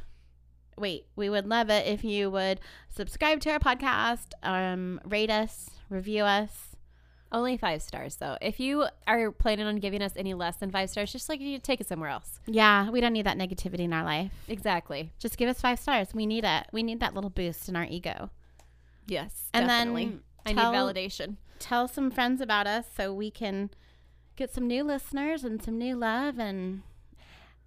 wait 0.76 1.06
we 1.16 1.28
would 1.30 1.46
love 1.46 1.70
it 1.70 1.86
if 1.86 2.04
you 2.04 2.30
would 2.30 2.60
subscribe 2.88 3.40
to 3.40 3.50
our 3.50 3.58
podcast 3.58 4.28
um 4.42 5.00
rate 5.04 5.30
us 5.30 5.70
review 5.88 6.22
us 6.24 6.76
Only 7.32 7.56
five 7.56 7.82
stars, 7.82 8.14
though. 8.16 8.36
If 8.40 8.60
you 8.60 8.86
are 9.08 9.32
planning 9.32 9.66
on 9.66 9.76
giving 9.80 10.02
us 10.02 10.12
any 10.16 10.34
less 10.34 10.56
than 10.56 10.70
five 10.70 10.88
stars, 10.88 11.10
just 11.10 11.28
like 11.28 11.40
you 11.40 11.58
take 11.58 11.80
it 11.80 11.88
somewhere 11.88 12.10
else. 12.10 12.38
yeah 12.46 12.88
we 12.90 13.00
don't 13.00 13.12
need 13.12 13.26
that 13.26 13.36
negativity 13.38 13.80
in 13.80 13.92
our 13.92 14.04
life 14.04 14.30
Exactly. 14.46 15.10
just 15.18 15.36
give 15.36 15.48
us 15.48 15.60
five 15.60 15.80
stars. 15.80 16.14
We 16.14 16.26
need 16.26 16.44
it. 16.44 16.66
We 16.72 16.82
need 16.84 17.00
that 17.00 17.14
little 17.14 17.30
boost 17.30 17.68
in 17.68 17.74
our 17.74 17.86
ego. 17.86 18.30
Yes. 19.08 19.48
And 19.52 19.66
definitely. 19.66 20.04
then 20.04 20.20
I 20.46 20.52
need 20.52 20.78
validation. 20.78 21.36
Tell 21.58 21.88
some 21.88 22.10
friends 22.12 22.40
about 22.40 22.66
us 22.68 22.86
so 22.96 23.12
we 23.12 23.30
can 23.32 23.70
get 24.36 24.54
some 24.54 24.66
new 24.68 24.84
listeners 24.84 25.42
and 25.42 25.60
some 25.62 25.76
new 25.76 25.96
love. 25.96 26.38
And 26.38 26.82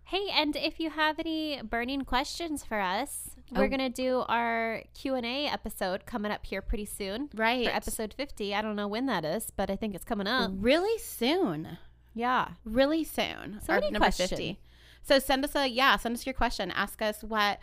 Hey, 0.10 0.30
and 0.32 0.56
if 0.56 0.80
you 0.80 0.90
have 0.90 1.20
any 1.20 1.62
burning 1.62 2.04
questions 2.06 2.64
for 2.64 2.80
us, 2.80 3.32
we're 3.52 3.66
Oh. 3.66 3.68
gonna 3.68 3.90
do 3.90 4.24
our 4.30 4.84
Q 4.94 5.16
and 5.16 5.26
A 5.26 5.48
episode 5.48 6.06
coming 6.06 6.32
up 6.32 6.46
here 6.46 6.62
pretty 6.62 6.86
soon 6.86 7.30
right, 7.36 7.66
for 7.66 7.72
episode 7.72 8.14
fifty. 8.14 8.56
I 8.56 8.62
don't 8.62 8.78
know 8.78 8.88
when 8.88 9.06
that 9.08 9.26
is, 9.26 9.52
but 9.52 9.70
I 9.70 9.76
think 9.76 9.94
it's 9.96 10.06
coming 10.06 10.26
up. 10.28 10.52
really 10.56 10.98
soon, 10.98 11.78
Yeah. 12.14 12.52
really 12.64 13.04
soon. 13.04 13.60
So 13.62 13.74
Our 13.74 13.80
any 13.80 13.92
number 13.92 14.06
question. 14.06 14.56
So 15.04 15.20
send 15.20 15.44
us 15.44 15.56
a 15.56 15.68
yeah. 15.68 15.98
Send 15.98 16.16
us 16.16 16.26
your 16.26 16.34
question. 16.34 16.72
Ask 16.72 17.02
us 17.02 17.22
what 17.24 17.60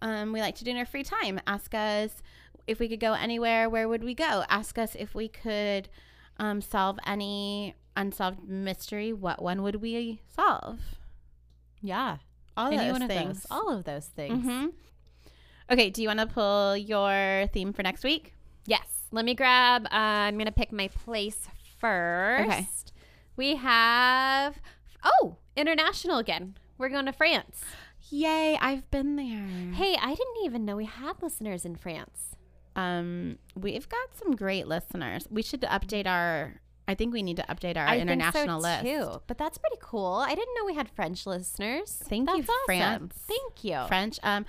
um, 0.00 0.32
we 0.32 0.40
like 0.40 0.54
to 0.56 0.64
do 0.64 0.70
in 0.70 0.76
our 0.76 0.86
free 0.86 1.02
time. 1.02 1.40
Ask 1.48 1.74
us 1.74 2.22
if 2.68 2.78
we 2.78 2.88
could 2.88 3.00
go 3.00 3.14
anywhere. 3.14 3.68
Where 3.68 3.88
would 3.88 4.04
we 4.04 4.14
go? 4.14 4.44
Ask 4.48 4.78
us 4.78 4.94
if 4.94 5.16
we 5.16 5.26
could 5.26 5.88
um, 6.38 6.60
solve 6.60 7.00
any 7.04 7.74
unsolved 7.96 8.44
mystery, 8.48 9.12
what 9.12 9.42
one 9.42 9.62
would 9.64 9.76
we 9.82 10.20
solve? 10.28 10.78
Yeah. 11.80 12.18
All 12.56 12.72
Any 12.72 12.90
those 12.98 13.08
things. 13.08 13.42
those. 13.42 13.46
All 13.50 13.70
of 13.70 13.84
those 13.84 14.06
things. 14.06 14.44
hmm 14.44 14.66
Okay, 15.70 15.90
do 15.90 16.00
you 16.02 16.08
want 16.08 16.20
to 16.20 16.26
pull 16.26 16.76
your 16.76 17.46
theme 17.52 17.72
for 17.72 17.82
next 17.82 18.02
week? 18.02 18.32
Yes. 18.66 18.86
Let 19.12 19.24
me 19.24 19.34
grab. 19.34 19.86
Uh, 19.86 19.88
I'm 20.28 20.38
gonna 20.38 20.50
pick 20.52 20.72
my 20.72 20.88
place 20.88 21.46
first. 21.78 22.48
Okay. 22.48 22.66
We 23.36 23.56
have. 23.56 24.56
Oh, 25.04 25.36
international 25.56 26.18
again. 26.18 26.56
We're 26.78 26.88
going 26.88 27.06
to 27.06 27.12
France. 27.12 27.62
Yay, 28.10 28.56
I've 28.60 28.90
been 28.90 29.16
there. 29.16 29.74
Hey, 29.74 29.96
I 30.00 30.08
didn't 30.14 30.44
even 30.44 30.64
know 30.64 30.76
we 30.76 30.86
had 30.86 31.22
listeners 31.22 31.64
in 31.64 31.76
France. 31.76 32.34
Um, 32.74 33.38
we've 33.54 33.88
got 33.88 34.16
some 34.16 34.34
great 34.34 34.66
listeners. 34.66 35.26
We 35.30 35.42
should 35.42 35.62
update 35.62 36.06
our. 36.06 36.60
I 36.88 36.94
think 36.94 37.12
we 37.12 37.22
need 37.22 37.36
to 37.36 37.42
update 37.44 37.76
our 37.76 37.86
I 37.86 37.98
international 37.98 38.60
think 38.62 38.82
so 38.82 38.98
list. 38.98 39.12
too. 39.12 39.22
But 39.26 39.36
that's 39.36 39.58
pretty 39.58 39.76
cool. 39.80 40.24
I 40.26 40.34
didn't 40.34 40.54
know 40.56 40.64
we 40.64 40.74
had 40.74 40.88
French 40.88 41.26
listeners. 41.26 42.02
Thank 42.08 42.28
you, 42.30 42.36
That's 42.38 42.48
awesome. 42.48 42.64
France. 42.66 43.14
Thank 43.28 43.62
you. 43.62 43.84
French. 43.86 44.18
Um, 44.22 44.46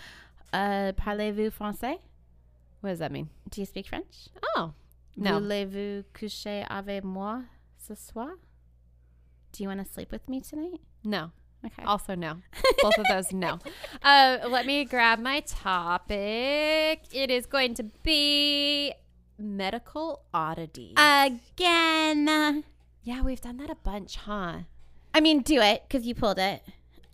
uh, 0.54 0.94
parlez-vous 0.94 1.52
français? 1.52 2.00
What 2.80 2.92
does 2.92 3.00
that 3.00 3.12
mean? 3.12 3.30
Do 3.50 3.60
you 3.62 3.66
speak 3.66 3.88
French? 3.88 4.30
Oh, 4.56 4.74
no. 5.18 5.34
Voulez-vous 5.40 6.06
coucher 6.14 6.66
avec 6.70 7.04
moi 7.04 7.44
ce 7.78 7.94
soir? 7.94 8.32
Do 9.52 9.64
you 9.64 9.68
want 9.68 9.86
to 9.86 9.94
sleep 9.94 10.12
with 10.12 10.28
me 10.30 10.40
tonight? 10.40 10.80
No. 11.04 11.32
Okay. 11.66 11.84
Also, 11.84 12.16
no. 12.16 12.36
Both 12.82 12.98
of 13.00 13.06
those, 13.10 13.34
no. 13.34 13.60
Uh, 14.02 14.38
let 14.48 14.66
me 14.66 14.86
grab 14.86 15.20
my 15.20 15.42
topic. 15.42 17.02
It 17.12 17.30
is 17.30 17.46
going 17.46 17.74
to 17.74 17.84
be 18.04 18.94
medical 19.40 20.24
oddities. 20.34 20.94
Again. 20.98 22.64
yeah, 23.04 23.22
we've 23.22 23.42
done 23.42 23.58
that 23.58 23.70
a 23.70 23.76
bunch, 23.76 24.18
huh? 24.18 24.60
I 25.14 25.20
mean, 25.22 25.42
do 25.42 25.60
it 25.62 25.84
because 25.88 26.06
you 26.06 26.14
pulled 26.16 26.38
it. 26.40 26.62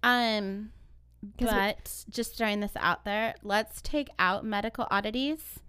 Um, 0.03 0.71
'Cause 1.39 1.47
we- 1.47 1.53
but 1.53 2.03
just 2.09 2.37
throwing 2.37 2.59
this 2.59 2.73
out 2.75 3.05
there, 3.05 3.35
let's 3.43 3.81
take 3.81 4.09
out 4.19 4.45
medical 4.45 4.87
oddities, 4.91 5.59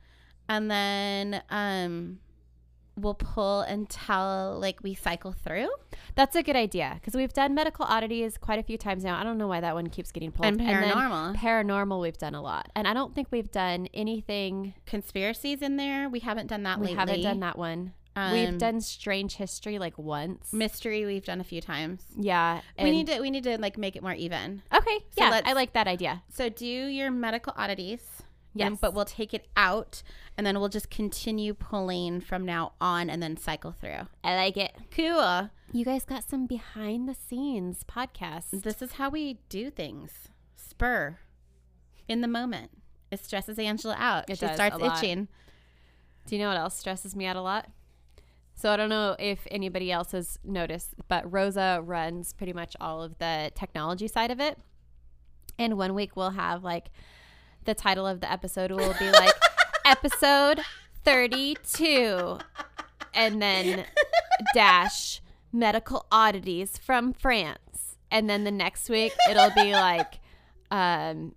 and 0.49 0.71
then 0.71 1.43
um, 1.51 2.19
we'll 2.97 3.15
pull 3.15 3.61
until 3.61 4.59
like 4.61 4.83
we 4.83 4.95
cycle 4.95 5.33
through. 5.33 5.69
That's 6.15 6.35
a 6.37 6.43
good 6.43 6.57
idea 6.57 6.93
because 6.99 7.15
we've 7.15 7.33
done 7.33 7.55
medical 7.55 7.85
oddities 7.85 8.39
quite 8.39 8.59
a 8.59 8.63
few 8.63 8.79
times 8.79 9.05
now. 9.05 9.19
I 9.19 9.23
don't 9.25 9.39
know 9.39 9.49
why 9.49 9.61
that 9.61 9.75
one 9.75 9.89
keeps 9.89 10.11
getting 10.13 10.33
pulled. 10.33 10.47
And 10.47 10.59
then 10.61 10.67
paranormal. 10.67 11.37
paranormal, 11.37 12.01
we've 12.01 12.19
done 12.19 12.35
a 12.35 12.43
lot, 12.43 12.71
and 12.75 12.89
I 12.89 12.95
don't 12.95 13.15
think 13.15 13.29
we've 13.31 13.51
done 13.51 13.89
anything. 13.95 14.75
Conspiracies 14.87 15.63
in 15.63 15.77
there. 15.77 16.09
We 16.09 16.21
haven't 16.21 16.47
done 16.49 16.63
that 16.65 16.79
We 16.79 16.87
lately. 16.87 16.99
haven't 16.99 17.23
done 17.23 17.41
that 17.41 17.59
one. 17.59 17.93
Um, 18.19 18.33
we've 18.33 18.57
done 18.57 18.81
strange 18.81 19.37
history 19.37 19.79
like 19.79 19.99
once. 19.99 20.51
mystery. 20.51 21.05
We've 21.05 21.25
done 21.25 21.39
a 21.41 21.45
few 21.45 21.61
times. 21.61 22.03
yeah, 22.17 22.63
we 22.83 22.91
need 22.91 23.09
to. 23.09 23.21
We 23.21 23.31
need 23.31 23.45
to 23.45 23.59
like 23.59 23.77
make 23.77 23.95
it 23.95 24.03
more 24.03 24.15
even. 24.15 24.63
Okay, 24.75 24.99
So 25.11 25.25
yeah, 25.25 25.43
I 25.45 25.53
like 25.53 25.75
that 25.75 25.87
idea. 25.87 26.23
So 26.33 26.49
do 26.49 26.65
your 26.67 27.11
medical 27.11 27.53
oddities. 27.59 28.01
Yes. 28.59 28.67
and- 28.69 28.81
but 28.81 28.95
we'll 28.95 29.05
take 29.05 29.33
it 29.35 29.47
out 29.57 30.03
and 30.37 30.47
then 30.47 30.59
we'll 30.59 30.69
just 30.69 30.91
continue 30.91 31.55
pulling 31.55 32.21
from 32.21 32.45
now 32.45 32.73
on 32.81 33.09
and 33.11 33.23
then 33.23 33.37
cycle 33.37 33.73
through. 33.73 34.07
I 34.25 34.35
like 34.37 34.57
it. 34.57 34.75
Cool. 34.91 35.51
You 35.73 35.85
guys 35.85 36.05
got 36.05 36.25
some 36.25 36.47
behind 36.47 37.09
the 37.09 37.15
scenes 37.15 37.85
podcasts. 37.85 38.63
This 38.63 38.81
is 38.83 38.93
how 38.93 39.11
we 39.11 39.39
do 39.49 39.71
things. 39.71 40.29
Spur. 40.55 41.19
In 42.09 42.21
the 42.21 42.29
moment. 42.29 42.71
It 43.11 43.21
stresses 43.25 43.59
Angela 43.59 43.97
out. 43.99 44.29
It 44.31 44.39
she 44.39 44.47
starts 44.49 44.77
itching. 44.83 45.29
Do 46.27 46.35
you 46.37 46.43
know 46.43 46.49
what 46.49 46.57
else 46.57 46.77
stresses 46.77 47.15
me 47.15 47.25
out 47.27 47.37
a 47.37 47.41
lot? 47.41 47.69
So 48.55 48.73
I 48.73 48.77
don't 48.77 48.89
know 48.89 49.15
if 49.19 49.47
anybody 49.51 49.93
else 49.93 50.13
has 50.13 50.39
noticed, 50.43 50.95
but 51.09 51.31
Rosa 51.31 51.81
runs 51.85 52.33
pretty 52.33 52.53
much 52.53 52.75
all 52.81 53.03
of 53.03 53.19
the 53.19 53.51
technology 53.55 54.09
side 54.09 54.31
of 54.31 54.41
it. 54.41 54.59
And 55.59 55.77
one 55.79 55.95
week 55.95 56.17
we'll 56.17 56.31
have 56.31 56.65
like 56.65 56.91
the 57.67 57.75
title 57.75 58.07
of 58.07 58.21
the 58.21 58.31
episode 58.31 58.71
will 58.71 58.95
be 58.99 59.11
like 59.11 59.35
episode 59.85 60.61
32 61.05 62.39
and 63.15 63.41
then 63.43 63.85
dash 64.55 65.21
medical 65.53 66.07
oddities 66.11 66.79
from 66.79 67.13
France. 67.13 67.97
And 68.11 68.29
then 68.31 68.45
the 68.45 68.51
next 68.51 68.89
week 68.89 69.13
it'll 69.31 69.51
be 69.51 69.73
like 69.73 70.21
um 70.71 71.35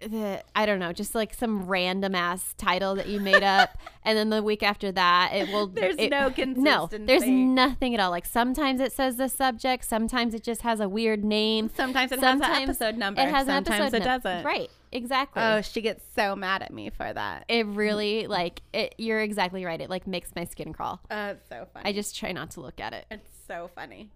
the 0.00 0.42
I 0.54 0.64
don't 0.64 0.78
know, 0.78 0.92
just 0.92 1.14
like 1.14 1.34
some 1.34 1.64
random 1.66 2.14
ass 2.14 2.54
title 2.56 2.94
that 2.94 3.08
you 3.08 3.18
made 3.20 3.42
up, 3.42 3.76
and 4.04 4.16
then 4.16 4.30
the 4.30 4.42
week 4.44 4.62
after 4.62 4.92
that, 4.92 5.32
it 5.34 5.48
will. 5.52 5.66
There's 5.66 5.96
it- 5.98 6.10
no 6.10 6.32
No, 6.36 6.88
there's 6.92 7.26
nothing 7.26 7.94
at 7.94 8.00
all. 8.00 8.10
Like 8.10 8.26
sometimes 8.26 8.80
it 8.80 8.92
says 8.92 9.16
the 9.16 9.28
subject, 9.28 9.84
sometimes 9.84 10.34
it 10.34 10.44
just 10.44 10.62
has 10.62 10.78
a 10.78 10.88
weird 10.88 11.24
name. 11.24 11.68
Sometimes 11.74 12.12
it 12.12 12.20
has 12.20 12.34
an 12.34 12.40
Sometimes 12.40 12.68
episode 12.80 12.96
number. 12.96 13.20
It 13.20 13.28
has 13.28 13.48
an 13.48 13.64
Sometimes 13.64 13.92
episode 13.92 14.02
it 14.02 14.04
doesn't. 14.04 14.44
Right, 14.44 14.70
exactly. 14.92 15.42
Oh, 15.42 15.60
she 15.62 15.80
gets 15.80 16.04
so 16.14 16.34
mad 16.36 16.62
at 16.62 16.72
me 16.72 16.90
for 16.90 17.12
that. 17.12 17.44
it 17.48 17.66
really 17.66 18.26
like 18.26 18.62
it. 18.72 18.94
You're 18.98 19.20
exactly 19.20 19.64
right. 19.64 19.80
It 19.80 19.90
like 19.90 20.06
makes 20.06 20.34
my 20.36 20.44
skin 20.44 20.72
crawl. 20.72 21.00
Uh, 21.10 21.34
it's 21.36 21.48
so 21.48 21.66
funny. 21.72 21.88
I 21.88 21.92
just 21.92 22.16
try 22.16 22.32
not 22.32 22.50
to 22.52 22.60
look 22.60 22.80
at 22.80 22.92
it. 22.92 23.06
It's 23.10 23.28
so 23.46 23.70
funny. 23.74 24.10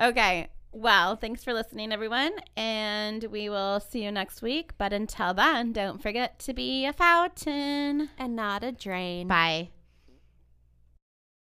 Okay. 0.00 0.48
Well, 0.70 1.16
thanks 1.16 1.42
for 1.42 1.54
listening, 1.54 1.92
everyone. 1.92 2.32
And 2.56 3.24
we 3.24 3.48
will 3.48 3.80
see 3.80 4.04
you 4.04 4.12
next 4.12 4.42
week. 4.42 4.72
But 4.76 4.92
until 4.92 5.32
then, 5.32 5.72
don't 5.72 6.00
forget 6.02 6.38
to 6.40 6.52
be 6.52 6.84
a 6.84 6.92
fountain. 6.92 8.10
And 8.18 8.36
not 8.36 8.62
a 8.62 8.70
drain. 8.72 9.28
Bye. 9.28 9.70